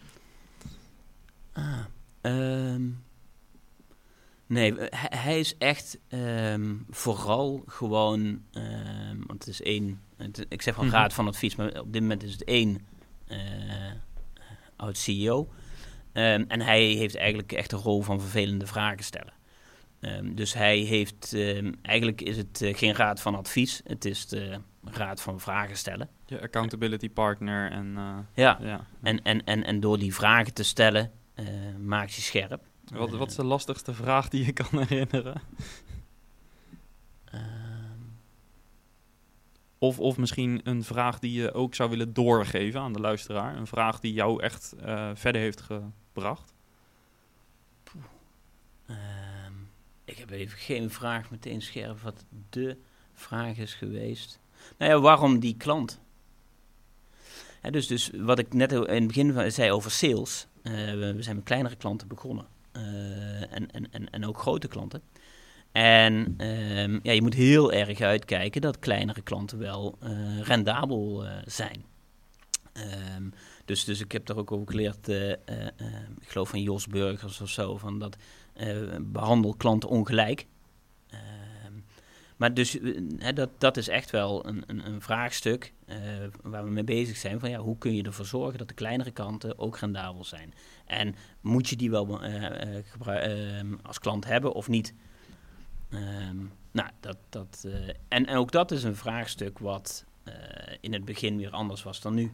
Ah, 1.53 1.77
ehm, 2.21 2.89
nee, 4.47 4.77
eh, 4.79 4.99
hij, 5.09 5.19
hij 5.19 5.39
is 5.39 5.57
echt 5.57 5.99
ehm, 6.07 6.75
vooral 6.89 7.63
gewoon, 7.65 8.43
ehm, 8.51 9.17
want 9.27 9.45
het 9.45 9.47
is 9.47 9.61
één, 9.61 10.01
het- 10.17 10.45
ik 10.49 10.61
zeg 10.61 10.75
van 10.75 10.85
Mhm. 10.85 10.95
raad 10.95 11.13
van 11.13 11.27
advies, 11.27 11.55
maar 11.55 11.79
op 11.79 11.93
dit 11.93 12.01
moment 12.01 12.23
is 12.23 12.31
het 12.31 12.43
één 12.43 12.85
eh, 13.27 13.37
oud 14.75 14.97
CEO. 14.97 15.49
Ehm, 16.11 16.43
en 16.47 16.61
hij 16.61 16.83
heeft 16.83 17.15
eigenlijk 17.15 17.51
echt 17.51 17.71
een 17.71 17.79
rol 17.79 18.01
van 18.01 18.19
vervelende 18.21 18.67
vragen 18.67 19.03
stellen. 19.03 19.33
Dus 20.35 20.53
hij 20.53 20.77
heeft, 20.79 21.35
eigenlijk 21.81 22.21
is 22.21 22.37
het 22.37 22.61
eh, 22.61 22.77
geen 22.77 22.93
raad 22.93 23.21
van 23.21 23.35
advies, 23.35 23.81
het 23.83 24.05
is 24.05 24.27
de 24.27 24.59
raad 24.83 25.21
van 25.21 25.39
vragen 25.39 25.77
stellen. 25.77 26.09
Je 26.25 26.41
accountability 26.41 27.09
partner 27.09 27.71
en 27.71 27.93
eh, 27.97 28.17
Ja, 28.33 28.57
ja. 28.61 28.85
en, 29.01 29.21
en, 29.23 29.43
en, 29.43 29.63
en 29.63 29.79
door 29.79 29.99
die 29.99 30.13
vragen 30.13 30.53
te 30.53 30.63
stellen, 30.63 31.11
eh 31.47 31.75
maak 31.79 32.09
je 32.09 32.21
scherp. 32.21 32.63
Wat, 32.93 33.09
wat 33.09 33.29
is 33.29 33.35
de 33.35 33.43
lastigste 33.43 33.93
vraag 33.93 34.29
die 34.29 34.45
je 34.45 34.51
kan 34.51 34.67
herinneren? 34.87 35.41
Ehm, 37.25 37.99
Of, 39.77 39.99
of 39.99 40.17
misschien 40.17 40.59
een 40.63 40.83
vraag 40.83 41.19
die 41.19 41.31
je 41.31 41.53
ook 41.53 41.75
zou 41.75 41.89
willen 41.89 42.13
doorgeven 42.13 42.81
aan 42.81 42.93
de 42.93 42.99
luisteraar. 42.99 43.55
Een 43.55 43.67
vraag 43.67 43.99
die 43.99 44.13
jou 44.13 44.43
echt 44.43 44.73
eh, 44.73 45.11
verder 45.13 45.41
heeft 45.41 45.61
gebracht. 45.61 46.53
ehm, 48.85 49.53
ik 50.05 50.17
heb 50.17 50.29
even 50.29 50.57
geen 50.57 50.89
vraag 50.89 51.31
meteen 51.31 51.61
scherp 51.61 51.99
wat 52.01 52.25
de 52.49 52.77
vraag 53.13 53.57
is 53.57 53.73
geweest. 53.73 54.39
Nou 54.77 54.91
ja, 54.91 54.99
waarom 54.99 55.39
die 55.39 55.57
klant? 55.57 55.99
Dus, 57.71 57.87
dus 57.87 58.11
wat 58.15 58.39
ik 58.39 58.53
net 58.53 58.71
in 58.71 58.81
het 58.81 59.07
begin 59.07 59.33
van- 59.33 59.51
zei 59.51 59.71
over 59.71 59.91
sales. 59.91 60.47
Eh, 60.63 60.73
we, 60.73 61.15
zijn 61.19 61.35
met 61.35 61.45
kleinere 61.45 61.75
klanten 61.75 62.07
begonnen. 62.07 62.45
Eh, 62.71 62.81
en, 63.53 63.71
en, 63.71 63.91
en, 63.91 64.09
en 64.09 64.25
ook 64.25 64.39
grote 64.39 64.67
klanten. 64.67 65.01
En 65.71 66.33
ehm, 66.37 66.99
ja, 67.03 67.11
je 67.11 67.21
moet 67.21 67.33
heel 67.33 67.71
erg 67.71 68.01
uitkijken 68.01 68.61
dat 68.61 68.79
kleinere 68.79 69.21
klanten 69.21 69.57
wel 69.57 69.97
eh, 69.99 70.41
rendabel 70.41 71.25
zijn. 71.45 71.85
Ehm, 72.73 73.29
dus, 73.65 73.83
dus 73.83 73.99
ik 73.99 74.11
heb 74.11 74.25
daar 74.25 74.37
ook 74.37 74.51
over 74.51 74.67
geleerd, 74.67 75.07
ik 76.19 76.27
geloof 76.27 76.49
van 76.49 76.61
Jos 76.61 76.87
Burgers 76.87 77.41
of 77.41 77.49
zo, 77.49 77.77
van 77.77 77.99
dat 77.99 78.17
eh, 78.53 78.77
behandel 79.01 79.55
klanten 79.55 79.89
ongelijk. 79.89 80.45
Maar 82.41 82.53
dus 82.53 82.79
eh, 82.79 83.01
hè, 83.17 83.33
dat, 83.33 83.49
dat 83.57 83.77
is 83.77 83.87
echt 83.87 84.11
wel 84.11 84.45
een, 84.47 84.63
een, 84.67 84.85
een 84.85 85.01
vraagstuk 85.01 85.73
eh, 85.85 85.97
waar 86.41 86.63
we 86.63 86.69
mee 86.69 86.83
bezig 86.83 87.17
zijn. 87.17 87.39
Van 87.39 87.49
ja, 87.49 87.59
hoe 87.59 87.77
kun 87.77 87.95
je 87.95 88.03
ervoor 88.03 88.25
zorgen 88.25 88.57
dat 88.57 88.67
de 88.67 88.73
kleinere 88.73 89.11
klanten 89.11 89.59
ook 89.59 89.77
rendabel 89.77 90.23
zijn? 90.23 90.53
En 90.85 91.15
moet 91.41 91.69
je 91.69 91.75
die 91.75 91.91
wel 91.91 92.23
ehm, 92.23 93.73
als 93.81 93.99
klant 93.99 94.25
hebben 94.25 94.53
of 94.53 94.67
niet? 94.67 94.93
Ehm, 95.89 96.37
nou, 96.71 96.89
dat, 96.99 97.17
dat, 97.29 97.67
en, 98.07 98.25
en 98.25 98.37
ook 98.37 98.51
dat 98.51 98.71
is 98.71 98.83
een 98.83 98.95
vraagstuk 98.95 99.59
wat 99.59 100.05
in 100.79 100.93
het 100.93 101.05
begin 101.05 101.37
weer 101.37 101.51
anders 101.51 101.83
was 101.83 102.01
dan 102.01 102.13
nu. 102.13 102.31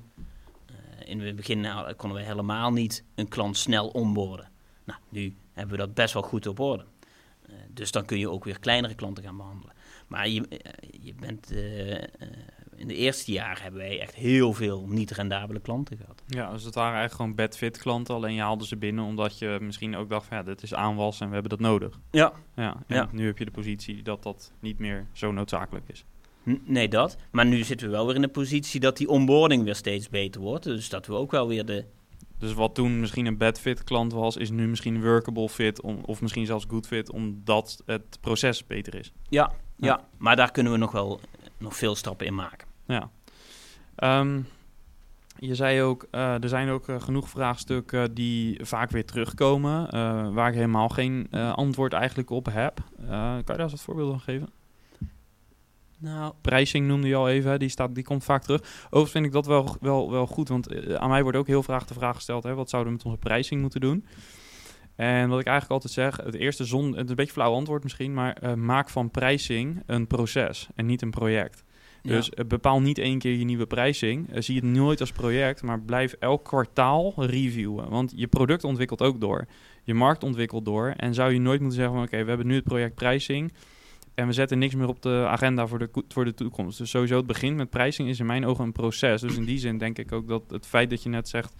In 1.05 1.19
het 1.19 1.35
begin 1.35 1.59
nou, 1.59 1.93
konden 1.93 2.17
we 2.17 2.25
helemaal 2.25 2.71
niet 2.71 3.03
een 3.15 3.27
klant 3.27 3.57
snel 3.57 3.87
onboorden. 3.87 4.49
Nou, 4.83 4.99
nu 5.09 5.35
hebben 5.53 5.77
we 5.77 5.85
dat 5.85 5.93
best 5.93 6.13
wel 6.13 6.23
goed 6.23 6.47
op 6.47 6.59
orde. 6.59 6.85
Dus 7.69 7.91
dan 7.91 8.05
kun 8.05 8.19
je 8.19 8.29
ook 8.29 8.43
weer 8.43 8.59
kleinere 8.59 8.95
klanten 8.95 9.23
gaan 9.23 9.37
behandelen. 9.37 9.75
Maar 10.07 10.27
je, 10.29 10.47
eh, 10.47 10.89
je 11.01 11.13
bent, 11.19 11.51
eh, 11.51 11.95
eh, 11.95 12.03
in 12.75 12.87
de 12.87 12.95
eerste 12.95 13.31
jaren 13.31 13.61
hebben 13.61 13.81
wij 13.81 13.99
echt 13.99 14.15
heel 14.15 14.53
veel 14.53 14.85
niet 14.87 15.11
rendabele 15.11 15.59
klanten 15.59 15.97
gehad. 15.97 16.23
Ja, 16.27 16.51
dus 16.51 16.63
het 16.63 16.75
waren 16.75 16.97
eigenlijk 16.97 17.21
gewoon 17.21 17.35
bad 17.47 17.57
fit 17.57 17.77
klanten. 17.77 18.15
Alleen 18.15 18.33
je 18.33 18.41
haalde 18.41 18.65
ze 18.67 18.77
binnen 18.77 19.03
omdat 19.05 19.39
je 19.39 19.57
misschien 19.61 19.95
ook 19.95 20.09
dacht 20.09 20.25
van 20.25 20.37
ja, 20.37 20.43
dit 20.43 20.63
is 20.63 20.73
aanwas 20.73 21.19
en 21.19 21.27
we 21.27 21.33
hebben 21.33 21.51
dat 21.51 21.59
nodig. 21.59 21.99
Ja. 22.11 22.33
Ja, 22.55 22.83
en 22.87 22.95
Ja. 22.95 23.09
nu 23.11 23.25
heb 23.25 23.37
je 23.37 23.45
de 23.45 23.51
positie 23.51 24.01
dat 24.03 24.23
dat 24.23 24.51
niet 24.59 24.79
meer 24.79 25.07
zo 25.13 25.31
noodzakelijk 25.31 25.85
is. 25.89 26.05
Nee, 26.65 26.87
dat. 26.87 27.17
Maar 27.31 27.45
nu 27.45 27.63
zitten 27.63 27.87
we 27.87 27.93
wel 27.93 28.05
weer 28.05 28.15
in 28.15 28.21
de 28.21 28.27
positie 28.27 28.79
dat 28.79 28.97
die 28.97 29.09
onboarding 29.09 29.63
weer 29.63 29.75
steeds 29.75 30.09
beter 30.09 30.41
wordt. 30.41 30.63
Dus 30.63 30.89
dat 30.89 31.05
we 31.05 31.13
ook 31.13 31.31
wel 31.31 31.47
weer 31.47 31.65
de... 31.65 31.85
Dus 32.39 32.53
wat 32.53 32.75
toen 32.75 32.99
misschien 32.99 33.25
een 33.25 33.37
bad 33.37 33.59
fit 33.59 33.83
klant 33.83 34.13
was, 34.13 34.37
is 34.37 34.49
nu 34.49 34.67
misschien 34.67 35.01
workable 35.01 35.49
fit 35.49 35.81
om, 35.81 35.99
of 36.05 36.21
misschien 36.21 36.45
zelfs 36.45 36.65
good 36.67 36.87
fit, 36.87 37.11
omdat 37.11 37.81
het 37.85 38.17
proces 38.21 38.65
beter 38.67 38.95
is. 38.95 39.13
Ja, 39.29 39.51
ja. 39.77 39.87
Ja. 39.87 40.03
maar 40.17 40.35
daar 40.35 40.51
kunnen 40.51 40.71
we 40.71 40.77
nog 40.77 40.91
wel 40.91 41.19
nog 41.57 41.75
veel 41.75 41.95
stappen 41.95 42.25
in 42.25 42.35
maken. 42.35 42.67
Ja. 42.85 43.09
Ehm, 43.95 44.39
je 45.39 45.55
zei 45.55 45.81
ook, 45.81 46.07
eh, 46.11 46.43
er 46.43 46.49
zijn 46.49 46.69
ook 46.69 46.87
eh, 46.87 47.01
genoeg 47.01 47.29
vraagstukken 47.29 48.13
die 48.13 48.65
vaak 48.65 48.91
weer 48.91 49.05
terugkomen, 49.05 49.89
eh, 49.89 50.29
waar 50.33 50.49
ik 50.49 50.55
helemaal 50.55 50.89
geen 50.89 51.31
antwoord 51.31 51.93
eigenlijk 51.93 52.29
op 52.29 52.45
heb. 52.45 52.79
Kan 52.97 53.37
je 53.37 53.43
daar 53.45 53.59
eens 53.59 53.71
wat 53.71 53.81
voorbeelden 53.81 54.13
van 54.13 54.23
geven? 54.33 54.49
Nou, 55.99 56.33
Prijsing 56.41 56.87
noemde 56.87 57.07
je 57.07 57.15
al 57.15 57.29
even, 57.29 57.51
hè, 57.51 57.57
die, 57.57 57.69
staat, 57.69 57.95
die 57.95 58.03
komt 58.03 58.23
vaak 58.23 58.43
terug. 58.43 58.61
Overigens 58.85 59.11
vind 59.11 59.25
ik 59.25 59.31
dat 59.31 59.45
wel, 59.45 59.75
wel, 59.81 60.11
wel 60.11 60.27
goed, 60.27 60.49
want 60.49 60.97
aan 60.97 61.09
mij 61.09 61.23
wordt 61.23 61.37
ook 61.37 61.47
heel 61.47 61.63
vaak 61.63 61.87
de 61.87 61.93
vraag 61.93 62.15
gesteld, 62.15 62.43
hè, 62.43 62.53
wat 62.53 62.69
zouden 62.69 62.91
we 62.91 62.97
met 62.97 63.07
onze 63.07 63.19
prijsing 63.19 63.61
moeten 63.61 63.81
doen? 63.81 64.05
En 64.97 65.29
wat 65.29 65.39
ik 65.39 65.45
eigenlijk 65.45 65.71
altijd 65.71 65.93
zeg, 65.93 66.25
het 66.25 66.35
eerste 66.35 66.65
zon, 66.65 66.87
het 66.87 67.03
is 67.03 67.09
een 67.09 67.15
beetje 67.15 67.31
flauw 67.31 67.53
antwoord 67.53 67.83
misschien, 67.83 68.13
maar 68.13 68.33
eh, 68.33 68.53
maak 68.53 68.89
van 68.89 69.11
prijsing 69.11 69.83
een 69.85 70.07
proces 70.07 70.67
en 70.75 70.85
niet 70.85 71.01
een 71.01 71.11
project. 71.11 71.63
Dus 72.01 72.29
eh, 72.29 72.45
bepaal 72.45 72.81
niet 72.81 72.97
één 72.97 73.19
keer 73.19 73.37
je 73.37 73.45
nieuwe 73.45 73.65
prijsing. 73.65 74.33
Eh, 74.33 74.41
zie 74.41 74.55
het 74.55 74.63
nooit 74.63 74.99
als 74.99 75.11
project, 75.11 75.61
maar 75.61 75.79
blijf 75.79 76.15
elk 76.19 76.43
kwartaal 76.43 77.13
reviewen. 77.17 77.89
Want 77.89 78.13
je 78.15 78.27
product 78.27 78.63
ontwikkelt 78.63 79.01
ook 79.01 79.21
door. 79.21 79.45
Je 79.83 79.93
markt 79.93 80.23
ontwikkelt 80.23 80.65
door. 80.65 80.93
En 80.97 81.13
zou 81.13 81.33
je 81.33 81.39
nooit 81.39 81.59
moeten 81.59 81.77
zeggen 81.77 81.95
van 81.95 82.05
oké, 82.05 82.23
we 82.23 82.29
hebben 82.29 82.47
nu 82.47 82.55
het 82.55 82.63
project 82.63 82.95
prijsing. 82.95 83.53
En 84.13 84.27
we 84.27 84.33
zetten 84.33 84.59
niks 84.59 84.75
meer 84.75 84.87
op 84.87 85.01
de 85.01 85.25
agenda 85.27 85.67
voor 85.67 85.79
de, 85.79 85.89
voor 86.07 86.25
de 86.25 86.33
toekomst. 86.33 86.77
Dus 86.77 86.89
sowieso 86.89 87.17
het 87.17 87.27
begin 87.27 87.55
met 87.55 87.69
prijsing 87.69 88.09
is 88.09 88.19
in 88.19 88.25
mijn 88.25 88.45
ogen 88.45 88.63
een 88.63 88.71
proces. 88.71 89.21
Dus 89.21 89.37
in 89.37 89.45
die 89.45 89.59
zin 89.59 89.77
denk 89.77 89.97
ik 89.97 90.11
ook 90.11 90.27
dat 90.27 90.43
het 90.47 90.65
feit 90.67 90.89
dat 90.89 91.03
je 91.03 91.09
net 91.09 91.27
zegt... 91.27 91.53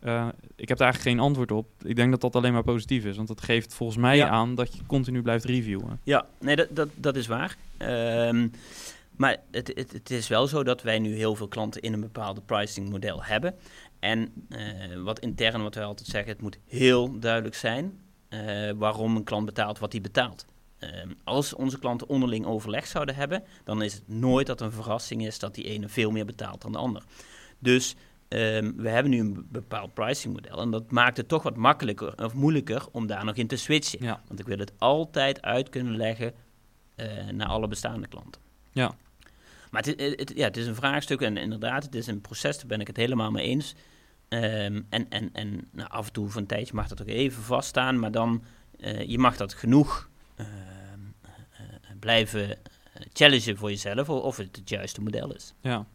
eh, 0.00 0.28
ik 0.56 0.68
heb 0.68 0.78
daar 0.78 0.86
eigenlijk 0.86 1.16
geen 1.16 1.26
antwoord 1.26 1.52
op. 1.52 1.66
Ik 1.82 1.96
denk 1.96 2.10
dat 2.10 2.20
dat 2.20 2.36
alleen 2.36 2.52
maar 2.52 2.62
positief 2.62 3.04
is. 3.04 3.16
Want 3.16 3.28
dat 3.28 3.40
geeft 3.40 3.74
volgens 3.74 3.98
mij 3.98 4.16
Ja. 4.16 4.28
aan 4.28 4.54
dat 4.54 4.74
je 4.76 4.86
continu 4.86 5.22
blijft 5.22 5.44
reviewen. 5.44 6.00
Ja, 6.02 6.26
nee, 6.40 6.56
dat, 6.56 6.68
dat, 6.70 6.88
dat 6.94 7.16
is 7.16 7.26
waar. 7.26 7.56
Ehm, 7.76 8.48
maar 9.16 9.36
het, 9.50 9.72
het, 9.74 9.92
het 9.92 10.10
is 10.10 10.28
wel 10.28 10.46
zo 10.46 10.62
dat 10.62 10.82
wij 10.82 10.98
nu 10.98 11.14
heel 11.14 11.34
veel 11.34 11.48
klanten 11.48 11.80
in 11.82 11.92
een 11.92 12.00
bepaalde 12.00 12.40
pricing 12.40 12.90
model 12.90 13.24
hebben. 13.24 13.54
En 13.98 14.32
eh, 14.48 14.60
wat 15.02 15.18
intern, 15.18 15.62
wat 15.62 15.74
wij 15.74 15.84
altijd 15.84 16.08
zeggen, 16.08 16.32
het 16.32 16.40
moet 16.42 16.58
heel 16.66 17.18
duidelijk 17.18 17.54
zijn 17.54 17.98
eh, 18.28 18.70
waarom 18.76 19.16
een 19.16 19.24
klant 19.24 19.46
betaalt 19.46 19.78
wat 19.78 19.92
hij 19.92 20.00
betaalt. 20.00 20.44
Ehm, 20.78 21.08
als 21.24 21.54
onze 21.54 21.78
klanten 21.78 22.08
onderling 22.08 22.46
overleg 22.46 22.86
zouden 22.86 23.14
hebben, 23.14 23.42
dan 23.64 23.82
is 23.82 23.94
het 23.94 24.08
nooit 24.08 24.46
dat 24.46 24.60
een 24.60 24.72
verrassing 24.72 25.26
is 25.26 25.38
dat 25.38 25.54
die 25.54 25.64
ene 25.64 25.88
veel 25.88 26.10
meer 26.10 26.24
betaalt 26.26 26.62
dan 26.62 26.72
de 26.72 26.78
ander. 26.78 27.02
Dus 27.58 27.94
ehm, 28.28 28.72
we 28.76 28.88
hebben 28.88 29.10
nu 29.10 29.18
een 29.18 29.46
bepaald 29.50 29.94
pricing 29.94 30.34
model 30.34 30.60
en 30.60 30.70
dat 30.70 30.90
maakt 30.90 31.16
het 31.16 31.28
toch 31.28 31.42
wat 31.42 31.56
makkelijker 31.56 32.24
of 32.24 32.34
moeilijker 32.34 32.86
om 32.92 33.06
daar 33.06 33.24
nog 33.24 33.34
in 33.34 33.46
te 33.46 33.56
switchen. 33.56 34.04
Ja. 34.04 34.22
Want 34.26 34.40
ik 34.40 34.46
wil 34.46 34.58
het 34.58 34.72
altijd 34.78 35.42
uit 35.42 35.68
kunnen 35.68 35.96
leggen 35.96 36.34
eh, 36.94 37.28
naar 37.28 37.48
alle 37.48 37.68
bestaande 37.68 38.08
klanten. 38.08 38.40
Ja. 38.72 38.94
Maar 39.70 39.82
het, 39.82 40.00
het, 40.00 40.32
ja, 40.34 40.44
het 40.44 40.56
is 40.56 40.66
een 40.66 40.74
vraagstuk 40.74 41.20
en 41.20 41.36
inderdaad, 41.36 41.84
het 41.84 41.94
is 41.94 42.06
een 42.06 42.20
proces, 42.20 42.56
daar 42.56 42.66
ben 42.66 42.80
ik 42.80 42.86
het 42.86 42.96
helemaal 42.96 43.30
mee 43.30 43.46
eens. 43.46 43.74
Ehm, 44.28 44.80
en 44.88 45.08
en, 45.08 45.30
en 45.32 45.68
nou, 45.72 45.90
af 45.90 46.06
en 46.06 46.12
toe 46.12 46.28
voor 46.28 46.40
een 46.40 46.46
tijdje 46.46 46.74
mag 46.74 46.88
dat 46.88 47.00
ook 47.00 47.08
even 47.08 47.42
vaststaan, 47.42 47.98
maar 47.98 48.10
dan 48.10 48.42
eh, 48.78 49.02
je 49.02 49.18
mag 49.18 49.36
dat 49.36 49.54
genoeg 49.54 50.08
ehm, 50.36 50.48
eh, 51.20 51.60
blijven 51.98 52.58
challengen 53.12 53.56
voor 53.56 53.70
jezelf 53.70 54.08
of, 54.08 54.22
of 54.22 54.36
het 54.36 54.56
het 54.56 54.68
juiste 54.68 55.00
model 55.00 55.34
is. 55.34 55.54
Ja. 55.60 55.86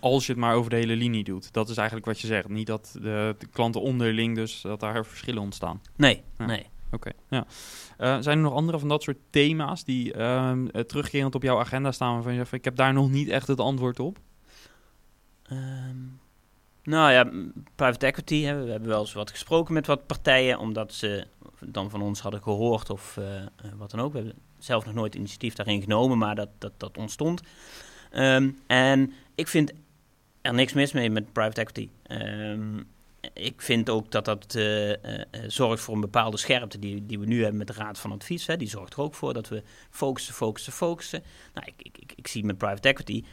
Als 0.00 0.26
je 0.26 0.32
het 0.32 0.40
maar 0.40 0.54
over 0.54 0.70
de 0.70 0.76
hele 0.76 0.96
linie 0.96 1.24
doet. 1.24 1.52
Dat 1.52 1.68
is 1.68 1.76
eigenlijk 1.76 2.06
wat 2.06 2.20
je 2.20 2.26
zegt. 2.26 2.48
Niet 2.48 2.66
dat 2.66 2.90
de, 2.92 3.34
de 3.38 3.46
klanten 3.46 3.80
onderling 3.80 4.34
dus 4.34 4.60
dat 4.60 4.80
daar 4.80 5.06
verschillen 5.06 5.42
ontstaan. 5.42 5.80
Nee, 5.96 6.22
Ja. 6.38 6.46
nee. 6.46 6.66
Oké. 6.92 7.10
Ja. 7.28 7.46
Eh, 7.96 8.16
zijn 8.20 8.36
er 8.36 8.44
nog 8.44 8.54
andere 8.54 8.78
van 8.78 8.88
dat 8.88 9.02
soort 9.02 9.18
thema's 9.30 9.84
die 9.84 10.12
eh, 10.12 10.52
terugkerend 10.86 11.34
op 11.34 11.42
jouw 11.42 11.58
agenda 11.58 11.92
staan 11.92 12.14
waarvan 12.14 12.32
je 12.32 12.38
zegt 12.38 12.52
ik 12.52 12.64
heb 12.64 12.76
daar 12.76 12.92
nog 12.92 13.10
niet 13.10 13.28
echt 13.28 13.46
het 13.46 13.60
antwoord 13.60 14.00
op? 14.00 14.18
Ehm, 15.42 15.96
nou 16.82 17.12
ja, 17.12 17.30
private 17.74 18.06
equity. 18.06 18.42
Hè, 18.42 18.64
we 18.64 18.70
hebben 18.70 18.88
wel 18.88 19.00
eens 19.00 19.12
wat 19.12 19.30
gesproken 19.30 19.74
met 19.74 19.86
wat 19.86 20.06
partijen, 20.06 20.58
omdat 20.58 20.92
ze 20.92 21.26
dan 21.60 21.90
van 21.90 22.02
ons 22.02 22.20
hadden 22.20 22.42
gehoord 22.42 22.90
of 22.90 23.16
eh, 23.16 23.24
wat 23.76 23.90
dan 23.90 24.00
ook. 24.00 24.12
We 24.12 24.18
hebben 24.18 24.36
zelf 24.58 24.84
nog 24.84 24.94
nooit 24.94 25.14
initiatief 25.14 25.54
daarin 25.54 25.80
genomen, 25.82 26.18
maar 26.18 26.34
dat, 26.34 26.48
dat, 26.58 26.72
dat 26.76 26.98
ontstond. 26.98 27.42
Ehm, 28.10 28.50
en 28.66 29.12
ik 29.34 29.48
vind 29.48 29.72
er 30.42 30.54
niks 30.54 30.72
mis 30.72 30.92
mee 30.92 31.10
met 31.10 31.32
private 31.32 31.60
equity. 31.60 31.88
Ehm, 32.02 32.82
ik 33.32 33.62
vind 33.62 33.90
ook 33.90 34.10
dat 34.10 34.24
dat 34.24 34.54
eh, 34.54 34.90
eh, 34.92 35.20
eh, 35.30 35.40
zorgt 35.46 35.82
voor 35.82 35.94
een 35.94 36.00
bepaalde 36.00 36.36
scherpte 36.36 36.78
die, 36.78 37.06
die 37.06 37.18
we 37.18 37.26
nu 37.26 37.40
hebben 37.40 37.58
met 37.58 37.66
de 37.66 37.72
Raad 37.72 37.98
van 37.98 38.12
Advies. 38.12 38.46
Hè. 38.46 38.56
Die 38.56 38.68
zorgt 38.68 38.92
er 38.92 39.00
ook 39.00 39.14
voor 39.14 39.34
dat 39.34 39.48
we 39.48 39.62
focussen, 39.90 40.34
focussen, 40.34 40.72
focussen. 40.72 41.22
Nou, 41.54 41.66
ik, 41.76 41.96
ik, 41.98 42.12
ik, 42.16 42.26
zie 42.26 42.44
met 42.44 42.58
private 42.58 42.88
equity 42.88 43.24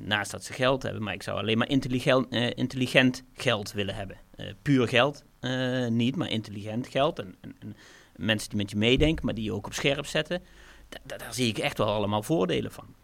naast 0.00 0.30
dat 0.30 0.44
ze 0.44 0.52
geld 0.52 0.82
hebben, 0.82 1.02
maar 1.02 1.14
ik 1.14 1.22
zou 1.22 1.38
alleen 1.38 1.58
maar 1.58 1.68
intelligent, 1.68 2.28
eh, 2.28 2.50
intelligent 2.54 3.24
geld 3.34 3.72
willen 3.72 3.94
hebben. 3.94 4.16
Eh, 4.34 4.46
puur 4.62 4.88
geld 4.88 5.24
eh, 5.40 5.86
niet, 5.86 6.16
maar 6.16 6.30
intelligent 6.30 6.88
geld. 6.88 7.18
En, 7.18 7.34
en, 7.40 7.56
en 7.60 7.76
mensen 8.16 8.48
die 8.48 8.58
met 8.58 8.70
je 8.70 8.76
meedenken, 8.76 9.24
maar 9.24 9.34
die 9.34 9.44
je 9.44 9.52
ook 9.52 9.66
op 9.66 9.74
scherp 9.74 10.06
zetten. 10.06 10.42
Da- 10.88 10.98
da- 11.04 11.16
daar 11.16 11.34
zie 11.34 11.48
ik 11.48 11.58
echt 11.58 11.78
wel 11.78 11.88
allemaal 11.88 12.22
voordelen 12.22 12.72
van. 12.72 12.94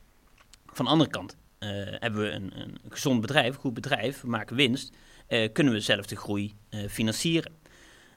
Van 0.66 0.84
de 0.84 0.90
andere 0.90 1.10
kant 1.10 1.32
eh, 1.32 1.38
hebben 1.98 2.20
we 2.20 2.30
een, 2.30 2.60
een 2.60 2.78
gezond 2.88 3.20
bedrijf, 3.20 3.54
een 3.54 3.60
goed 3.60 3.74
bedrijf, 3.74 4.20
we 4.20 4.28
maken 4.28 4.56
winst. 4.56 4.96
eh, 5.26 5.52
kunnen 5.52 5.72
we 5.72 5.80
zelf 5.80 6.06
de 6.06 6.16
groei 6.16 6.54
eh, 6.68 6.80
financieren. 6.88 7.52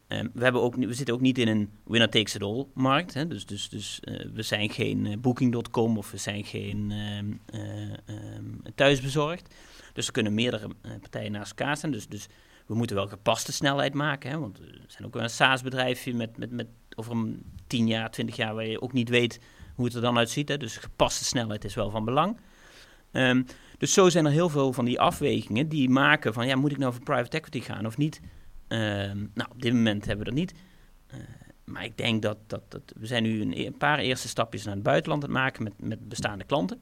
Ehm, 0.07 0.27
we, 0.33 0.43
hebben 0.43 0.61
ook, 0.61 0.75
we 0.75 0.93
zitten 0.93 1.15
ook 1.15 1.21
niet 1.21 1.37
in 1.37 1.47
een 1.47 1.69
winner 1.85 2.09
takes 2.09 2.35
it 2.35 2.43
all 2.43 2.65
markt. 2.73 3.13
Hè? 3.13 3.27
Dus, 3.27 3.45
dus, 3.45 3.69
dus 3.69 3.99
eh, 3.99 4.25
we 4.33 4.41
zijn 4.41 4.69
geen 4.69 5.05
eh, 5.05 5.17
booking.com 5.17 5.97
of 5.97 6.11
we 6.11 6.17
zijn 6.17 6.43
geen 6.43 6.91
ehm, 6.91 7.33
eh, 7.45 7.93
ehm, 8.05 8.73
thuisbezorgd. 8.75 9.53
Dus 9.93 10.05
er 10.07 10.13
kunnen 10.13 10.33
meerdere 10.33 10.67
eh, 10.81 10.91
partijen 11.01 11.31
naast 11.31 11.49
elkaar 11.49 11.77
staan. 11.77 11.91
Dus, 11.91 12.07
dus 12.07 12.27
we 12.65 12.75
moeten 12.75 12.95
wel 12.95 13.07
gepaste 13.07 13.51
snelheid 13.51 13.93
maken. 13.93 14.31
Hè? 14.31 14.39
Want 14.39 14.57
we 14.59 14.79
zijn 14.87 15.05
ook 15.07 15.13
wel 15.13 15.23
een 15.23 15.29
SaaS-bedrijfje 15.29 16.13
met, 16.13 16.37
met, 16.37 16.51
met 16.51 16.67
over 16.95 17.11
een 17.11 17.43
10 17.67 17.87
jaar, 17.87 18.11
20 18.11 18.35
jaar 18.35 18.55
waar 18.55 18.65
je 18.67 18.81
ook 18.81 18.93
niet 18.93 19.09
weet 19.09 19.39
hoe 19.75 19.85
het 19.85 19.93
er 19.95 20.01
dan 20.01 20.17
uitziet. 20.17 20.49
Hè? 20.49 20.57
Dus 20.57 20.77
gepaste 20.77 21.23
snelheid 21.23 21.63
is 21.63 21.75
wel 21.75 21.89
van 21.89 22.05
belang. 22.05 22.37
Ehm, 23.17 23.43
dus 23.77 23.93
zo 23.93 24.09
zijn 24.09 24.25
er 24.25 24.31
heel 24.31 24.49
veel 24.49 24.73
van 24.73 24.85
die 24.85 24.99
afwegingen 24.99 25.69
die 25.69 25.89
maken 25.89 26.33
van 26.33 26.47
ja, 26.47 26.55
moet 26.55 26.71
ik 26.71 26.77
nou 26.77 26.93
voor 26.93 27.03
private 27.03 27.37
equity 27.37 27.59
gaan 27.59 27.85
of 27.85 27.97
niet? 27.97 28.21
Ehm, 28.67 29.17
nou, 29.33 29.49
op 29.51 29.61
dit 29.61 29.73
moment 29.73 30.05
hebben 30.05 30.25
we 30.25 30.31
dat 30.31 30.39
niet. 30.39 30.53
Eh, 31.07 31.17
maar 31.63 31.83
ik 31.83 31.97
denk 31.97 32.21
dat, 32.21 32.37
dat, 32.47 32.71
dat 32.71 32.81
we 32.97 33.05
zijn 33.05 33.23
nu 33.23 33.41
een, 33.41 33.51
e- 33.53 33.65
een 33.65 33.77
paar 33.77 33.99
eerste 33.99 34.27
stapjes 34.27 34.63
naar 34.63 34.73
het 34.73 34.83
buitenland 34.83 35.23
aan 35.23 35.29
het 35.29 35.37
maken 35.39 35.63
met, 35.63 35.73
met 35.77 36.09
bestaande 36.09 36.43
klanten. 36.43 36.79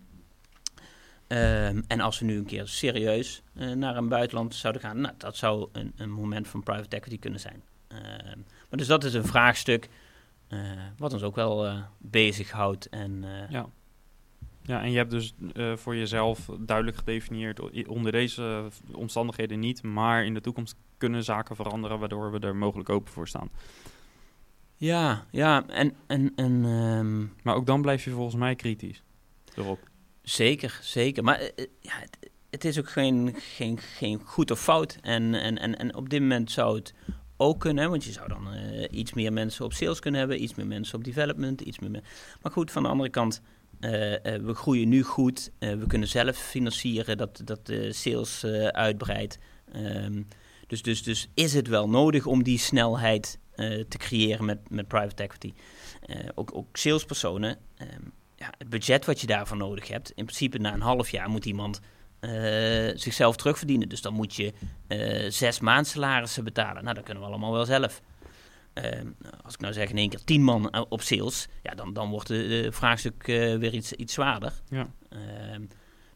Ehm, 1.28 1.82
en 1.88 2.00
als 2.00 2.20
we 2.20 2.26
nu 2.26 2.38
een 2.38 2.46
keer 2.46 2.68
serieus 2.68 3.42
eh, 3.54 3.72
naar 3.72 3.98
een 3.98 4.10
buitenland 4.10 4.56
zouden 4.56 4.82
gaan, 4.82 5.02
nou, 5.02 5.14
dat 5.18 5.38
zou 5.38 5.70
een, 5.72 5.94
een 5.96 6.12
moment 6.12 6.48
van 6.48 6.64
private 6.64 6.96
equity 6.96 7.20
kunnen 7.20 7.40
zijn. 7.40 7.64
Maar 8.70 8.80
dus 8.80 8.88
dat 8.88 9.04
is 9.04 9.14
een 9.14 9.26
vraagstuk 9.26 9.90
eh, 10.48 10.60
wat 10.98 11.14
ons 11.14 11.24
ook 11.24 11.36
wel 11.36 11.84
bezighoudt. 11.98 12.90
En, 12.90 13.24
Ja. 13.50 13.66
Ja, 14.68 14.82
en 14.84 14.92
je 14.92 14.98
hebt 14.98 15.12
dus 15.12 15.34
eh, 15.54 15.76
voor 15.76 15.96
jezelf 15.96 16.50
duidelijk 16.60 16.98
gedefinieerd, 16.98 17.88
onder 17.88 18.12
deze 18.12 18.64
omstandigheden 18.92 19.60
niet, 19.60 19.84
maar 19.84 20.26
in 20.26 20.34
de 20.34 20.42
toekomst 20.42 20.76
kunnen 20.98 21.24
zaken 21.24 21.56
veranderen 21.56 22.00
waardoor 22.00 22.32
we 22.32 22.40
er 22.40 22.56
mogelijk 22.56 22.90
open 22.90 23.14
voor 23.14 23.28
staan. 23.28 23.50
ja, 24.76 25.26
ja, 25.32 25.68
en, 25.68 25.94
en, 26.08 26.32
en 26.36 26.66
ehm, 26.66 27.20
Maar 27.44 27.56
ook 27.56 27.66
dan 27.66 27.82
blijf 27.82 28.04
je 28.04 28.12
volgens 28.12 28.36
mij 28.36 28.56
kritisch 28.56 29.04
erop. 29.56 29.80
Zeker, 30.22 30.80
zeker. 30.82 31.24
Maar 31.24 31.40
eh, 31.40 31.48
eh, 31.56 31.66
ja, 31.80 31.94
het, 32.00 32.30
het 32.50 32.66
is 32.66 32.80
ook 32.80 32.90
geen, 32.90 33.34
geen, 33.38 33.78
geen 33.80 34.22
goed 34.24 34.52
of 34.52 34.60
fout. 34.62 34.98
En, 35.02 35.34
en, 35.34 35.58
en, 35.58 35.78
en 35.78 35.96
op 35.96 36.10
dit 36.10 36.22
moment 36.22 36.52
zou 36.52 36.76
het 36.76 36.94
ook 37.38 37.60
kunnen, 37.60 37.90
want 37.90 38.04
je 38.04 38.12
zou 38.12 38.28
dan 38.28 38.48
iets 38.92 39.14
meer 39.14 39.34
mensen 39.34 39.66
op 39.66 39.74
sales 39.74 40.00
kunnen 40.00 40.20
hebben, 40.20 40.44
iets 40.44 40.56
meer 40.56 40.68
mensen 40.68 40.98
op 40.98 41.04
development, 41.04 41.62
iets 41.62 41.80
meer. 41.80 41.90
me- 41.92 42.02
Maar 42.42 42.52
goed, 42.52 42.72
van 42.72 42.84
de 42.84 42.90
andere 42.90 43.10
kant, 43.10 43.42
we 43.80 44.54
groeien 44.54 44.90
nu 44.90 45.04
goed. 45.04 45.52
Eh, 45.60 45.74
we 45.74 45.88
kunnen 45.88 46.08
zelf 46.08 46.38
financieren 46.38 47.18
dat, 47.18 47.42
dat 47.44 47.66
de 47.66 47.94
sales 47.94 48.44
eh, 48.44 48.68
uitbreidt. 48.68 49.38
Ehm, 49.72 50.22
dus, 50.68 50.82
dus, 50.82 51.04
dus 51.04 51.28
is 51.34 51.54
het 51.54 51.68
wel 51.68 51.90
nodig 51.90 52.26
om 52.26 52.44
die 52.44 52.60
snelheid 52.60 53.40
eh, 53.56 53.84
te 53.88 53.98
creëren 53.98 54.46
met, 54.46 54.70
met 54.70 54.88
private 54.88 55.24
equity? 55.24 55.54
Eh, 56.06 56.18
ook, 56.36 56.56
ook 56.56 56.78
salespersonen. 56.78 57.58
ehm, 57.78 58.02
ja, 58.36 58.54
het 58.58 58.70
budget 58.70 59.06
wat 59.06 59.22
je 59.22 59.28
daarvoor 59.28 59.58
nodig 59.58 59.88
hebt, 59.88 60.12
in 60.16 60.26
principe 60.26 60.58
na 60.58 60.74
een 60.74 60.82
half 60.82 61.10
jaar 61.10 61.30
moet 61.30 61.46
iemand 61.46 61.80
eh, 62.20 62.92
zichzelf 62.96 63.36
terugverdienen. 63.36 63.90
Dus 63.90 64.02
dan 64.02 64.14
moet 64.14 64.36
je 64.36 64.54
eh, 64.88 65.32
zes 65.32 65.60
maandsalarissen 65.60 66.44
betalen. 66.44 66.84
Nou, 66.84 66.96
dat 66.96 67.04
kunnen 67.04 67.24
we 67.24 67.30
allemaal 67.30 67.52
wel 67.52 67.66
zelf. 67.66 68.02
Ehm, 68.76 69.08
als 69.44 69.54
ik 69.54 69.60
nou 69.60 69.74
zeg 69.74 69.90
in 69.90 69.98
één 69.98 70.10
keer 70.10 70.24
tien 70.24 70.44
man 70.44 70.70
eh, 70.70 70.82
op 70.90 71.02
sales, 71.02 71.48
ja, 71.64 71.76
dan, 71.76 71.94
dan 71.94 72.10
wordt 72.10 72.28
het 72.28 72.76
vraagstuk 72.76 73.28
eh, 73.28 73.56
weer 73.56 73.74
iets, 73.74 73.94
iets 73.94 74.14
zwaarder. 74.14 74.54
Ja. 74.70 74.88
Ehm, 75.10 75.66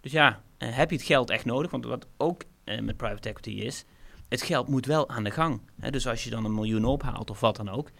dus 0.02 0.12
ja, 0.12 0.42
eh, 0.58 0.76
heb 0.76 0.90
je 0.90 0.96
het 0.96 1.06
geld 1.06 1.30
echt 1.30 1.46
nodig? 1.46 1.72
Want 1.72 1.86
wat 1.86 2.08
ook 2.18 2.44
met 2.82 2.98
private 2.98 3.30
equity 3.30 3.50
is, 3.50 3.86
het 4.28 4.42
geld 4.42 4.68
moet 4.68 4.86
wel 4.86 5.10
aan 5.10 5.24
de 5.24 5.32
gang. 5.32 5.62
Hè? 5.80 5.90
Dus 5.90 6.08
als 6.08 6.24
je 6.24 6.30
dan 6.30 6.46
een 6.46 6.54
miljoen 6.54 6.86
ophaalt 6.86 7.30
of 7.30 7.40
wat 7.40 7.56
dan 7.56 7.70
ook, 7.70 7.92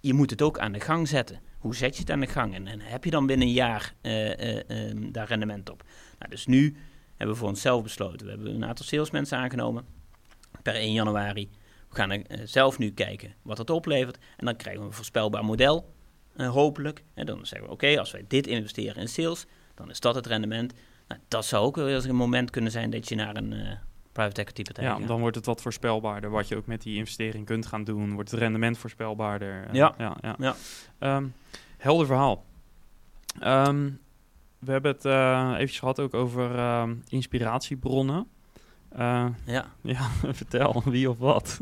je 0.00 0.14
moet 0.14 0.30
het 0.30 0.42
ook 0.42 0.58
aan 0.58 0.72
de 0.72 0.80
gang 0.80 1.08
zetten. 1.08 1.40
Hoe 1.58 1.74
zet 1.74 1.94
je 1.94 2.00
het 2.00 2.10
aan 2.10 2.20
de 2.20 2.26
gang? 2.26 2.54
En, 2.54 2.66
en 2.66 2.80
heb 2.80 3.04
je 3.04 3.10
dan 3.10 3.26
binnen 3.26 3.46
een 3.46 3.52
jaar 3.52 3.94
eh, 4.00 4.58
eh, 4.58 4.88
ehm, 4.90 5.12
daar 5.12 5.28
rendement 5.28 5.70
op? 5.70 5.82
Nou, 6.18 6.30
dus 6.30 6.46
nu 6.46 6.76
hebben 7.16 7.34
we 7.34 7.40
voor 7.40 7.48
onszelf 7.48 7.82
besloten. 7.82 8.26
We 8.26 8.32
hebben 8.32 8.54
een 8.54 8.64
aantal 8.64 8.84
salesmensen 8.84 9.38
aangenomen 9.38 9.84
per 10.62 10.74
1 10.74 10.92
januari. 10.92 11.50
We 11.88 11.94
gaan 11.96 12.10
eh, 12.10 12.40
zelf 12.44 12.78
nu 12.78 12.90
kijken 12.90 13.34
wat 13.42 13.58
het 13.58 13.70
oplevert. 13.70 14.18
En 14.36 14.46
dan 14.46 14.56
krijgen 14.56 14.82
we 14.82 14.88
een 14.88 14.94
voorspelbaar 14.94 15.44
model, 15.44 15.92
eh, 16.36 16.50
hopelijk. 16.50 17.04
En 17.14 17.26
dan 17.26 17.46
zeggen 17.46 17.68
we, 17.68 17.74
oké, 17.74 17.98
als 17.98 18.10
wij 18.10 18.24
dit 18.28 18.46
investeren 18.46 18.96
in 19.02 19.08
sales, 19.08 19.46
dan 19.74 19.90
is 19.90 20.00
dat 20.00 20.14
het 20.14 20.26
rendement. 20.26 20.72
Nou, 21.08 21.20
dat 21.28 21.44
zou 21.44 21.64
ook 21.64 21.76
wel 21.76 21.88
eens 21.88 22.04
een 22.04 22.14
moment 22.16 22.50
kunnen 22.50 22.72
zijn 22.72 22.90
dat 22.90 23.08
je 23.08 23.14
naar 23.14 23.36
een 23.36 23.52
eh, 23.52 23.72
private 24.12 24.40
equity 24.40 24.62
partij 24.62 24.84
Ja, 24.84 24.94
gaat. 24.94 25.06
dan 25.06 25.20
wordt 25.20 25.36
het 25.36 25.46
wat 25.46 25.62
voorspelbaarder. 25.62 26.30
Wat 26.30 26.48
je 26.48 26.56
ook 26.56 26.66
met 26.66 26.82
die 26.82 26.96
investering 26.96 27.46
kunt 27.46 27.66
gaan 27.66 27.84
doen. 27.84 28.12
Wordt 28.14 28.30
het 28.30 28.40
rendement 28.40 28.78
voorspelbaarder. 28.78 29.68
Ja. 29.74 29.94
ja, 29.98 30.16
ja. 30.20 30.34
Ja. 30.38 30.56
Ehm, 30.98 31.26
helder 31.76 32.06
verhaal. 32.06 32.44
Ehm, 33.40 33.90
we 34.58 34.72
hebben 34.72 34.92
het 34.92 35.04
eh 35.04 35.50
eventjes 35.54 35.78
gehad 35.78 36.00
ook 36.00 36.14
over 36.14 36.54
ehm, 36.58 36.94
inspiratiebronnen. 37.08 38.26
Eh, 38.88 39.26
Ja. 39.44 39.72
ja, 39.82 40.10
vertel, 40.32 40.82
wie 40.84 41.10
of 41.10 41.18
wat? 41.18 41.60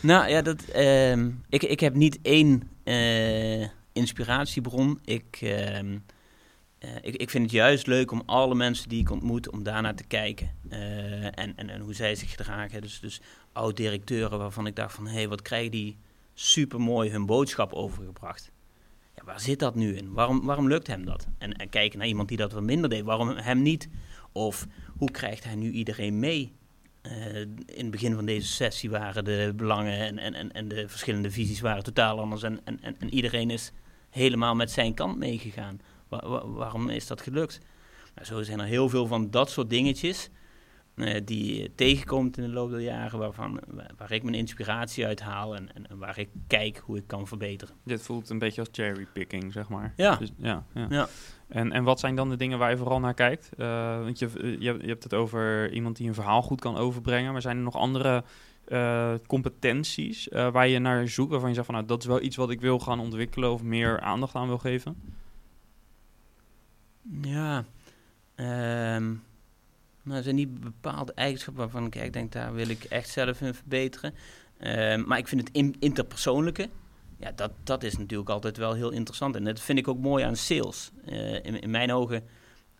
Nou 0.00 0.28
ja, 0.28 0.42
dat, 0.42 0.62
ehm, 0.64 1.30
ik, 1.48 1.62
ik 1.62 1.80
heb 1.80 1.94
niet 1.94 2.18
één 2.22 2.70
eh, 2.84 3.68
inspiratiebron. 3.92 5.00
Ik, 5.04 5.38
ehm, 5.40 5.98
eh, 6.78 6.90
ik, 7.02 7.16
ik 7.16 7.30
vind 7.30 7.42
het 7.44 7.52
juist 7.52 7.86
leuk 7.86 8.10
om 8.10 8.22
alle 8.26 8.54
mensen 8.54 8.88
die 8.88 9.00
ik 9.00 9.10
ontmoet, 9.10 9.50
om 9.50 9.62
daarnaar 9.62 9.94
te 9.94 10.04
kijken. 10.04 10.50
En, 10.68 11.56
en, 11.56 11.68
en 11.68 11.80
hoe 11.80 11.94
zij 11.94 12.14
zich 12.14 12.30
gedragen. 12.30 12.82
Dus, 12.82 13.00
dus 13.00 13.20
oud-directeuren 13.52 14.38
waarvan 14.38 14.66
ik 14.66 14.76
dacht 14.76 14.94
van... 14.94 15.06
hé, 15.06 15.12
hey, 15.12 15.28
wat 15.28 15.42
krijgen 15.42 15.70
die 15.70 15.96
supermooi 16.34 17.10
hun 17.10 17.26
boodschap 17.26 17.72
overgebracht. 17.72 18.50
Ja, 19.14 19.24
waar 19.24 19.40
zit 19.40 19.58
dat 19.58 19.74
nu 19.74 19.96
in? 19.96 20.12
Waarom, 20.12 20.44
waarom 20.44 20.68
lukt 20.68 20.86
hem 20.86 21.04
dat? 21.04 21.26
En, 21.38 21.52
en 21.52 21.68
kijken 21.68 21.98
naar 21.98 22.08
iemand 22.08 22.28
die 22.28 22.36
dat 22.36 22.52
wat 22.52 22.62
minder 22.62 22.90
deed, 22.90 23.04
waarom 23.04 23.28
hem 23.28 23.62
niet? 23.62 23.88
Of 24.32 24.66
hoe 24.96 25.10
krijgt 25.10 25.44
hij 25.44 25.54
nu 25.54 25.70
iedereen 25.70 26.18
mee? 26.18 26.52
Eh, 27.10 27.40
in 27.66 27.82
het 27.82 27.90
begin 27.90 28.14
van 28.14 28.24
deze 28.24 28.46
sessie 28.46 28.90
waren 28.90 29.24
de 29.24 29.52
belangen 29.56 30.18
en, 30.18 30.34
en, 30.34 30.52
en, 30.52 30.68
de 30.68 30.88
verschillende 30.88 31.30
visies 31.30 31.60
waren 31.60 31.82
totaal 31.82 32.20
anders. 32.20 32.42
En, 32.42 32.60
en, 32.64 32.78
en, 32.82 32.96
en 32.98 33.14
iedereen 33.14 33.50
is 33.50 33.72
helemaal 34.10 34.54
met 34.54 34.70
zijn 34.70 34.94
kant 34.94 35.18
meegegaan. 35.18 35.80
Wa- 36.08 36.28
wa- 36.28 36.46
waarom 36.48 36.88
is 36.88 37.06
dat 37.06 37.20
gelukt? 37.20 37.60
Nou, 38.14 38.26
zo 38.26 38.42
zijn 38.42 38.60
er 38.60 38.66
heel 38.66 38.88
veel 38.88 39.06
van 39.06 39.30
dat 39.30 39.50
soort 39.50 39.70
dingetjes 39.70 40.28
die 41.24 41.62
je 41.62 41.74
tegenkomt 41.74 42.36
in 42.36 42.42
de 42.42 42.50
loop 42.50 42.70
der 42.70 42.80
jaren, 42.80 43.18
waarvan, 43.18 43.60
waar, 43.66 43.90
waar 43.96 44.12
ik 44.12 44.22
mijn 44.22 44.34
inspiratie 44.34 45.06
uit 45.06 45.20
haal 45.20 45.56
en, 45.56 45.74
en, 45.74 45.88
en 45.88 45.98
waar 45.98 46.18
ik 46.18 46.28
kijk 46.46 46.82
hoe 46.84 46.96
ik 46.96 47.06
kan 47.06 47.26
verbeteren. 47.26 47.74
Dit 47.82 48.02
voelt 48.02 48.30
een 48.30 48.38
beetje 48.38 48.60
als 48.60 48.68
cherrypicking, 48.72 49.52
zeg 49.52 49.68
maar. 49.68 49.92
Ja. 49.96 50.16
Dus, 50.16 50.32
ja, 50.36 50.64
ja. 50.74 50.86
Ja. 50.88 51.08
En, 51.48 51.72
en 51.72 51.84
wat 51.84 52.00
zijn 52.00 52.14
dan 52.14 52.28
de 52.28 52.36
dingen 52.36 52.58
waar 52.58 52.70
je 52.70 52.76
vooral 52.76 53.00
naar 53.00 53.14
kijkt? 53.14 53.50
Eh, 53.56 53.98
want 53.98 54.18
je, 54.18 54.56
je, 54.58 54.76
je 54.80 54.88
hebt 54.88 55.02
het 55.02 55.14
over 55.14 55.72
iemand 55.72 55.96
die 55.96 56.08
een 56.08 56.14
verhaal 56.14 56.42
goed 56.42 56.60
kan 56.60 56.76
overbrengen. 56.76 57.32
Maar 57.32 57.42
zijn 57.42 57.56
er 57.56 57.62
nog 57.62 57.76
andere 57.76 58.24
eh, 58.64 59.14
competenties 59.26 60.28
eh, 60.28 60.50
waar 60.50 60.68
je 60.68 60.78
naar 60.78 61.08
zoekt? 61.08 61.30
Waarvan 61.30 61.48
je 61.48 61.54
zegt 61.54 61.66
van 61.66 61.74
nou, 61.74 61.86
dat 61.86 62.00
is 62.00 62.06
wel 62.06 62.22
iets 62.22 62.36
wat 62.36 62.50
ik 62.50 62.60
wil 62.60 62.78
gaan 62.78 63.00
ontwikkelen 63.00 63.52
of 63.52 63.62
meer 63.62 64.00
aandacht 64.00 64.34
aan 64.34 64.46
wil 64.46 64.58
geven? 64.58 65.14
Ja, 67.22 67.64
ehm, 68.34 69.14
nou, 70.06 70.18
er 70.18 70.24
zijn 70.24 70.34
niet 70.34 70.60
bepaalde 70.60 71.12
eigenschappen 71.14 71.62
waarvan 71.62 71.86
ik 71.86 71.94
echt 71.94 72.12
denk, 72.12 72.32
daar 72.32 72.54
wil 72.54 72.68
ik 72.68 72.84
echt 72.84 73.08
zelf 73.08 73.40
in 73.40 73.54
verbeteren. 73.54 74.14
Ehm, 74.58 75.02
maar 75.06 75.18
ik 75.18 75.28
vind 75.28 75.40
het 75.40 75.50
in- 75.56 75.76
interpersoonlijke, 75.78 76.68
ja, 77.18 77.32
dat, 77.32 77.50
dat 77.64 77.82
is 77.82 77.96
natuurlijk 77.96 78.30
altijd 78.30 78.56
wel 78.56 78.72
heel 78.72 78.90
interessant. 78.90 79.36
En 79.36 79.44
dat 79.44 79.60
vind 79.60 79.78
ik 79.78 79.88
ook 79.88 79.98
mooi 79.98 80.24
aan 80.24 80.36
sales. 80.36 80.90
Eh, 81.04 81.44
in, 81.44 81.70
mijn 81.70 81.92
ogen, 81.92 82.24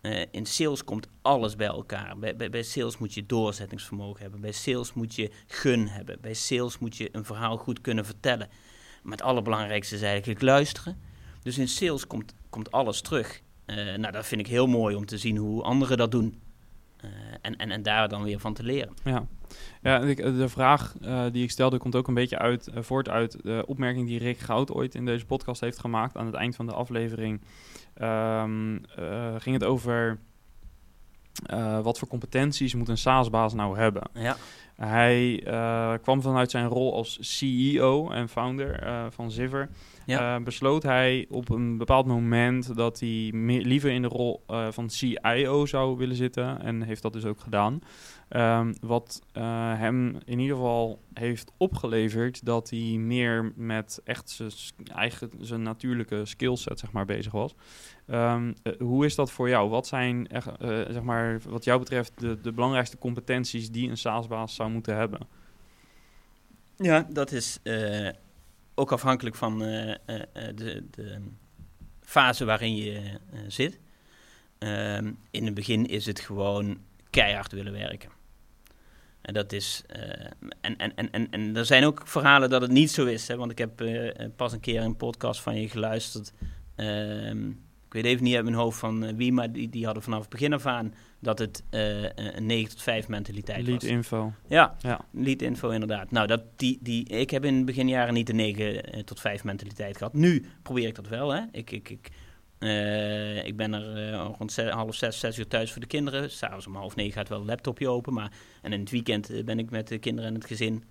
eh, 0.01 0.25
in 0.31 0.45
sales 0.45 0.83
komt 0.83 1.07
alles 1.21 1.55
bij 1.55 1.67
elkaar. 1.67 2.17
Bij, 2.17 2.35
bij, 2.35 2.49
bij 2.49 2.63
sales 2.63 2.97
moet 2.97 3.13
je 3.13 3.25
doorzettingsvermogen 3.25 4.21
hebben. 4.21 4.41
Bij 4.41 4.51
sales 4.51 4.93
moet 4.93 5.15
je 5.15 5.31
gun 5.47 5.87
hebben. 5.87 6.17
Bij 6.21 6.33
sales 6.33 6.79
moet 6.79 6.97
je 6.97 7.09
een 7.11 7.25
verhaal 7.25 7.57
goed 7.57 7.81
kunnen 7.81 8.05
vertellen. 8.05 8.49
Maar 9.03 9.11
het 9.11 9.21
allerbelangrijkste 9.21 9.95
is 9.95 10.01
eigenlijk 10.01 10.41
luisteren. 10.41 10.97
Dus 11.43 11.57
in 11.57 11.67
sales 11.67 12.07
komt, 12.07 12.33
komt 12.49 12.71
alles 12.71 13.01
terug. 13.01 13.41
Eh, 13.65 13.75
nou, 13.75 14.11
dat 14.11 14.25
vind 14.25 14.41
ik 14.41 14.47
heel 14.47 14.67
mooi 14.67 14.95
om 14.95 15.05
te 15.05 15.17
zien 15.17 15.37
hoe 15.37 15.63
anderen 15.63 15.97
dat 15.97 16.11
doen. 16.11 16.41
Eh, 16.97 17.09
en, 17.41 17.55
en, 17.55 17.71
en 17.71 17.83
daar 17.83 18.09
dan 18.09 18.23
weer 18.23 18.39
van 18.39 18.53
te 18.53 18.63
leren. 18.63 18.93
Ja, 19.03 19.25
ja 19.81 19.99
ik- 19.99 20.17
de 20.23 20.49
vraag 20.49 20.95
eh, 21.01 21.25
die 21.31 21.43
ik 21.43 21.51
stelde 21.51 21.77
komt 21.77 21.95
ook 21.95 22.07
een 22.07 22.13
beetje 22.13 22.37
uit, 22.37 22.67
eh, 22.67 22.81
voort 22.81 23.09
uit 23.09 23.43
de 23.43 23.63
opmerking 23.67 24.07
die 24.07 24.19
Rick 24.19 24.37
Goud 24.39 24.71
ooit 24.71 24.95
in 24.95 25.05
deze 25.05 25.25
podcast 25.25 25.61
heeft 25.61 25.79
gemaakt. 25.79 26.17
Aan 26.17 26.25
het 26.25 26.35
eind 26.35 26.55
van 26.55 26.65
de 26.65 26.73
aflevering 26.73 27.41
Ehm, 27.93 28.75
eh, 28.95 29.35
ging 29.37 29.55
het 29.55 29.63
over 29.63 30.19
eh, 31.45 31.79
wat 31.79 31.99
voor 31.99 32.07
competenties 32.07 32.73
moet 32.73 32.89
een 32.89 32.97
SaaS-baas 32.97 33.53
nou 33.53 33.77
hebben. 33.77 34.03
Ja, 34.13 34.35
Hij 34.75 35.43
eh, 35.45 35.93
kwam 36.01 36.21
vanuit 36.21 36.51
zijn 36.51 36.67
rol 36.67 36.93
als 36.93 37.17
CEO 37.21 38.09
en 38.09 38.29
founder 38.29 38.79
eh, 38.83 39.05
van 39.09 39.31
Ziver. 39.31 39.69
Ja. 40.05 40.39
besloot 40.39 40.83
hij 40.83 41.25
op 41.29 41.49
een 41.49 41.77
bepaald 41.77 42.05
moment 42.05 42.75
dat 42.75 42.99
hij 42.99 43.29
meer, 43.33 43.61
liever 43.61 43.91
in 43.91 44.01
de 44.01 44.07
rol 44.07 44.43
van 44.69 44.89
CIO 44.89 45.65
zou 45.65 45.97
willen 45.97 46.15
zitten. 46.15 46.61
En 46.61 46.81
heeft 46.81 47.01
dat 47.01 47.13
dus 47.13 47.25
ook 47.25 47.39
gedaan. 47.39 47.81
Ehm, 48.27 48.73
wat 48.81 49.21
eh, 49.31 49.43
hem 49.79 50.17
in 50.25 50.39
ieder 50.39 50.55
geval 50.55 50.99
heeft 51.13 51.51
opgeleverd 51.57 52.45
dat 52.45 52.69
hij 52.69 52.97
meer 52.97 53.51
met 53.55 54.01
echt 54.03 54.29
zijn 54.29 54.51
eigen, 54.95 55.29
zijn 55.39 55.61
natuurlijke 55.61 56.25
skillset 56.25 56.79
zeg 56.79 56.91
maar, 56.91 57.05
bezig 57.05 57.31
was. 57.31 57.55
Ehm, 58.07 58.53
eh, 58.63 58.73
hoe 58.79 59.05
is 59.05 59.15
dat 59.15 59.31
voor 59.31 59.49
jou? 59.49 59.69
Wat 59.69 59.87
zijn 59.87 60.27
eh, 60.27 60.43
zeg 60.89 61.01
maar, 61.01 61.41
wat 61.49 61.63
jou 61.63 61.79
betreft 61.79 62.19
de, 62.19 62.41
de 62.41 62.51
belangrijkste 62.51 62.97
competenties 62.97 63.71
die 63.71 63.89
een 63.89 63.97
SaaS-baas 63.97 64.55
zou 64.55 64.69
moeten 64.69 64.95
hebben? 64.95 65.19
ja 66.77 67.07
dat 67.09 67.31
is 67.31 67.59
ook 68.75 68.91
afhankelijk 68.91 69.35
van 69.35 69.59
de, 69.59 69.99
de 70.91 71.21
fase 72.01 72.45
waarin 72.45 72.75
je 72.75 73.19
zit. 73.47 73.79
Ehm, 74.57 75.11
in 75.31 75.45
het 75.45 75.53
begin 75.53 75.85
is 75.85 76.05
het 76.05 76.19
gewoon 76.19 76.77
keihard 77.09 77.51
willen 77.51 77.73
werken. 77.73 78.16
En 79.27 79.33
dat 79.33 79.51
is. 79.53 79.83
eh, 79.87 80.01
en, 80.61 80.77
en, 80.77 80.95
en, 80.95 81.11
en, 81.11 81.27
en 81.31 81.55
er 81.55 81.65
zijn 81.65 81.85
ook 81.85 82.01
verhalen 82.05 82.49
dat 82.49 82.61
het 82.61 82.71
niet 82.71 82.91
zo 82.91 83.05
is. 83.05 83.27
Hè, 83.27 83.35
want 83.35 83.51
ik 83.51 83.57
heb 83.57 83.81
eh, 83.81 84.07
eh, 84.19 84.31
pas 84.35 84.53
een 84.53 84.59
keer 84.59 84.81
een 84.81 84.95
podcast 84.95 85.41
van 85.41 85.61
je 85.61 85.69
geluisterd. 85.69 86.33
Ehm, 86.75 87.49
ik 87.87 87.93
weet 87.93 88.05
even 88.05 88.23
niet 88.23 88.35
uit 88.35 88.43
mijn 88.43 88.55
hoofd 88.55 88.79
van 88.79 89.03
eh, 89.03 89.13
wie, 89.15 89.31
maar 89.33 89.51
die, 89.51 89.69
die 89.69 89.85
hadden 89.85 90.03
vanaf 90.03 90.19
het 90.21 90.29
begin 90.29 90.53
af 90.53 90.65
aan 90.65 90.93
dat 91.19 91.39
het 91.39 91.63
eh, 91.69 92.03
een 92.15 92.45
9 92.45 92.69
tot 92.69 92.81
5 92.81 93.07
mentaliteit 93.07 93.67
Lead 93.67 93.81
was. 93.81 93.91
info. 93.91 94.33
Ja, 94.47 94.75
Ja. 94.79 94.99
lead 95.11 95.41
info 95.41 95.69
inderdaad. 95.69 96.11
Nou, 96.11 96.27
dat, 96.27 96.41
die, 96.55 96.77
die, 96.81 97.05
ik 97.09 97.29
heb 97.29 97.45
in 97.45 97.55
het 97.55 97.65
beginjaren 97.65 98.13
niet 98.13 98.27
de 98.27 98.33
9 98.33 98.83
eh, 98.83 98.99
tot 99.03 99.19
5 99.19 99.43
mentaliteit 99.43 99.97
gehad. 99.97 100.13
Nu 100.13 100.45
probeer 100.61 100.87
ik 100.87 100.95
dat 100.95 101.07
wel. 101.07 101.29
Hè. 101.29 101.41
Ik, 101.51 101.71
ik, 101.71 101.89
ik, 101.89 102.09
eh, 102.59 103.45
ik 103.45 103.55
ben 103.55 103.73
er 103.73 104.13
eh, 104.13 104.31
rond 104.37 104.55
half 104.55 104.95
zes, 104.95 105.19
zes 105.19 105.37
uur 105.37 105.47
thuis 105.47 105.71
voor 105.71 105.81
de 105.81 105.87
kinderen. 105.87 106.31
S'avonds 106.31 106.67
om 106.67 106.75
half 106.75 106.95
negen 106.95 107.13
gaat 107.13 107.29
wel 107.29 107.39
een 107.39 107.45
laptopje 107.45 107.89
open. 107.89 108.13
Maar, 108.13 108.31
en 108.61 108.73
in 108.73 108.79
het 108.79 108.89
weekend 108.89 109.29
eh, 109.29 109.43
ben 109.43 109.59
ik 109.59 109.69
met 109.69 109.87
de 109.87 109.97
kinderen 109.97 110.29
en 110.29 110.35
het 110.35 110.45
gezin. 110.45 110.83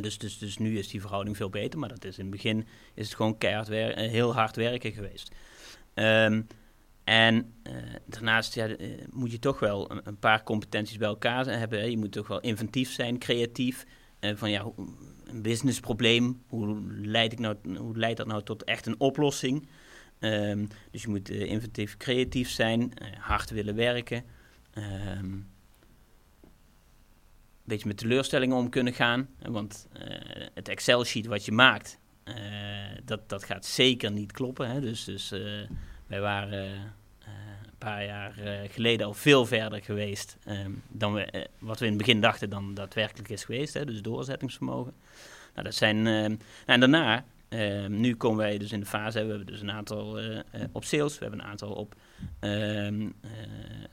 Dus, 0.00 0.18
dus, 0.18 0.38
dus 0.38 0.58
nu 0.58 0.78
is 0.78 0.88
die 0.88 1.00
verhouding 1.00 1.36
veel 1.36 1.50
beter. 1.50 1.78
Maar 1.78 1.88
dat 1.88 2.04
is 2.04 2.18
in 2.18 2.24
het 2.24 2.34
begin 2.34 2.66
is 2.94 3.06
het 3.06 3.16
gewoon 3.16 3.38
keihard 3.38 3.68
heel 3.68 4.34
hard 4.34 4.56
werken 4.56 4.92
geweest. 4.92 5.30
Ehm, 5.94 6.42
en 7.04 7.54
daarnaast 8.06 8.54
ja, 8.54 8.76
moet 9.10 9.30
je 9.30 9.38
toch 9.38 9.60
wel 9.60 9.90
een, 10.04 10.18
paar 10.18 10.42
competenties 10.42 10.96
bij 10.96 11.08
elkaar 11.08 11.46
hebben. 11.46 11.90
Je 11.90 11.98
moet 11.98 12.12
toch 12.12 12.28
wel 12.28 12.40
inventief 12.40 12.92
zijn, 12.92 13.18
creatief. 13.18 13.84
Van 14.20 14.50
ja, 14.50 14.64
een 15.24 15.42
businessprobleem, 15.42 16.42
hoe 16.48 16.80
leidt, 17.02 17.32
ik 17.32 17.38
nou, 17.38 17.56
hoe 17.76 17.98
leidt 17.98 18.16
dat 18.16 18.26
nou 18.26 18.42
tot 18.42 18.64
echt 18.64 18.86
een 18.86 19.00
oplossing? 19.00 19.68
Ehm, 20.18 20.66
dus 20.90 21.02
je 21.02 21.08
moet 21.08 21.30
eh, 21.30 21.40
inventief, 21.40 21.96
creatief 21.96 22.50
zijn, 22.50 22.94
eh, 22.94 23.06
hard 23.18 23.50
willen 23.50 23.74
werken. 23.74 24.24
Ehm, 24.72 25.24
een 25.24 25.46
beetje 27.74 27.88
met 27.88 27.96
teleurstellingen 27.96 28.56
om 28.56 28.68
kunnen 28.68 28.92
gaan. 28.92 29.28
hè, 29.38 29.50
Want 29.50 29.86
eh, 29.92 30.46
het 30.54 30.68
Excel-sheet 30.68 31.26
wat 31.26 31.44
je 31.44 31.52
maakt, 31.52 31.98
eh, 32.24 32.34
dat, 33.04 33.28
dat 33.28 33.44
gaat 33.44 33.66
zeker 33.66 34.12
niet 34.12 34.32
kloppen. 34.32 34.70
Hè. 34.70 34.80
Dus, 34.80 35.04
dus 35.04 35.32
eh, 35.32 35.40
wij 36.06 36.20
waren 36.20 36.64
eh, 37.18 37.28
een 37.64 37.78
paar 37.78 38.04
jaar 38.04 38.38
eh, 38.38 38.70
geleden 38.70 39.06
al 39.06 39.14
veel 39.14 39.46
verder 39.46 39.82
geweest 39.82 40.36
ehm, 40.44 40.70
dan 40.88 41.18
eh, 41.18 41.44
wat 41.58 41.78
we 41.78 41.84
in 41.84 41.90
het 41.92 42.00
begin 42.00 42.20
dachten 42.20 42.50
dan 42.50 42.74
daadwerkelijk 42.74 43.28
is 43.28 43.44
geweest. 43.44 43.74
Hè, 43.74 43.84
dus 43.84 44.02
doorzettingsvermogen. 44.02 44.92
Nou, 45.52 45.64
dat 45.66 45.74
zijn, 45.74 46.02
nou, 46.02 46.36
en 46.66 46.80
daarna, 46.80 47.24
ehm, 47.48 48.00
nu 48.00 48.16
komen 48.16 48.38
wij 48.38 48.58
dus 48.58 48.72
in 48.72 48.80
de 48.80 48.86
fase, 48.86 49.22
we 49.22 49.28
hebben 49.28 49.46
dus 49.46 49.60
een 49.60 49.70
aantal 49.70 50.18
eh, 50.18 50.38
eh, 50.38 50.44
op 50.72 50.84
sales, 50.84 51.14
we 51.18 51.24
hebben 51.24 51.40
een 51.40 51.46
aantal 51.46 51.72
op 51.72 51.94
ehm, 52.40 53.08
eh, 53.20 53.30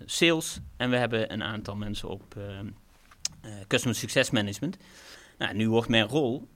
sales 0.06 0.60
en 0.78 0.90
we 0.90 0.98
hebben 0.98 1.34
een 1.34 1.44
aantal 1.44 1.76
mensen 1.76 2.10
op 2.10 2.36
ehm, 2.38 2.68
eh, 3.42 3.52
customer 3.68 3.98
success 3.98 4.30
management. 4.30 4.78
Nou, 5.38 5.56
nu 5.56 5.70
wordt 5.70 5.90
mijn 5.90 6.08
rol 6.08 6.48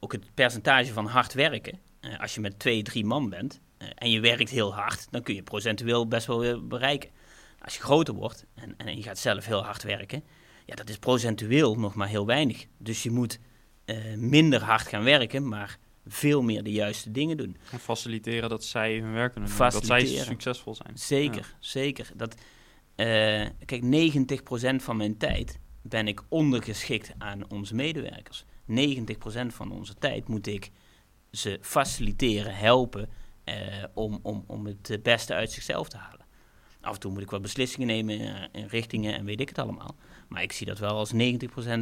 ook 0.00 0.12
het 0.12 0.34
percentage 0.34 0.92
van 0.92 1.06
hard 1.06 1.32
werken. 1.32 1.78
Als 2.18 2.34
je 2.34 2.40
met 2.40 2.58
twee, 2.58 2.82
drie 2.82 3.04
man 3.04 3.28
bent 3.28 3.60
en 3.94 4.10
je 4.10 4.20
werkt 4.20 4.50
heel 4.50 4.74
hard, 4.74 5.06
dan 5.10 5.22
kun 5.22 5.34
je 5.34 5.42
procentueel 5.42 6.08
best 6.08 6.26
wel 6.26 6.38
weer 6.38 6.66
bereiken. 6.66 7.10
Als 7.60 7.74
je 7.74 7.82
groter 7.82 8.14
wordt 8.14 8.46
en, 8.54 8.74
en 8.76 8.96
je 8.96 9.02
gaat 9.02 9.18
zelf 9.18 9.46
heel 9.46 9.64
hard 9.64 9.82
werken, 9.82 10.24
ja, 10.66 10.74
dat 10.74 10.88
is 10.88 10.98
procentueel 10.98 11.74
nog 11.74 11.94
maar 11.94 12.08
heel 12.08 12.26
weinig. 12.26 12.66
Dus 12.78 13.02
je 13.02 13.10
moet 13.10 13.38
minder 14.16 14.62
hard 14.62 14.86
gaan 14.88 15.04
werken, 15.04 15.48
maar 15.48 15.78
veel 16.06 16.42
meer 16.42 16.62
de 16.62 16.72
juiste 16.72 17.10
dingen 17.10 17.36
doen. 17.36 17.56
En 17.70 17.78
faciliteren 17.78 18.48
dat 18.48 18.64
zij 18.64 18.98
hun 18.98 19.12
werk 19.12 19.32
kunnen 19.32 19.50
doen. 19.50 19.70
Dat 19.70 19.86
zij 19.86 20.06
succesvol 20.06 20.74
zijn. 20.74 20.98
Zeker, 20.98 21.54
zeker. 21.58 22.10
Dat, 22.14 22.34
uh, 22.34 23.46
kijk, 23.64 23.82
90% 23.82 24.82
van 24.82 24.96
mijn 24.96 25.16
tijd 25.16 25.58
ben 25.82 26.08
ik 26.08 26.22
ondergeschikt 26.28 27.12
aan 27.18 27.50
onze 27.50 27.74
medewerkers. 27.74 28.44
90% 28.44 28.74
van 29.46 29.72
onze 29.72 29.94
tijd 29.94 30.28
moet 30.28 30.46
ik 30.46 30.70
ze 31.32 31.58
faciliteren, 31.60 32.56
helpen 32.56 33.08
uh, 33.44 33.54
om, 33.94 34.18
om, 34.22 34.44
om 34.46 34.66
het 34.66 35.02
beste 35.02 35.34
uit 35.34 35.52
zichzelf 35.52 35.88
te 35.88 35.96
halen. 35.96 36.26
Af 36.80 36.94
en 36.94 37.00
toe 37.00 37.12
moet 37.12 37.22
ik 37.22 37.30
wat 37.30 37.42
beslissingen 37.42 37.86
nemen 37.86 38.18
in 38.52 38.66
richtingen 38.66 39.14
en 39.14 39.24
weet 39.24 39.40
ik 39.40 39.48
het 39.48 39.58
allemaal. 39.58 39.96
Maar 40.34 40.42
ik 40.42 40.52
zie 40.52 40.66
dat 40.66 40.78
wel 40.78 40.96
als 40.96 41.12
90% 41.12 41.16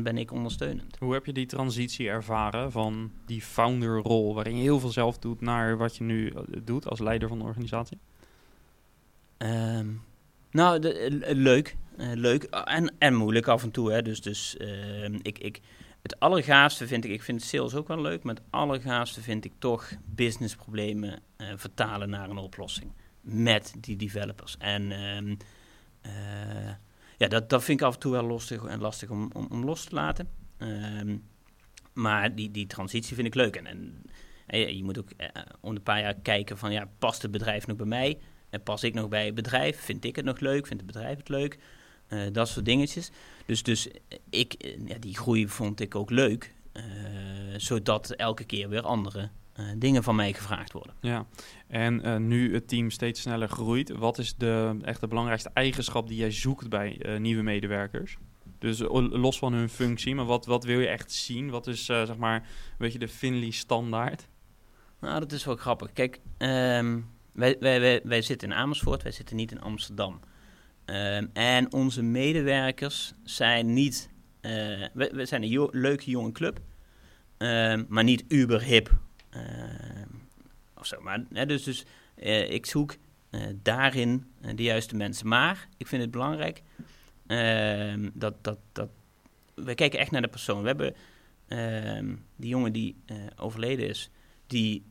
ben 0.03 0.19
ik 0.19 0.33
ondersteunend. 0.33 0.97
Hoe 0.99 1.13
heb 1.13 1.27
je 1.27 1.33
die 1.33 1.47
transitie 1.47 2.09
ervaren 2.09 2.73
van 2.73 3.13
die 3.27 3.43
founderrol, 3.43 4.35
waarin 4.35 4.57
je 4.57 4.63
heel 4.63 4.81
veel 4.81 4.91
zelf 4.91 5.19
doet, 5.19 5.41
naar 5.41 5.77
wat 5.77 5.97
je 5.97 6.05
nu 6.05 6.29
eh, 6.29 6.43
doet 6.63 6.89
als 6.89 7.01
leider 7.01 7.29
van 7.29 7.39
de 7.39 7.45
organisatie? 7.45 7.99
Um, 9.39 10.03
nou, 10.51 10.79
de, 10.79 10.93
eh, 10.93 11.35
leuk. 11.35 11.77
Uh, 11.99 12.13
leuk 12.15 12.43
en, 12.45 12.95
en 12.99 13.15
moeilijk 13.15 13.49
af 13.49 13.63
en 13.63 13.71
toe. 13.71 13.93
Hè. 13.93 14.03
Dus, 14.03 14.21
dus 14.21 14.57
uh, 14.59 15.05
ik, 15.05 15.39
ik, 15.39 15.61
het 16.03 16.21
allergaafste 16.21 16.87
vind 16.87 17.05
ik, 17.05 17.11
ik 17.11 17.23
vind 17.23 17.43
sales 17.43 17.75
ook 17.75 17.89
wel 17.89 18.01
leuk, 18.01 18.23
maar 18.23 18.35
het 18.35 18.45
allergaafste 18.51 19.21
vind 19.21 19.45
ik 19.45 19.53
toch 19.59 19.93
businessproblemen 20.05 21.21
uh, 21.39 21.47
vertalen 21.57 22.11
naar 22.11 22.31
een 22.31 22.39
oplossing 22.39 22.93
met 23.21 23.75
die 23.79 23.97
developers. 23.97 24.57
En 24.59 24.83
uh, 26.03 26.73
ja, 27.23 27.29
dat, 27.29 27.49
dat 27.49 27.65
vind 27.65 27.81
ik 27.81 27.87
af 27.87 27.95
en 27.95 28.01
toe 28.01 28.13
wel 28.13 28.23
lastig, 28.25 28.65
en 28.65 28.81
lastig 28.81 29.11
om, 29.11 29.31
om, 29.33 29.47
om 29.51 29.65
los 29.65 29.85
te 29.85 29.95
laten. 29.95 30.29
Ehm, 30.59 31.17
maar 31.93 32.35
die, 32.35 32.51
die 32.51 32.67
transitie 32.67 33.15
vind 33.15 33.27
ik 33.27 33.35
leuk. 33.35 33.57
En, 33.57 34.03
en 34.47 34.77
je 34.77 34.85
moet 34.85 34.99
ook 34.99 35.09
uh, 35.17 35.29
om 35.61 35.75
een 35.75 35.83
paar 35.83 36.01
jaar 36.01 36.15
kijken 36.15 36.59
van, 36.59 36.73
ja, 36.73 36.89
past 36.99 37.23
het 37.23 37.31
bedrijf 37.31 37.67
nog 37.67 37.77
bij 37.77 37.87
mij? 37.87 38.19
En 38.51 38.63
pas 38.63 38.83
ik 38.83 38.95
nog 38.95 39.09
bij 39.09 39.25
het 39.25 39.35
bedrijf? 39.35 39.81
Vind 39.81 40.05
ik 40.05 40.17
het 40.17 40.25
nog 40.25 40.41
leuk? 40.41 40.67
Vindt 40.67 40.83
het 40.83 40.93
bedrijf 40.93 41.17
het 41.17 41.29
leuk? 41.29 41.59
Dat 42.33 42.49
soort 42.49 42.65
dingetjes. 42.65 43.11
Dus, 43.47 43.63
dus 43.63 43.89
ik, 44.31 44.77
ja, 44.87 44.99
die 44.99 45.17
groei 45.17 45.49
vond 45.49 45.81
ik 45.81 45.95
ook 45.95 46.11
leuk. 46.11 46.55
Zodat 47.57 48.11
elke 48.11 48.45
keer 48.45 48.69
weer 48.69 48.83
andere 48.83 49.31
dingen 49.79 50.03
van 50.03 50.17
mij 50.17 50.33
gevraagd 50.33 50.73
worden. 50.73 50.95
Ja, 51.01 51.27
en 51.67 52.07
uh, 52.07 52.17
nu 52.17 52.55
het 52.55 52.69
team 52.69 52.91
steeds 52.91 53.21
sneller 53.21 53.49
groeit, 53.49 53.91
wat 53.91 54.19
is 54.19 54.35
de 54.37 54.79
echt 54.83 55.01
de 55.01 55.09
belangrijkste 55.09 55.51
eigenschap 55.55 56.09
die 56.09 56.17
jij 56.17 56.31
zoekt 56.31 56.69
bij 56.69 57.07
uh, 57.07 57.19
nieuwe 57.19 57.43
medewerkers? 57.43 58.17
Dus 58.59 58.79
los 59.11 59.39
van 59.39 59.53
hun 59.53 59.69
functie, 59.69 60.15
maar 60.15 60.25
wat, 60.25 60.47
wat 60.47 60.65
wil 60.65 60.81
je 60.81 60.87
echt 60.87 61.13
zien? 61.13 61.51
Wat 61.51 61.67
is 61.67 61.85
zeg 61.85 62.17
maar, 62.17 62.49
weet 62.79 62.93
je, 62.93 62.99
de 62.99 63.09
Finley 63.09 63.51
standaard? 63.51 64.29
Nou, 65.01 65.21
dat 65.21 65.33
is 65.33 65.45
wel 65.45 65.57
grappig. 65.57 65.93
Kijk, 65.93 66.21
um, 66.39 67.11
wij, 67.33 67.57
wij, 67.61 67.81
wij, 67.81 68.01
wij, 68.05 68.23
zitten 68.23 68.49
in 68.49 68.55
Amersfoort, 68.55 69.03
wij 69.03 69.13
zitten 69.13 69.37
niet 69.37 69.51
in 69.51 69.61
Amsterdam. 69.61 70.21
Um, 70.87 71.31
en 71.33 71.73
onze 71.73 72.03
medewerkers 72.03 73.13
zijn 73.25 73.73
niet, 73.73 74.11
we, 74.41 75.11
we, 75.13 75.25
zijn 75.25 75.43
een 75.43 75.49
jo 75.49 75.69
leuke 75.71 76.11
jonge 76.11 76.33
club, 76.33 76.61
um, 77.39 77.87
maar 77.89 78.05
niet 78.05 78.25
uber 78.29 78.63
hip 78.63 78.91
Ehm, 78.91 79.12
of 80.75 80.87
zo. 80.87 81.01
Maar, 81.01 81.25
hè, 81.33 81.47
dus 81.47 81.63
dus 81.63 81.85
uh, 82.17 82.51
ik 82.51 82.67
zoek 82.67 82.97
uh, 83.31 83.43
daarin 83.63 84.33
de 84.55 84.63
juiste 84.63 84.97
mensen. 84.97 85.29
Maar 85.29 85.69
ik 85.77 85.87
vind 85.87 86.03
het 86.03 86.11
belangrijk 86.11 86.63
ehm, 87.27 88.11
dat, 88.15 88.45
dat, 88.45 88.59
dat 88.73 88.89
we 89.55 89.75
kijken 89.75 89.99
echt 89.99 90.11
naar 90.11 90.23
de 90.23 90.29
persoon. 90.29 90.61
We 90.61 90.67
hebben 90.67 90.95
ehm, 91.49 92.15
die 92.37 92.49
jongen 92.49 92.73
die 92.73 92.97
overleden 93.37 93.89
is, 93.89 94.11
die 94.47 94.85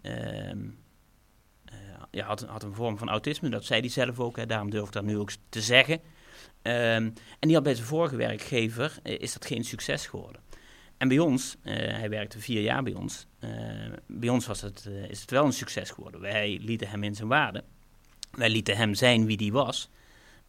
ja, 2.12 2.26
had, 2.26 2.42
had 2.42 2.64
een 2.64 2.74
vorm 2.74 2.98
van 2.98 3.10
autisme. 3.10 3.50
Dat 3.50 3.66
zei 3.66 3.80
hij 3.80 3.89
zelf 3.89 4.20
ook, 4.20 4.36
hè, 4.36 4.46
daarom 4.46 4.70
durf 4.70 4.88
ik 4.88 4.94
dat 4.94 5.04
nu 5.04 5.18
ook 5.18 5.32
te 5.50 5.62
zeggen. 5.62 6.00
en 6.62 7.14
die 7.39 7.54
had 7.54 7.64
bij 7.64 7.76
zijn 7.76 7.88
vorige 7.88 8.16
werkgever, 8.16 9.00
is 9.04 9.34
dat 9.34 9.46
geen 9.46 9.64
succes 9.64 10.08
geworden. 10.08 10.42
En 11.02 11.08
bij 11.08 11.20
ons, 11.20 11.56
uh, 11.64 11.74
hij 11.74 12.10
werkte 12.10 12.39
vier 12.39 12.62
jaar 12.62 12.84
bij 12.84 12.93
ons, 12.93 13.26
uh, 13.39 13.49
bij 14.08 14.30
ons 14.30 14.47
was 14.47 14.62
het, 14.62 14.86
uh, 14.89 15.10
is 15.10 15.22
het 15.22 15.32
wel 15.32 15.45
een 15.45 15.54
succes 15.54 15.89
geworden. 15.89 16.22
Wij 16.22 16.60
lieten 16.62 16.89
hem 16.89 17.04
in 17.04 17.16
zijn 17.16 17.28
waarde. 17.28 17.64
Wij 18.32 18.49
lieten 18.49 18.78
hem 18.78 18.93
zijn 18.93 19.26
wie 19.26 19.38
die 19.38 19.52
was. 19.52 19.89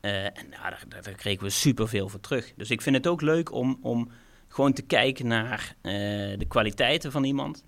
en 0.00 0.32
nou, 0.50 0.62
daar, 0.62 1.02
daar, 1.02 1.14
kregen 1.14 1.44
we 1.44 1.50
superveel 1.50 2.08
voor 2.08 2.20
terug. 2.20 2.52
Dus 2.56 2.70
ik 2.70 2.80
vind 2.82 2.96
het 2.96 3.06
ook 3.06 3.20
leuk 3.20 3.52
om, 3.52 3.78
om 3.82 4.10
gewoon 4.48 4.72
te 4.72 4.82
kijken 4.82 5.26
naar 5.26 5.74
de 6.38 6.44
kwaliteiten 6.48 7.12
van 7.12 7.24
iemand. 7.24 7.64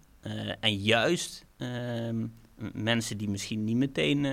en 0.61 0.77
juist 0.77 1.47
ehm, 1.57 2.27
mensen 2.73 3.19
die 3.19 3.29
misschien 3.29 3.65
niet 3.65 3.77
meteen 3.77 4.27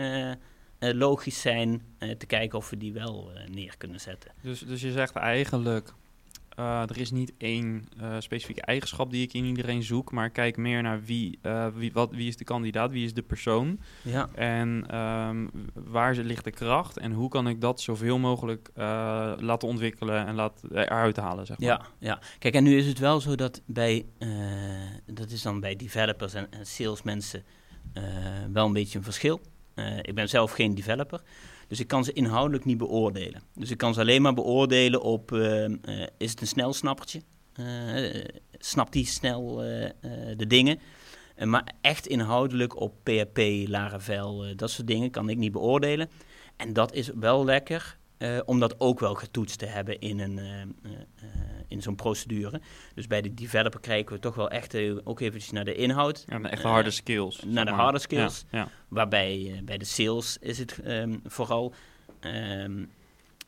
logisch 0.80 1.42
zijn, 1.42 1.82
te 2.18 2.26
kijken 2.26 2.58
of 2.58 2.70
we 2.70 2.78
die 2.78 2.94
wel 2.94 3.32
neer 3.52 3.78
kunnen 3.78 4.00
zetten. 4.00 4.32
Dus, 4.42 4.60
dus 4.60 4.82
je 4.82 4.92
zegt 4.92 5.16
eigenlijk, 5.16 5.94
uh, 6.62 6.82
er 6.82 7.00
is 7.00 7.12
niet 7.12 7.34
één 7.38 7.88
uh, 8.02 8.16
specifieke 8.20 8.62
eigenschap 8.62 9.12
die 9.12 9.24
ik 9.24 9.34
in 9.34 9.46
iedereen 9.46 9.84
zoek, 9.84 10.12
maar 10.12 10.30
kijk 10.30 10.58
meer 10.58 10.82
naar 10.82 11.04
wie, 11.04 11.40
uh, 11.44 11.68
wie, 11.68 11.94
wat, 11.94 12.12
wie 12.12 12.28
is 12.28 12.38
de 12.38 12.44
kandidaat, 12.44 12.92
wie 12.92 13.06
is 13.06 13.14
de 13.14 13.22
persoon. 13.22 13.80
Ja. 14.02 14.30
En 14.36 14.98
um, 15.00 15.52
waar 15.74 16.16
ligt 16.16 16.44
de 16.44 16.52
kracht 16.52 16.98
en 16.98 17.12
hoe 17.12 17.30
kan 17.30 17.48
ik 17.48 17.62
dat 17.62 17.82
zoveel 17.82 18.18
mogelijk 18.18 18.70
laten 19.40 19.68
ontwikkelen 19.68 20.26
en 20.26 20.36
laten 20.36 20.78
eruit 20.78 21.18
halen. 21.18 21.46
Zeg 21.46 21.60
maar. 21.60 21.68
Ja, 21.68 21.86
ja, 22.00 22.20
kijk, 22.40 22.54
en 22.54 22.64
nu 22.64 22.78
is 22.78 22.88
het 22.88 23.00
wel 23.00 23.20
zo 23.22 23.36
dat 23.36 23.62
bij, 23.66 24.06
dat 25.06 25.30
is 25.30 25.42
dan 25.42 25.60
bij 25.60 25.76
developers 25.76 26.34
en, 26.34 26.48
en 26.52 26.66
salesmensen 26.66 27.44
wel 28.52 28.66
een 28.66 28.74
beetje 28.74 28.98
een 28.98 29.04
verschil. 29.04 29.42
ik 30.02 30.16
ben 30.16 30.30
zelf 30.30 30.52
geen 30.52 30.76
developer. 30.76 31.22
Dus 31.72 31.80
ik 31.80 31.88
kan 31.88 32.04
ze 32.04 32.14
inhoudelijk 32.14 32.66
niet 32.66 32.78
beoordelen. 32.78 33.42
Dus 33.56 33.72
ik 33.72 33.78
kan 33.78 33.94
ze 33.94 34.00
alleen 34.00 34.22
maar 34.22 34.34
beoordelen 34.34 35.02
op, 35.02 35.32
uh, 35.32 35.64
uh, 35.64 35.76
is 36.18 36.32
het 36.32 36.42
een 36.42 36.48
snelsnappertje? 36.48 37.22
Uh, 37.60 38.24
snapt 38.58 38.94
hij 38.94 39.04
snel 39.04 39.56
de 40.38 40.48
dingen? 40.48 40.80
maar 41.44 41.74
echt 41.82 42.08
inhoudelijk 42.08 42.80
op 42.80 42.94
PHP, 43.04 43.68
Laravel, 43.68 44.56
dat 44.56 44.72
soort 44.72 44.88
dingen 44.88 45.12
kan 45.12 45.30
ik 45.30 45.38
niet 45.38 45.52
beoordelen. 45.52 46.10
En 46.56 46.74
dat 46.74 46.94
is 46.94 47.10
wel 47.16 47.46
lekker, 47.46 47.98
om 48.46 48.60
dat 48.60 48.80
ook 48.80 49.00
wel 49.00 49.14
getoetst 49.14 49.60
te 49.60 49.66
hebben 49.66 50.00
in, 50.00 50.20
een, 50.20 50.40
in 51.68 51.82
zo'n 51.82 51.96
procedure. 51.96 52.62
Dus 52.96 53.08
bij 53.08 53.22
de 53.22 53.34
developer 53.34 53.80
krijgen 53.80 54.14
we 54.14 54.20
toch 54.20 54.36
wel 54.36 54.50
echt 54.50 54.76
ook 55.04 55.20
eventjes 55.20 55.52
naar 55.52 55.66
de 55.66 55.76
inhoud. 55.76 56.24
Ja, 56.28 56.38
naar 56.38 56.52
echt 56.52 56.64
harde 56.64 56.92
skills. 56.92 57.44
Naar 57.46 57.66
de 57.66 57.72
harde 57.72 58.00
skills. 58.00 58.46
Ja, 58.52 58.60
ja. 58.60 58.68
Waarbij 58.88 59.62
bij 59.66 59.78
de 59.78 59.86
sales 59.86 60.38
is 60.38 60.58
het 60.58 60.80
um, 60.86 61.22
vooral... 61.26 61.74
Um, 62.22 62.90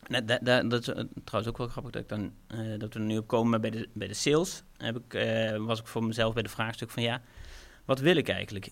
dat, 0.08 0.28
dat, 0.28 0.70
dat, 0.70 0.88
is 0.88 0.94
trouwens 1.24 1.48
ook 1.48 1.58
wel 1.58 1.68
grappig 1.68 1.92
dat, 1.92 2.02
ik 2.02 2.10
dan, 2.10 2.32
dat 2.80 2.94
we 2.94 3.00
er 3.00 3.06
nu 3.06 3.18
op 3.18 3.28
komen. 3.28 3.62
Bij 3.62 3.70
de, 3.70 3.90
bij 3.94 4.08
de 4.08 4.14
sales 4.14 4.64
heb 4.78 4.98
ik, 4.98 5.28
was 5.60 5.80
ik 5.80 5.88
voor 5.88 6.04
mezelf 6.04 6.34
bij 6.34 6.44
de 6.44 6.50
vraagstuk 6.50 6.90
van 6.90 7.04
ja, 7.04 7.22
wat 7.86 8.00
wil 8.00 8.16
ik 8.16 8.30
eigenlijk? 8.30 8.70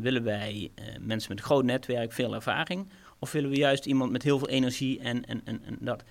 Willen 0.00 0.22
wij 0.22 0.70
mensen 1.00 1.28
met 1.30 1.38
een 1.38 1.44
groot 1.44 1.64
netwerk, 1.64 2.12
veel 2.12 2.34
ervaring? 2.34 2.88
Of 3.24 3.32
willen 3.32 3.50
we 3.50 3.56
juist 3.56 3.86
iemand 3.86 4.12
met 4.12 4.22
heel 4.22 4.38
veel 4.38 4.48
energie 4.48 5.00
en, 5.00 5.26
en, 5.26 5.40
en, 5.44 5.76
dat? 5.80 6.04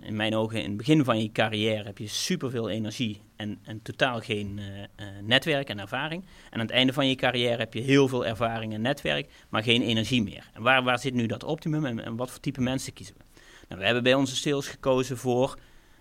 In 0.00 0.16
mijn 0.16 0.34
ogen, 0.34 0.62
in 0.62 0.68
het 0.68 0.76
begin 0.76 1.04
van 1.04 1.22
je 1.22 1.32
carrière 1.32 1.84
heb 1.84 1.98
je 1.98 2.06
superveel 2.06 2.68
energie 2.68 3.20
en, 3.36 3.58
en 3.62 3.82
totaal 3.82 4.20
geen 4.20 4.58
uh, 4.58 4.78
uh, 4.78 4.86
netwerk 5.22 5.68
en 5.68 5.78
ervaring. 5.78 6.24
En 6.50 6.52
aan 6.52 6.66
het 6.66 6.70
einde 6.70 6.92
van 6.92 7.06
je 7.06 7.14
carrière 7.14 7.56
heb 7.56 7.74
je 7.74 7.80
heel 7.80 8.08
veel 8.08 8.26
ervaring 8.26 8.74
en 8.74 8.80
netwerk, 8.80 9.30
maar 9.48 9.62
geen 9.62 9.82
energie 9.82 10.22
meer. 10.22 10.50
En 10.52 10.62
waar, 10.62 10.82
waar 10.82 10.98
zit 10.98 11.14
nu 11.14 11.26
dat 11.26 11.44
optimum 11.44 11.84
en, 11.84 12.04
en 12.04 12.16
wat 12.16 12.30
voor 12.30 12.40
type 12.40 12.60
mensen 12.60 12.92
kiezen 12.92 13.14
we? 13.18 13.24
Nou, 13.68 13.80
we 13.80 13.86
hebben 13.86 14.02
bij 14.02 14.14
onze 14.14 14.36
sales 14.36 14.66
gekozen 14.66 15.16
voor 15.16 15.58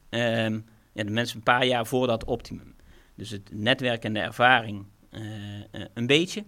um, 0.10 0.66
ja, 0.94 1.04
de 1.04 1.12
mensen 1.12 1.38
een 1.38 1.44
paar 1.44 1.66
jaar 1.66 1.86
voor 1.86 2.08
dat 2.08 2.24
optimum. 2.24 2.76
Dus 3.16 3.30
het 3.30 3.50
netwerk 3.54 4.04
en 4.04 4.14
de 4.14 4.20
ervaring 4.20 4.86
uh, 5.12 5.22
een 5.94 6.08
beetje, 6.08 6.46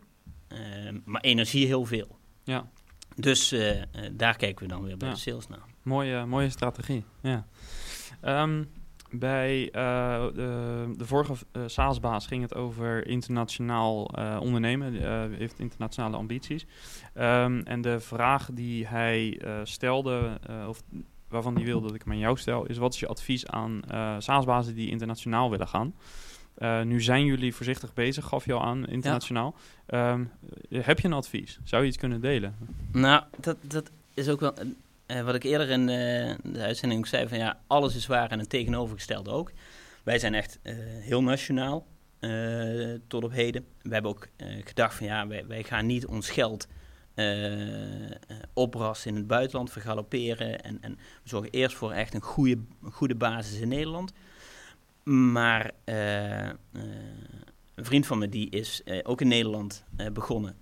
ehm, 0.47 0.99
maar 1.05 1.21
energie 1.21 1.65
heel 1.65 1.85
veel. 1.85 2.19
Ja. 2.43 2.69
Dus 3.15 3.53
uh, 3.53 3.75
uh, 3.75 3.83
daar 4.11 4.35
kijken 4.35 4.67
we 4.67 4.73
dan 4.73 4.83
weer 4.83 4.97
bij 4.97 5.07
ja. 5.07 5.13
de 5.13 5.19
sales 5.19 5.47
naar. 5.47 5.65
Mooie, 5.83 6.25
mooie 6.25 6.49
strategie, 6.49 7.03
ja. 7.21 7.45
Um, 8.23 8.69
bij 9.09 9.61
uh, 9.61 9.71
de, 10.33 10.93
de, 10.97 11.05
vorige 11.05 11.33
SaaS-baas 11.65 12.27
ging 12.27 12.41
het 12.41 12.55
over 12.55 13.07
internationaal 13.07 14.03
ondernemen. 14.39 14.93
Hij 14.93 15.29
heeft 15.37 15.59
internationale 15.59 16.17
ambities. 16.17 16.65
Um, 17.15 17.59
en 17.59 17.81
de 17.81 17.99
vraag 17.99 18.49
die 18.53 18.87
hij 18.87 19.41
stelde, 19.63 20.39
of 20.67 20.83
waarvan 21.27 21.55
hij 21.55 21.65
wilde 21.65 21.87
dat 21.87 21.95
ik 21.95 22.03
hem 22.03 22.13
aan 22.13 22.19
jou 22.19 22.37
stel, 22.37 22.65
is 22.65 22.77
wat 22.77 22.93
is 22.93 22.99
je 22.99 23.07
advies 23.07 23.47
aan 23.47 23.81
SaaS-bazen 24.17 24.75
die 24.75 24.89
internationaal 24.89 25.49
willen 25.49 25.67
gaan? 25.67 25.93
Uh, 26.61 26.81
nu 26.81 27.01
zijn 27.01 27.25
jullie 27.25 27.55
voorzichtig 27.55 27.93
bezig, 27.93 28.25
gaf 28.25 28.45
je 28.45 28.53
al 28.53 28.63
aan, 28.63 28.87
internationaal. 28.87 29.55
Ja. 29.87 30.11
Um, 30.11 30.31
heb 30.69 30.99
je 30.99 31.07
een 31.07 31.13
advies? 31.13 31.59
Zou 31.63 31.81
je 31.81 31.87
iets 31.87 31.97
kunnen 31.97 32.21
delen? 32.21 32.55
Nou, 32.91 33.23
dat, 33.39 33.57
dat 33.61 33.89
is 34.13 34.29
ook 34.29 34.39
wel... 34.39 34.53
eh, 35.05 35.21
wat 35.21 35.35
ik 35.35 35.43
eerder 35.43 35.69
in 35.69 35.89
eh, 35.89 36.35
de 36.43 36.61
uitzending 36.61 36.99
ook 36.99 37.07
zei, 37.07 37.27
van 37.27 37.37
ja, 37.37 37.59
alles 37.67 37.95
is 37.95 38.07
waar 38.07 38.29
en 38.31 38.39
het 38.39 38.49
tegenovergestelde 38.49 39.29
ook. 39.29 39.51
Wij 40.03 40.19
zijn 40.19 40.33
echt 40.33 40.59
eh, 40.61 40.75
heel 40.79 41.23
nationaal 41.23 41.85
eh, 42.19 42.93
tot 43.07 43.23
op 43.23 43.31
heden. 43.31 43.65
We 43.81 43.93
hebben 43.93 44.11
ook 44.11 44.27
eh, 44.35 44.47
gedacht 44.65 44.95
van 44.95 45.05
ja, 45.05 45.27
wij, 45.27 45.45
wij 45.47 45.63
gaan 45.63 45.85
niet 45.85 46.05
ons 46.05 46.29
geld 46.29 46.67
eh, 47.13 48.11
eh, 48.11 48.17
oprassen 48.53 49.09
in 49.09 49.15
het 49.15 49.27
buitenland, 49.27 49.71
vergalopperen. 49.71 50.63
En, 50.63 50.77
en 50.81 50.91
we 51.23 51.29
zorgen 51.29 51.51
eerst 51.51 51.75
voor 51.75 51.91
echt 51.91 52.13
een 52.13 52.21
goede, 52.21 52.57
goede 52.81 53.15
basis 53.15 53.59
in 53.59 53.67
Nederland. 53.67 54.13
Maar 55.03 55.71
eh, 55.83 56.49
eh, 56.49 56.55
een 57.75 57.85
vriend 57.85 58.05
van 58.05 58.17
me 58.17 58.29
die 58.29 58.49
is 58.49 58.83
eh, 58.83 58.99
ook 59.03 59.21
in 59.21 59.27
Nederland 59.27 59.83
begonnen. 60.13 60.55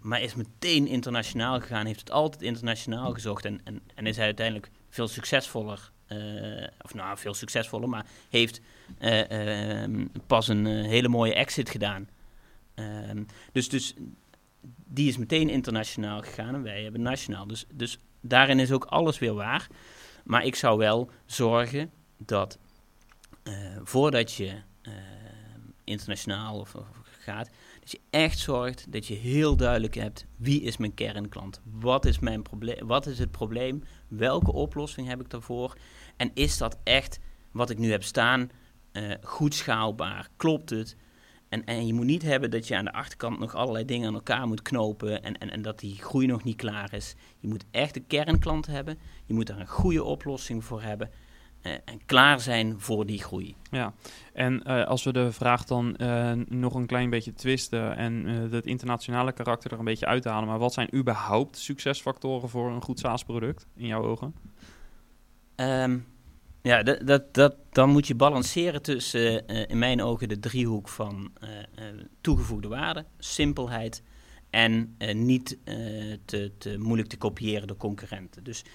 maar 0.00 0.22
is 0.22 0.34
meteen 0.34 0.86
internationaal 0.86 1.60
gegaan, 1.60 1.86
heeft 1.86 2.00
het 2.00 2.10
altijd 2.10 2.42
internationaal 2.42 3.12
gezocht. 3.12 3.44
En, 3.44 3.60
en, 3.64 3.82
en 3.94 4.06
is 4.06 4.16
hij 4.16 4.24
uiteindelijk 4.24 4.70
veel 4.88 5.08
succesvoller. 5.08 5.92
of 6.82 6.94
nou, 6.94 7.18
veel 7.18 7.34
succesvoller, 7.34 7.88
maar 7.88 8.06
heeft 8.30 8.60
eh, 8.98 9.82
ehm, 9.82 10.06
pas 10.26 10.48
een 10.48 10.66
hele 10.66 11.08
mooie 11.08 11.34
exit 11.34 11.70
gedaan. 11.70 12.08
Ehm, 12.74 13.22
dus, 13.52 13.68
dus 13.68 13.94
die 14.86 15.08
is 15.08 15.16
meteen 15.16 15.48
internationaal 15.48 16.20
gegaan 16.20 16.54
en 16.54 16.62
wij 16.62 16.82
hebben 16.82 17.02
nationaal. 17.02 17.46
Dus, 17.46 17.66
dus 17.72 17.98
daarin 18.20 18.58
is 18.58 18.72
ook 18.72 18.84
alles 18.84 19.18
weer 19.18 19.34
waar. 19.34 19.68
Maar 20.24 20.44
ik 20.44 20.54
zou 20.54 20.78
wel 20.78 21.10
zorgen 21.26 21.90
dat 22.16 22.58
voordat 23.82 24.32
je 24.32 24.62
eh, 24.82 24.92
internationaal 25.84 26.58
of, 26.58 26.74
gaat, 27.18 27.50
dat 27.80 27.90
je 27.90 28.00
echt 28.10 28.38
zorgt 28.38 28.92
dat 28.92 29.06
je 29.06 29.14
heel 29.14 29.56
duidelijk 29.56 29.94
hebt 29.94 30.26
wie 30.36 30.62
is 30.62 30.76
mijn 30.76 30.94
kernklant, 30.94 31.60
wat 31.64 32.04
is 32.04 32.18
mijn 32.18 32.42
probleem, 32.42 32.86
wat 32.86 33.06
is 33.06 33.18
het 33.18 33.30
probleem, 33.30 33.82
welke 34.08 34.52
oplossing 34.52 35.08
heb 35.08 35.20
ik 35.20 35.30
daarvoor? 35.30 35.76
En 36.16 36.30
is 36.34 36.58
dat 36.58 36.78
echt 36.82 37.18
wat 37.50 37.70
ik 37.70 37.78
nu 37.78 37.90
heb 37.90 38.02
staan 38.02 38.50
eh, 38.92 39.10
goed 39.22 39.54
schaalbaar, 39.54 40.28
klopt 40.36 40.70
het? 40.70 40.96
En, 41.48 41.64
en 41.64 41.86
je 41.86 41.94
moet 41.94 42.04
niet 42.04 42.22
hebben 42.22 42.50
dat 42.50 42.68
je 42.68 42.76
aan 42.76 42.84
de 42.84 42.92
achterkant 42.92 43.38
nog 43.38 43.54
allerlei 43.54 43.84
dingen 43.84 44.08
aan 44.08 44.14
elkaar 44.14 44.46
moet 44.46 44.62
knopen 44.62 45.22
en, 45.22 45.38
en, 45.38 45.50
en 45.50 45.62
dat 45.62 45.78
die 45.78 45.96
groei 45.96 46.26
nog 46.26 46.44
niet 46.44 46.56
klaar 46.56 46.94
is. 46.94 47.14
Je 47.38 47.48
moet 47.48 47.64
echt 47.70 47.94
de 47.94 48.00
kernklant 48.00 48.66
hebben, 48.66 48.98
je 49.24 49.34
moet 49.34 49.46
daar 49.46 49.60
een 49.60 49.66
goede 49.66 50.04
oplossing 50.04 50.64
voor 50.64 50.82
hebben. 50.82 51.10
eh, 51.10 51.23
en 51.64 52.00
klaar 52.06 52.40
zijn 52.40 52.80
voor 52.80 53.06
die 53.06 53.22
groei. 53.22 53.54
Ja, 53.70 53.94
en 54.32 54.62
eh, 54.62 54.86
als 54.86 55.04
we 55.04 55.12
de 55.12 55.32
vraag 55.32 55.64
dan 55.64 55.96
eh, 55.96 56.32
nog 56.48 56.74
een 56.74 56.86
klein 56.86 57.10
beetje 57.10 57.34
twisten 57.34 57.96
en 57.96 58.26
eh, 58.26 58.52
het 58.52 58.66
internationale 58.66 59.32
karakter 59.32 59.72
er 59.72 59.78
een 59.78 59.84
beetje 59.84 60.06
uithalen, 60.06 60.48
maar 60.48 60.58
wat 60.58 60.72
zijn 60.72 60.94
überhaupt 60.94 61.58
succesfactoren 61.58 62.48
voor 62.48 62.70
een 62.70 62.82
goed 62.82 62.98
SaaS-product 62.98 63.66
in 63.76 63.86
jouw 63.86 64.02
ogen? 64.02 64.34
Ehm, 65.54 65.98
ja, 66.62 66.82
dat, 66.82 67.06
dat, 67.06 67.34
dat, 67.34 67.56
dan 67.70 67.90
moet 67.90 68.06
je 68.06 68.14
balanceren 68.14 68.82
tussen, 68.82 69.46
eh, 69.48 69.68
in 69.68 69.78
mijn 69.78 70.02
ogen, 70.02 70.28
de 70.28 70.38
driehoek 70.38 70.88
van 70.88 71.30
eh, 71.40 71.58
eh, 71.58 71.64
toegevoegde 72.20 72.68
waarde, 72.68 73.04
simpelheid 73.18 74.02
en 74.50 74.94
eh, 74.98 75.14
niet 75.14 75.58
eh, 75.64 75.76
te, 76.24 76.52
te 76.58 76.78
moeilijk 76.78 77.08
te 77.08 77.16
kopiëren 77.16 77.66
door 77.66 77.76
concurrenten. 77.76 78.44
Dus 78.44 78.62
eh, 78.62 78.70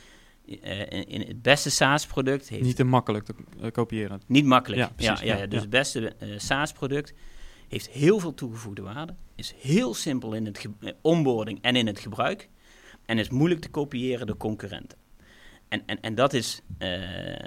in, 0.50 1.08
in 1.08 1.22
het 1.28 1.42
beste 1.42 1.70
SaaS-product 1.70 2.50
heeft 2.50 2.64
Niet 2.64 2.76
te 2.76 2.84
makkelijk 2.84 3.26
te 3.26 3.34
eh, 3.62 3.72
kopiëren. 3.72 4.22
Niet 4.28 4.46
makkelijk. 4.46 4.82
Ja, 4.82 4.92
precies, 4.96 5.20
ja, 5.20 5.26
ja, 5.34 5.42
ja, 5.42 5.48
dus 5.48 5.62
het 5.62 5.70
beste 5.70 6.16
eh, 6.16 6.30
SaaS-product 6.38 7.14
heeft 7.68 7.90
heel 7.90 8.20
veel 8.20 8.34
toegevoegde 8.34 8.82
waarde. 8.82 9.16
Is 9.36 9.54
heel 9.58 9.94
simpel 9.94 10.34
in 10.34 10.46
het 10.46 10.66
eh, 10.80 10.92
onboarding 11.02 11.62
en 11.62 11.76
in 11.76 11.88
het 11.88 12.00
gebruik. 12.00 12.50
En 13.06 13.18
is 13.18 13.30
moeilijk 13.30 13.62
te 13.62 13.70
kopiëren 13.70 14.28
door 14.28 14.38
concurrenten. 14.38 14.98
En, 15.70 15.84
en, 15.86 16.02
en 16.02 16.16
dat 16.16 16.34
is 16.34 16.62
eh, 16.78 16.90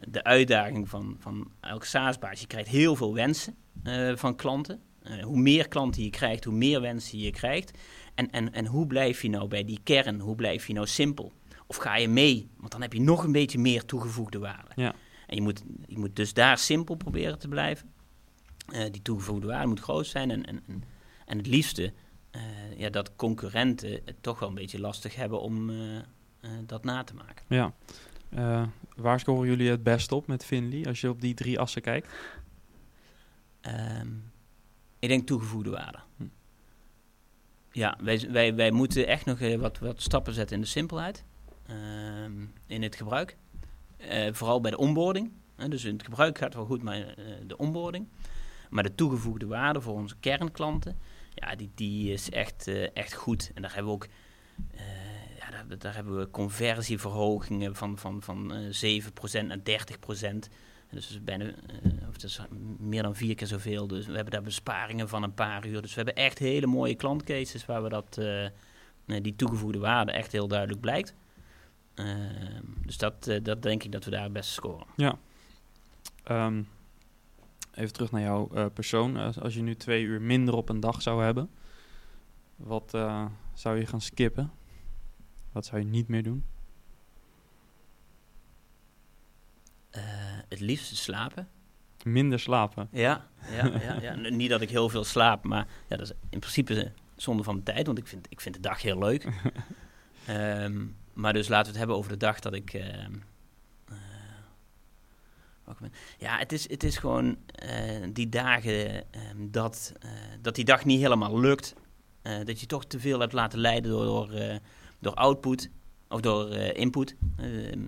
de 0.09 0.25
uitdaging 0.25 0.89
van, 0.89 1.17
van 1.19 1.51
elke 1.61 1.87
SaaS-baas. 1.87 2.41
Je 2.41 2.47
krijgt 2.47 2.69
heel 2.69 2.97
veel 2.97 3.15
wensen 3.15 3.55
eh, 3.83 4.17
van 4.17 4.37
klanten. 4.37 4.81
Eh, 5.03 5.23
hoe 5.23 5.39
meer 5.39 5.69
klanten 5.69 6.03
je 6.03 6.11
krijgt, 6.11 6.45
hoe 6.45 6.55
meer 6.55 6.81
wensen 6.81 7.19
je 7.19 7.31
krijgt. 7.31 7.79
En, 8.15 8.31
en, 8.31 8.53
en 8.53 8.67
hoe 8.67 8.87
blijf 8.87 9.23
je 9.23 9.31
nou 9.31 9.49
bij 9.49 9.65
die 9.65 9.81
kern? 9.83 10.21
Hoe 10.21 10.35
blijf 10.35 10.67
je 10.67 10.73
nou 10.73 10.87
simpel? 10.87 11.33
Of 11.73 11.79
ga 11.79 11.97
je 11.97 12.09
mee? 12.09 12.51
Want 12.57 12.73
dan 12.73 12.81
heb 12.81 12.93
je 12.93 13.01
nog 13.01 13.25
een 13.25 13.33
beetje 13.33 13.59
meer 13.59 13.85
toegevoegde 13.85 14.39
waarde. 14.39 14.71
Ja. 14.75 14.95
En 15.27 15.37
je 15.37 15.43
moet, 15.43 15.63
je 15.87 15.99
moet 15.99 16.17
dus 16.17 16.35
daar 16.35 16.59
simpel 16.59 16.95
proberen 16.95 17.39
te 17.39 17.49
blijven. 17.49 17.93
Eh, 18.67 18.91
die 18.91 19.03
toegevoegde 19.03 19.47
waarde 19.47 19.67
moet 19.67 19.81
groot 19.81 20.07
zijn. 20.07 20.31
En, 20.31 20.47
en, 20.47 20.63
en, 21.27 21.37
het 21.37 21.47
liefste 21.47 21.93
eh, 22.31 22.43
ja, 22.77 22.91
dat 22.91 23.17
concurrenten 23.17 24.01
het 24.05 24.17
toch 24.21 24.39
wel 24.39 24.49
een 24.49 24.55
beetje 24.55 24.81
lastig 24.81 25.15
hebben 25.15 25.41
om 25.41 25.71
eh, 25.71 26.51
dat 26.67 26.85
na 26.85 27.05
te 27.05 27.15
maken. 27.15 27.45
Ja. 27.49 27.73
Waar 28.97 29.21
scoren 29.21 29.49
jullie 29.49 29.71
het 29.71 29.83
best 29.83 30.13
op 30.13 30.27
met 30.27 30.45
Finley 30.45 30.87
als 30.87 31.01
je 31.01 31.09
op 31.09 31.21
die 31.21 31.35
drie 31.35 31.59
assen 31.59 31.83
kijkt? 31.83 32.09
Ehm, 33.61 34.09
ik 34.99 35.09
denk 35.09 35.27
toegevoegde 35.27 35.71
waarde. 35.71 35.99
Hm. 36.17 36.25
Ja, 37.71 37.99
wij, 38.03 38.29
wij, 38.31 38.55
wij 38.55 38.71
moeten 38.71 39.07
echt 39.07 39.25
nog 39.25 39.39
wat, 39.59 39.79
wat 39.79 40.03
stappen 40.03 40.35
zetten 40.35 40.57
in 40.57 40.63
de 40.63 40.69
simpelheid. 40.69 41.25
Ehm, 41.67 42.47
in 42.67 42.83
het 42.83 42.97
gebruik. 42.97 43.37
Eh, 43.97 44.33
vooral 44.33 44.61
bij 44.61 44.71
de 44.71 44.77
onboarding. 44.77 45.33
dus 45.69 45.85
in 45.85 45.93
het 45.93 46.05
gebruik 46.05 46.39
gaat 46.39 46.55
wel 46.55 46.65
goed, 46.65 46.83
maar 46.83 46.97
eh, 46.97 47.25
de 47.47 47.57
onboarding. 47.57 48.09
Maar 48.71 48.83
de 48.83 48.95
toegevoegde 48.95 49.47
waarde 49.47 49.81
voor 49.81 49.95
onze 49.95 50.15
kernklanten, 50.21 50.99
ja, 51.35 51.55
die, 51.55 51.71
die 51.75 52.13
is 52.13 52.31
echt, 52.31 52.69
eh, 52.69 52.97
echt 52.97 53.15
goed. 53.15 53.51
En 53.55 53.63
daar 53.63 53.75
hebben 53.75 53.93
we 53.93 53.99
ook 53.99 54.09
ja, 55.39 55.51
daar, 55.51 55.79
daar 55.79 55.95
hebben 55.95 56.19
we 56.19 56.31
conversieverhogingen 56.31 57.77
van, 57.77 57.99
van, 57.99 58.23
van 58.23 58.55
eh 58.55 58.71
7% 58.71 59.47
naar 59.47 59.63
30%. 59.63 60.49
En 60.89 60.99
Dus 60.99 61.25
bijna, 61.25 61.45
of 62.09 62.17
dat 62.17 62.23
is 62.23 62.41
meer 62.79 63.03
dan 63.03 63.17
vier 63.17 63.35
keer 63.35 63.47
zoveel. 63.47 63.87
Dus 63.87 64.07
we 64.07 64.15
hebben 64.15 64.33
daar 64.33 64.43
besparingen 64.43 65.09
van 65.09 65.23
een 65.23 65.35
paar 65.35 65.67
uur. 65.67 65.83
Dus 65.83 65.95
we 65.95 66.03
hebben 66.03 66.25
echt 66.25 66.39
hele 66.39 66.67
mooie 66.67 66.95
klantcases 66.95 67.67
waar 67.67 67.83
we 67.83 67.89
dat, 67.89 68.21
die 69.23 69.37
toegevoegde 69.37 69.79
waarde 69.79 70.13
echt 70.13 70.33
heel 70.33 70.49
duidelijk 70.49 70.81
blijkt. 70.81 71.15
Ehm, 71.95 72.65
dus 72.87 72.99
dat, 72.99 73.27
eh, 73.27 73.43
dat 73.43 73.63
denk 73.63 73.83
ik 73.83 73.93
dat 73.93 74.05
we 74.05 74.11
daar 74.11 74.23
het 74.23 74.33
beste 74.33 74.53
scoren. 74.53 74.87
Ehm, 76.23 76.63
even 77.75 77.93
terug 77.93 78.11
naar 78.11 78.21
jouw 78.21 78.51
eh, 78.55 78.67
persoon. 78.75 79.17
Als, 79.17 79.55
je 79.55 79.63
nu 79.63 79.75
twee 79.75 80.03
uur 80.05 80.21
minder 80.21 80.55
op 80.55 80.69
een 80.69 80.81
dag 80.81 81.03
zou 81.03 81.23
hebben, 81.23 81.51
wat 82.57 82.95
eh, 82.95 83.27
zou 83.55 83.79
je 83.79 83.87
gaan 83.87 84.01
skippen? 84.01 84.53
Wat 85.53 85.67
zou 85.67 85.81
je 85.81 85.87
niet 85.87 86.09
meer 86.09 86.23
doen? 86.23 86.45
Het 90.49 90.61
liefste 90.61 90.97
slapen. 90.97 91.49
Minder 92.05 92.41
slapen. 92.41 92.89
Ja, 92.91 93.27
ja, 93.51 93.67
ja, 93.67 94.01
ja. 94.01 94.15
Niet 94.31 94.51
dat 94.51 94.61
ik 94.61 94.71
heel 94.71 94.89
veel 94.89 95.05
slaap, 95.05 95.45
maar 95.45 95.67
ja, 95.89 95.97
dat 95.97 96.07
is 96.07 96.13
in 96.31 96.39
principe 96.39 96.93
zonde 97.17 97.43
van 97.43 97.55
mijn 97.55 97.65
tijd, 97.65 97.87
want 97.87 97.99
ik 97.99 98.07
vind, 98.07 98.27
ik 98.29 98.41
vind 98.41 98.55
de 98.55 98.61
dag 98.61 98.83
heel 98.83 98.99
leuk. 98.99 99.27
Ehm, 100.27 100.87
maar 101.15 101.33
dus 101.33 101.49
laten 101.49 101.65
we 101.65 101.71
het 101.71 101.79
hebben 101.79 101.97
over 101.97 102.11
de 102.11 102.17
dag 102.17 102.41
dat 102.41 102.55
ik. 102.55 102.75
ehm, 102.75 103.13
eh, 105.65 105.89
ja, 106.19 106.39
het 106.39 106.53
is, 106.53 106.69
het 106.71 106.83
is 106.83 106.97
gewoon 106.97 107.37
eh, 107.55 108.09
die 108.13 108.29
dagen 108.29 109.13
ehm, 109.13 109.37
dat, 109.51 109.93
eh, 110.01 110.11
dat 110.41 110.55
die 110.55 110.65
dag 110.65 110.85
niet 110.85 111.01
helemaal 111.01 111.41
lukt. 111.41 111.75
Dat 112.45 112.61
je 112.61 112.67
toch 112.67 112.85
te 112.85 113.01
veel 113.01 113.21
hebt 113.21 113.33
laten 113.33 113.59
leiden 113.59 113.91
door, 113.91 114.05
door, 114.05 114.59
door 114.99 115.15
output 115.15 115.71
of 116.09 116.21
door 116.21 116.51
input. 116.55 117.17
Ehm, 117.37 117.81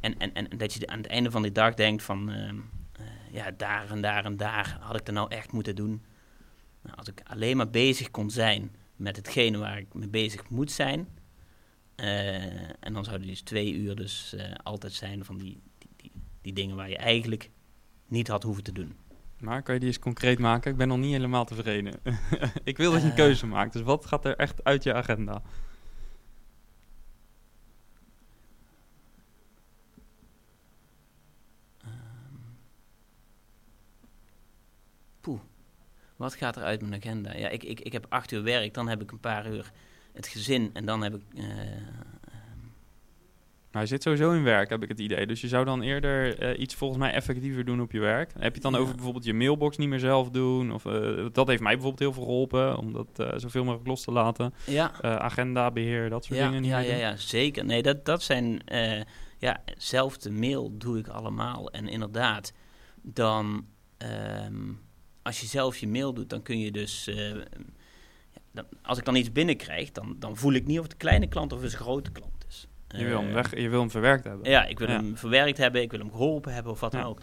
en, 0.00 0.18
en, 0.18 0.32
en 0.34 0.58
dat 0.58 0.72
je 0.72 0.86
aan 0.86 0.98
het 0.98 1.06
einde 1.06 1.30
van 1.30 1.42
die 1.42 1.52
dag 1.52 1.74
denkt 1.74 2.02
van. 2.02 2.32
ja, 3.32 3.50
daar 3.50 3.90
en 3.90 4.00
daar 4.00 4.24
en 4.24 4.36
daar 4.36 4.78
had 4.80 5.00
ik 5.00 5.06
er 5.06 5.12
nou 5.12 5.30
echt 5.30 5.52
moeten 5.52 5.76
doen. 5.76 6.02
Nou, 6.82 6.96
als 6.96 7.08
ik 7.08 7.20
alleen 7.24 7.56
maar 7.56 7.70
bezig 7.70 8.10
kon 8.10 8.30
zijn 8.30 8.70
met 8.96 9.16
hetgene 9.16 9.58
waar 9.58 9.78
ik 9.78 9.94
mee 9.94 10.08
bezig 10.08 10.48
moet 10.48 10.72
zijn. 10.72 11.08
Eh, 11.98 12.44
en 12.80 12.92
dan 12.92 13.04
zouden 13.04 13.26
dus 13.26 13.40
twee 13.40 13.74
uur 13.74 13.96
dus 13.96 14.32
eh, 14.34 14.52
altijd 14.62 14.92
zijn 14.92 15.24
van 15.24 15.38
die, 15.38 15.60
die, 15.78 15.90
die, 15.96 16.12
die 16.42 16.52
dingen 16.52 16.76
waar 16.76 16.88
je 16.88 16.96
eigenlijk 16.96 17.50
niet 18.06 18.28
had 18.28 18.42
hoeven 18.42 18.62
te 18.64 18.72
doen. 18.72 18.96
Maar 19.40 19.62
kan 19.62 19.74
je 19.74 19.80
die 19.80 19.88
eens 19.88 19.98
concreet 19.98 20.38
maken? 20.38 20.70
Ik 20.70 20.76
ben 20.76 20.88
nog 20.88 20.98
niet 20.98 21.12
helemaal 21.12 21.44
tevreden. 21.44 21.94
ik 22.64 22.76
wil 22.76 22.90
dat 22.92 23.00
je 23.00 23.06
een 23.06 23.12
Eh. 23.12 23.18
keuze 23.18 23.46
maakt. 23.46 23.72
Dus 23.72 23.82
wat 23.82 24.06
gaat 24.06 24.24
er 24.24 24.36
echt 24.36 24.64
uit 24.64 24.82
je 24.82 24.94
agenda? 24.94 25.42
Ehm, 31.80 31.90
poeh, 35.20 35.40
wat 36.16 36.34
gaat 36.34 36.56
er 36.56 36.62
uit 36.62 36.80
mijn 36.80 36.94
agenda? 36.94 37.36
Ja, 37.36 37.48
ik, 37.48 37.62
ik, 37.64 37.80
ik 37.80 37.92
heb 37.92 38.06
acht 38.08 38.32
uur 38.32 38.42
werk, 38.42 38.74
dan 38.74 38.88
heb 38.88 39.02
ik 39.02 39.10
een 39.10 39.20
paar 39.20 39.50
uur 39.52 39.72
het 40.12 40.26
gezin 40.26 40.70
en 40.72 40.84
dan 40.86 41.02
heb 41.02 41.14
ik... 41.14 41.22
je 43.70 43.86
zit 43.86 44.02
sowieso 44.02 44.32
in 44.32 44.42
werk, 44.42 44.70
heb 44.70 44.82
ik 44.82 44.88
het 44.88 44.98
idee. 44.98 45.26
Dus 45.26 45.40
je 45.40 45.48
zou 45.48 45.64
dan 45.64 45.82
eerder 45.82 46.38
eh, 46.38 46.60
iets 46.60 46.74
volgens 46.74 47.00
mij 47.00 47.12
effectiever 47.12 47.64
doen 47.64 47.80
op 47.80 47.92
je 47.92 48.00
werk. 48.00 48.32
Heb 48.32 48.42
je 48.42 48.52
het 48.52 48.62
dan 48.62 48.72
Ja. 48.72 48.78
over 48.78 48.94
bijvoorbeeld 48.94 49.24
je 49.24 49.34
mailbox 49.34 49.76
niet 49.76 49.88
meer 49.88 49.98
zelf 49.98 50.30
doen? 50.30 50.72
Of, 50.72 50.82
dat 51.32 51.46
heeft 51.48 51.62
mij 51.62 51.72
bijvoorbeeld 51.72 51.98
heel 51.98 52.12
veel 52.12 52.22
geholpen, 52.22 52.76
om 52.76 52.92
dat 52.92 53.40
zoveel 53.40 53.64
mogelijk 53.64 53.88
los 53.88 54.02
te 54.04 54.12
laten. 54.12 54.54
ja, 54.66 55.00
Eh 55.00 55.16
agenda, 55.16 55.70
beheer, 55.70 56.10
dat 56.10 56.24
soort 56.24 56.38
ja, 56.38 56.46
dingen 56.46 56.62
niet 56.62 56.70
ja, 56.70 56.78
meer 56.78 56.88
ja, 56.88 56.96
ja, 56.96 57.16
zeker. 57.16 57.64
Nee, 57.64 57.82
dat, 57.82 58.04
dat 58.04 58.22
zijn... 58.22 58.60
ja, 59.38 59.62
zelfde 59.76 60.30
mail 60.30 60.78
doe 60.78 60.98
ik 60.98 61.08
allemaal. 61.08 61.70
En 61.70 61.88
inderdaad, 61.88 62.52
dan 63.02 63.66
ehm, 63.98 64.72
als 65.22 65.40
je 65.40 65.46
zelf 65.46 65.76
je 65.76 65.88
mail 65.88 66.14
doet, 66.14 66.30
dan 66.30 66.42
kun 66.42 66.58
je 66.58 66.70
dus. 66.72 67.10
Dan, 68.62 68.78
als 68.82 68.98
ik 68.98 69.04
dan 69.04 69.14
iets 69.16 69.32
binnenkrijg, 69.32 69.92
dan, 69.92 70.16
dan 70.18 70.36
voel 70.36 70.52
ik 70.52 70.66
niet 70.66 70.76
of 70.78 70.82
het 70.82 70.92
een 70.92 70.98
kleine 70.98 71.26
klant 71.28 71.52
of 71.52 71.62
een 71.62 71.70
grote 71.70 72.10
klant 72.12 72.44
is. 72.48 72.66
Je 72.88 73.04
wil, 73.04 73.18
hem 73.18 73.28
Eh, 73.28 73.34
weg, 73.34 73.56
je 73.60 73.68
wil 73.68 73.80
hem 73.80 73.90
verwerkt 73.90 74.24
hebben. 74.24 74.50
Ja, 74.50 74.64
ik 74.64 74.78
wil 74.78 74.88
Ja. 74.88 74.94
hem 74.96 75.16
verwerkt 75.16 75.58
hebben, 75.58 75.82
ik 75.82 75.90
wil 75.90 76.00
hem 76.00 76.10
geholpen 76.10 76.52
hebben 76.54 76.72
of 76.72 76.80
wat 76.80 76.92
dan 76.92 77.02
ook. 77.02 77.20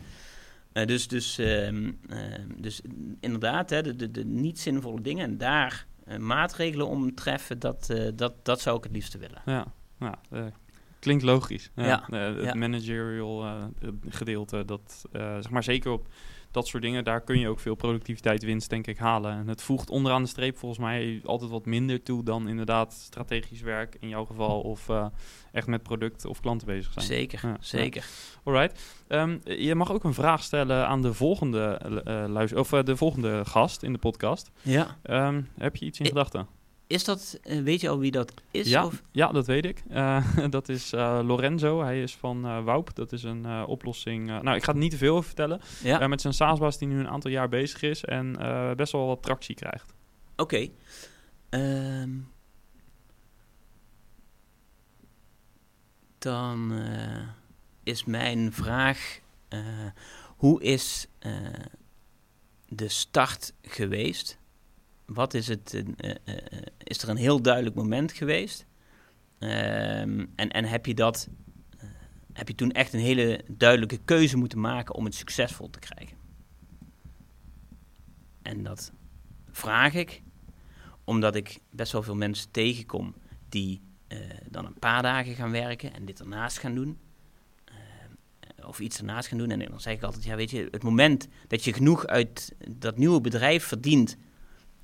Eh, 0.74 0.86
dus, 0.86 1.08
dus, 1.08 1.38
ehm, 1.38 1.92
ehm, 2.10 2.48
dus 2.58 2.82
inderdaad, 3.20 3.70
hè, 3.70 3.82
de, 3.82 3.96
de, 3.96 4.12
de 4.12 4.26
niet 4.26 4.60
zinvolle 4.60 5.02
dingen 5.02 5.24
en 5.26 5.38
daar 5.38 5.86
eh, 6.06 6.18
maatregelen 6.18 6.88
om 6.88 7.16
treffen, 7.16 7.60
dat, 7.60 7.94
dat, 8.16 8.46
dat 8.46 8.62
zou 8.62 8.78
ik 8.78 8.84
het 8.84 8.92
liefste 8.92 9.18
willen. 9.18 9.42
Ja, 9.46 9.66
ja 10.00 10.20
klinkt 11.00 11.24
logisch. 11.24 11.70
Ja, 11.76 12.06
Ja, 12.10 12.18
het 12.20 12.54
managerial 12.56 13.46
gedeelte, 14.10 14.66
dat, 14.66 15.06
zeg 15.12 15.50
maar 15.50 15.64
zeker 15.64 15.92
op 15.92 16.08
dat 16.56 16.68
soort 16.68 16.84
dingen, 16.84 17.04
daar 17.04 17.22
kun 17.22 17.40
je 17.40 17.48
ook 17.48 17.60
veel 17.60 17.76
productiviteitswinst 17.76 18.70
denk 18.70 18.88
ik 18.88 18.98
halen. 18.98 19.32
En 19.32 19.48
het 19.48 19.62
voegt 19.62 19.90
onderaan 19.90 20.22
de 20.24 20.30
streep 20.30 20.58
volgens 20.58 20.82
mij 20.82 21.22
altijd 21.26 21.52
wat 21.52 21.66
minder 21.66 22.04
toe 22.04 22.24
dan 22.24 22.48
inderdaad 22.48 22.94
strategisch 22.94 23.62
werk 23.62 23.98
in 24.00 24.08
jouw 24.08 24.26
geval 24.26 24.62
of 24.62 24.90
eh, 24.90 25.06
echt 25.52 25.68
met 25.68 25.84
product 25.84 26.26
of 26.26 26.40
klanten 26.40 26.68
bezig 26.68 26.94
zijn. 26.94 27.06
Zeker, 27.06 27.40
Ja, 27.44 27.58
zeker. 27.60 28.06
Alright. 28.44 28.82
Ehm, 29.08 29.38
je 29.44 29.76
mag 29.76 29.92
ook 29.92 30.04
een 30.04 30.14
vraag 30.14 30.44
stellen 30.44 30.88
aan 30.88 31.02
de 31.02 31.14
volgende, 31.14 31.64
eh 32.06 32.24
luister, 32.28 32.60
of, 32.60 32.74
eh, 32.74 32.84
de 32.84 32.98
volgende 32.98 33.46
gast 33.46 33.84
in 33.84 33.94
de 33.94 34.00
podcast. 34.00 34.52
Ja. 34.62 34.98
Ehm, 35.04 35.42
heb 35.58 35.76
je 35.76 35.86
iets 35.86 36.00
in 36.00 36.06
gedachten? 36.06 36.48
Is 36.88 37.04
dat, 37.04 37.40
eh, 37.44 37.62
weet 37.62 37.82
je 37.82 37.90
al 37.90 38.00
wie 38.00 38.12
dat 38.12 38.34
is? 38.52 38.70
Ja, 38.70 38.86
Of? 38.86 39.04
ja, 39.12 39.32
dat 39.32 39.46
weet 39.48 39.66
ik. 39.66 39.84
Eh, 39.90 40.28
dat 40.50 40.70
is 40.70 40.94
eh, 40.94 41.20
Lorenzo. 41.24 41.82
Hij 41.82 42.02
is 42.02 42.16
van 42.16 42.64
Waup. 42.64 42.96
Dat 42.96 43.12
is 43.12 43.24
een 43.24 43.66
oplossing. 43.66 44.26
nou, 44.28 44.56
ik 44.56 44.64
ga 44.64 44.72
er 44.72 44.78
niet 44.78 44.92
te 44.92 44.98
veel 44.98 45.14
over 45.14 45.26
vertellen. 45.26 45.62
Ja, 45.84 46.08
met 46.08 46.22
zijn 46.22 46.34
SaaS-baas 46.34 46.78
die 46.78 46.88
nu 46.88 47.00
een 47.00 47.08
aantal 47.08 47.32
jaar 47.32 47.50
bezig 47.50 47.82
is 47.82 48.04
en 48.04 48.32
best 48.76 48.92
wel 48.92 49.08
wat 49.08 49.24
tractie 49.24 49.56
krijgt. 49.56 49.94
oké. 50.36 50.68
Ehm, 51.50 52.10
dan 56.18 56.74
is 57.84 58.06
mijn 58.06 58.54
vraag, 58.54 59.20
hoe 60.38 60.64
is 60.64 61.08
de 62.68 62.88
start 62.88 63.54
geweest? 63.62 64.38
Wat 65.06 65.34
is 65.34 65.48
het, 65.48 65.84
eh, 65.98 66.12
eh, 66.24 66.62
is 66.78 67.02
er 67.02 67.10
een 67.10 67.18
heel 67.18 67.42
duidelijk 67.42 67.76
moment 67.76 68.12
geweest? 68.12 68.66
Ehm, 69.40 70.26
en, 70.36 70.50
en 70.50 70.66
heb 70.66 70.86
je 70.86 70.94
dat, 70.94 71.30
eh, 71.78 71.90
heb 72.34 72.48
je 72.48 72.56
toen 72.56 72.72
echt 72.72 72.94
een 72.94 73.00
hele 73.00 73.44
duidelijke 73.48 73.98
keuze 73.98 74.38
moeten 74.38 74.60
maken 74.60 74.96
om 74.96 75.06
het 75.06 75.16
succesvol 75.16 75.70
te 75.70 75.80
krijgen? 75.80 76.18
En 78.42 78.64
dat 78.64 78.92
vraag 79.52 79.94
ik 79.94 80.22
omdat 81.04 81.36
ik 81.36 81.60
best 81.70 81.92
wel 81.92 82.04
veel 82.04 82.16
mensen 82.16 82.52
tegenkom 82.52 83.16
die 83.50 83.82
dan 84.50 84.66
een 84.66 84.80
paar 84.80 85.02
dagen 85.02 85.36
gaan 85.36 85.52
werken 85.52 85.94
en 85.94 86.06
dit 86.06 86.20
ernaast 86.20 86.58
gaan 86.58 86.76
doen. 86.76 87.00
Of 88.66 88.80
iets 88.80 88.98
ernaast 88.98 89.28
gaan 89.28 89.38
doen. 89.38 89.50
En 89.50 89.60
dan 89.60 89.80
zeg 89.80 89.94
ik 89.94 90.04
altijd, 90.04 90.24
ja 90.24 90.36
weet 90.36 90.52
je, 90.52 90.68
het 90.72 90.84
moment 90.84 91.28
dat 91.48 91.64
je 91.64 91.74
genoeg 91.74 92.08
uit 92.08 92.56
dat 92.70 92.98
nieuwe 92.98 93.22
bedrijf 93.22 93.64
verdient, 93.64 94.18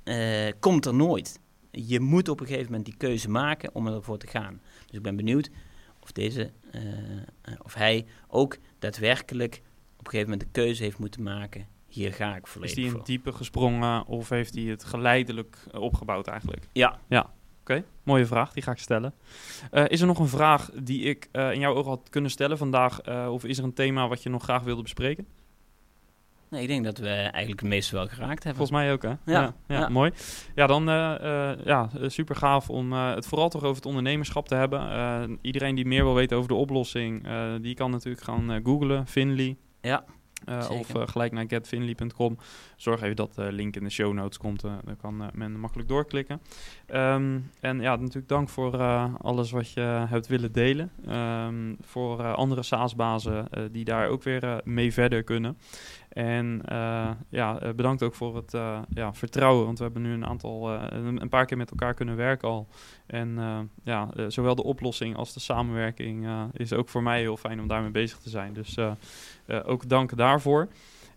eh, 0.04 0.52
komt 0.60 0.86
er 0.86 0.94
nooit. 0.94 1.40
Je 1.70 2.00
moet 2.00 2.28
op 2.28 2.40
een 2.40 2.46
gegeven 2.46 2.66
moment 2.66 2.84
die 2.84 2.96
keuze 2.96 3.30
maken 3.30 3.74
om 3.74 3.86
ervoor 3.86 4.18
te 4.18 4.26
gaan. 4.26 4.60
Dus 4.86 4.96
ik 4.96 5.02
ben 5.02 5.16
benieuwd 5.16 5.50
of 6.00 6.12
deze, 6.12 6.50
eh, 6.70 6.82
of 7.62 7.74
hij 7.74 8.06
ook 8.28 8.58
daadwerkelijk 8.78 9.62
op 9.98 10.04
een 10.06 10.10
gegeven 10.10 10.30
moment 10.30 10.40
de 10.40 10.60
keuze 10.60 10.82
heeft 10.82 10.98
moeten 10.98 11.22
maken. 11.22 11.66
Hier 11.86 12.12
ga 12.12 12.36
ik 12.36 12.44
Is 12.44 12.50
volledig 12.50 12.76
hij 12.76 12.84
in 12.84 13.00
diepe 13.04 13.32
gesprongen 13.32 14.06
of 14.06 14.28
heeft 14.28 14.54
hij 14.54 14.64
het 14.64 14.84
geleidelijk 14.84 15.56
eh, 15.72 15.80
opgebouwd 15.80 16.26
eigenlijk? 16.26 16.68
Ja, 16.72 16.98
Oké, 17.60 17.84
mooie 18.02 18.26
vraag. 18.26 18.52
Die 18.52 18.62
ga 18.62 18.70
ik 18.70 18.78
stellen. 18.78 19.14
Is 19.86 20.00
er 20.00 20.06
nog 20.06 20.18
een 20.18 20.28
vraag 20.28 20.70
die 20.82 21.02
ik 21.02 21.28
in 21.32 21.58
jouw 21.58 21.74
ogen 21.74 21.90
had 21.90 22.08
kunnen 22.10 22.30
stellen 22.30 22.58
vandaag? 22.58 23.28
of 23.28 23.44
is 23.44 23.58
er 23.58 23.64
een 23.64 23.74
thema 23.74 24.08
wat 24.08 24.22
je 24.22 24.28
nog 24.28 24.42
graag 24.42 24.62
wilde 24.62 24.82
bespreken? 24.82 25.26
Nee, 26.52 26.62
ik 26.62 26.68
denk 26.68 26.84
dat 26.84 26.98
we 26.98 27.08
eigenlijk 27.08 27.60
het 27.60 27.68
meeste 27.68 27.94
wel 27.94 28.06
geraakt 28.06 28.44
hebben. 28.44 28.66
Volgens 28.66 28.78
mij 28.78 28.92
ook, 28.92 29.02
hè? 29.02 29.08
Ja, 29.08 29.16
ja, 29.26 29.54
ja. 29.66 29.88
mooi. 29.88 30.10
Ja, 30.54 30.66
dan 30.66 30.88
eh, 30.88 31.50
eh, 31.50 31.58
ja, 31.64 31.88
super 32.06 32.36
gaaf 32.36 32.70
om 32.70 32.92
eh, 32.92 33.14
het 33.14 33.26
vooral 33.26 33.48
toch 33.48 33.62
over 33.62 33.76
het 33.76 33.86
ondernemerschap 33.86 34.48
te 34.48 34.54
hebben. 34.54 34.90
Eh, 34.90 35.22
iedereen 35.40 35.74
die 35.74 35.86
meer 35.86 36.04
wil 36.04 36.14
weten 36.14 36.36
over 36.36 36.48
de 36.48 36.54
oplossing, 36.54 37.26
eh, 37.26 37.52
die 37.60 37.74
kan 37.74 37.90
natuurlijk 37.90 38.24
gaan 38.24 38.52
eh, 38.52 38.60
googlen, 38.64 39.06
Finley. 39.06 39.56
Ja, 39.80 40.04
Eh, 40.44 40.70
of 40.70 40.94
eh, 40.94 41.02
gelijk 41.06 41.32
naar 41.32 41.44
getfinley.com. 41.48 42.38
Zorg 42.76 43.02
even 43.02 43.16
dat 43.16 43.34
de 43.34 43.52
link 43.52 43.76
in 43.76 43.84
de 43.84 43.90
show 43.90 44.12
notes 44.12 44.38
komt. 44.38 44.64
eh, 44.64 44.72
dan 44.84 44.96
kan 44.96 45.22
eh, 45.22 45.28
men 45.32 45.60
makkelijk 45.60 45.88
doorklikken. 45.88 46.40
Ehm, 46.86 47.38
en 47.60 47.80
ja, 47.80 47.96
natuurlijk 47.96 48.28
dank 48.28 48.48
voor 48.48 48.74
eh, 48.80 49.14
alles 49.20 49.50
wat 49.50 49.72
je 49.72 49.80
hebt 50.08 50.26
willen 50.26 50.52
delen. 50.52 50.90
Ehm, 51.06 51.74
voor 51.80 52.20
eh, 52.20 52.32
andere 52.34 52.62
SaaS-bazen 52.62 53.48
eh, 53.50 53.62
die 53.72 53.84
daar 53.84 54.08
ook 54.08 54.22
weer 54.22 54.42
eh, 54.44 54.56
mee 54.64 54.92
verder 54.92 55.22
kunnen. 55.22 55.58
En 56.12 56.62
eh, 56.64 57.10
ja, 57.28 57.60
eh, 57.60 57.72
bedankt 57.72 58.02
ook 58.02 58.14
voor 58.14 58.36
het 58.36 58.54
eh, 58.54 58.78
ja, 58.94 59.14
vertrouwen. 59.14 59.64
Want 59.64 59.78
we 59.78 59.84
hebben 59.84 60.02
nu 60.02 60.12
een 60.12 60.26
aantal, 60.26 60.70
een, 60.70 61.28
paar 61.28 61.46
keer 61.46 61.56
met 61.56 61.70
elkaar 61.70 61.94
kunnen 61.94 62.16
werken 62.16 62.48
al. 62.48 62.68
En 63.06 63.38
ja, 63.84 64.08
zowel 64.28 64.54
de 64.54 64.62
oplossing 64.62 65.16
als 65.16 65.32
de 65.32 65.40
samenwerking 65.40 66.26
is 66.52 66.72
ook 66.72 66.88
voor 66.88 67.02
mij 67.02 67.20
heel 67.20 67.36
fijn 67.36 67.60
om 67.60 67.68
daarmee 67.68 67.90
bezig 67.90 68.18
te 68.18 68.28
zijn. 68.28 68.52
Dus 68.52 68.76
ook 69.64 69.88
dank 69.88 70.16
daarvoor. 70.16 70.68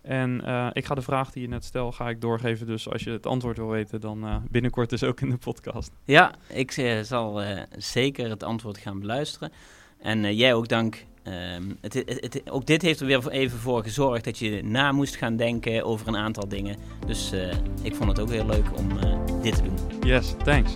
En 0.02 0.34
ik 0.72 0.84
ga 0.84 0.94
de 0.94 1.02
vraag 1.02 1.30
die 1.30 1.42
je 1.42 1.48
net 1.48 1.64
stelde, 1.64 1.92
ga 1.92 2.08
ik 2.08 2.20
doorgeven. 2.20 2.66
Dus 2.66 2.88
als 2.90 3.02
je 3.02 3.10
het 3.10 3.26
antwoord 3.26 3.56
wil 3.56 3.68
weten, 3.68 4.00
dan 4.00 4.42
binnenkort 4.50 4.90
dus 4.90 5.02
ook 5.02 5.20
in 5.20 5.30
de 5.30 5.36
podcast. 5.36 5.92
ja 6.04 6.34
ik 6.48 6.70
zal 7.02 7.42
zeker 7.76 8.28
het 8.28 8.42
antwoord 8.42 8.78
gaan 8.78 9.00
beluisteren. 9.00 9.52
En 9.98 10.36
jij 10.36 10.54
ook 10.54 10.68
dank. 10.68 11.04
Ehm, 11.26 11.62
het, 11.80 11.94
het, 11.94 12.42
ook 12.50 12.66
dit 12.66 12.82
heeft 12.82 13.00
er 13.00 13.06
weer 13.06 13.28
even 13.28 13.58
voor 13.58 13.82
gezorgd 13.82 14.24
dat 14.24 14.38
je 14.38 14.64
na 14.64 14.92
moest 14.92 15.16
gaan 15.16 15.36
denken 15.36 15.84
over 15.84 16.08
een 16.08 16.16
aantal 16.16 16.48
dingen. 16.48 16.76
Dus 17.06 17.32
eh, 17.32 17.48
ik 17.82 17.94
vond 17.94 18.08
het 18.08 18.20
ook 18.20 18.30
heel 18.30 18.46
leuk 18.46 18.78
om 18.78 18.98
eh, 18.98 19.18
dit 19.42 19.54
te 19.54 19.62
doen. 19.62 19.78
Yes, 20.00 20.34
thanks. 20.44 20.74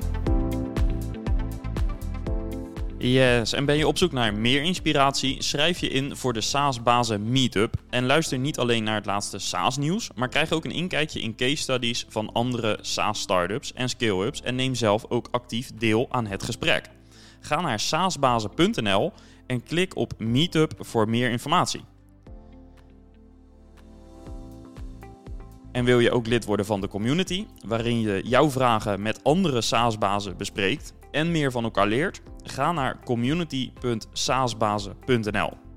Yes, 2.99 3.53
en 3.53 3.65
ben 3.65 3.77
je 3.77 3.87
op 3.87 3.99
zoek 3.99 4.13
naar 4.13 4.35
meer 4.35 4.63
inspiratie? 4.63 5.43
Schrijf 5.43 5.79
je 5.79 5.89
in 5.89 6.17
voor 6.17 6.33
de 6.33 6.41
SaaS-bazen 6.41 7.31
Meetup. 7.31 7.75
En 7.91 8.07
luister 8.07 8.39
niet 8.39 8.59
alleen 8.59 8.85
naar 8.85 8.95
het 8.95 9.07
laatste 9.07 9.39
SaaS-nieuws, 9.39 10.11
maar 10.15 10.29
krijg 10.29 10.53
ook 10.53 10.65
een 10.65 10.71
inkijkje 10.71 11.21
in 11.21 11.37
case 11.37 11.57
studies 11.57 12.07
van 12.09 12.33
andere 12.33 12.79
SaaS-startups 12.81 13.73
en 13.73 13.89
scale-ups 13.89 14.43
en 14.43 14.55
neem 14.55 14.75
zelf 14.75 15.05
ook 15.09 15.29
actief 15.31 15.71
deel 15.79 16.07
aan 16.11 16.27
het 16.27 16.43
gesprek. 16.43 16.91
Ga 17.41 17.61
naar 17.61 17.81
saasbazen.nl 17.81 19.13
en 19.51 19.63
klik 19.63 19.97
op 19.97 20.13
Meetup 20.19 20.73
voor 20.79 21.09
meer 21.09 21.31
informatie. 21.31 21.85
En 25.73 25.85
wil 25.85 25.99
je 25.99 26.11
ook 26.11 26.27
lid 26.27 26.45
worden 26.45 26.67
van 26.67 26.81
de 26.81 26.89
community, 26.89 27.47
waarin 27.67 28.01
je 28.01 28.21
jouw 28.25 28.51
vragen 28.51 29.03
met 29.03 29.25
andere 29.25 29.61
SaaS-bazen 29.61 30.37
bespreekt 30.37 30.95
en 31.11 31.31
meer 31.31 31.51
van 31.51 31.65
elkaar 31.65 31.87
leert? 31.87 32.23
Ga 32.43 32.73
naar 32.73 32.99
community.saasbazen.nl. 33.05 35.70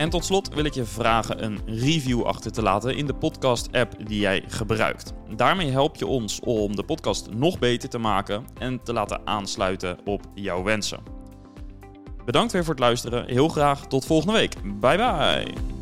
En 0.00 0.10
tot 0.10 0.24
slot 0.24 0.54
wil 0.54 0.64
ik 0.64 0.74
je 0.74 0.84
vragen 0.84 1.44
een 1.44 1.60
review 1.66 2.22
achter 2.22 2.52
te 2.52 2.62
laten 2.62 2.96
in 2.96 3.06
de 3.06 3.14
podcast-app 3.14 4.06
die 4.06 4.20
jij 4.20 4.44
gebruikt. 4.46 5.12
Daarmee 5.36 5.70
help 5.70 5.96
je 5.96 6.06
ons 6.06 6.40
om 6.40 6.76
de 6.76 6.82
podcast 6.82 7.30
nog 7.30 7.58
beter 7.58 7.88
te 7.88 7.98
maken 7.98 8.44
en 8.58 8.82
te 8.82 8.92
laten 8.92 9.20
aansluiten 9.24 9.98
op 10.04 10.22
jouw 10.34 10.62
wensen. 10.62 11.00
Bedankt 12.24 12.52
weer 12.52 12.64
voor 12.64 12.74
het 12.74 12.82
luisteren. 12.82 13.26
Heel 13.26 13.48
graag 13.48 13.86
tot 13.86 14.04
volgende 14.04 14.32
week. 14.32 14.54
Bye 14.80 14.96
bye. 14.96 15.79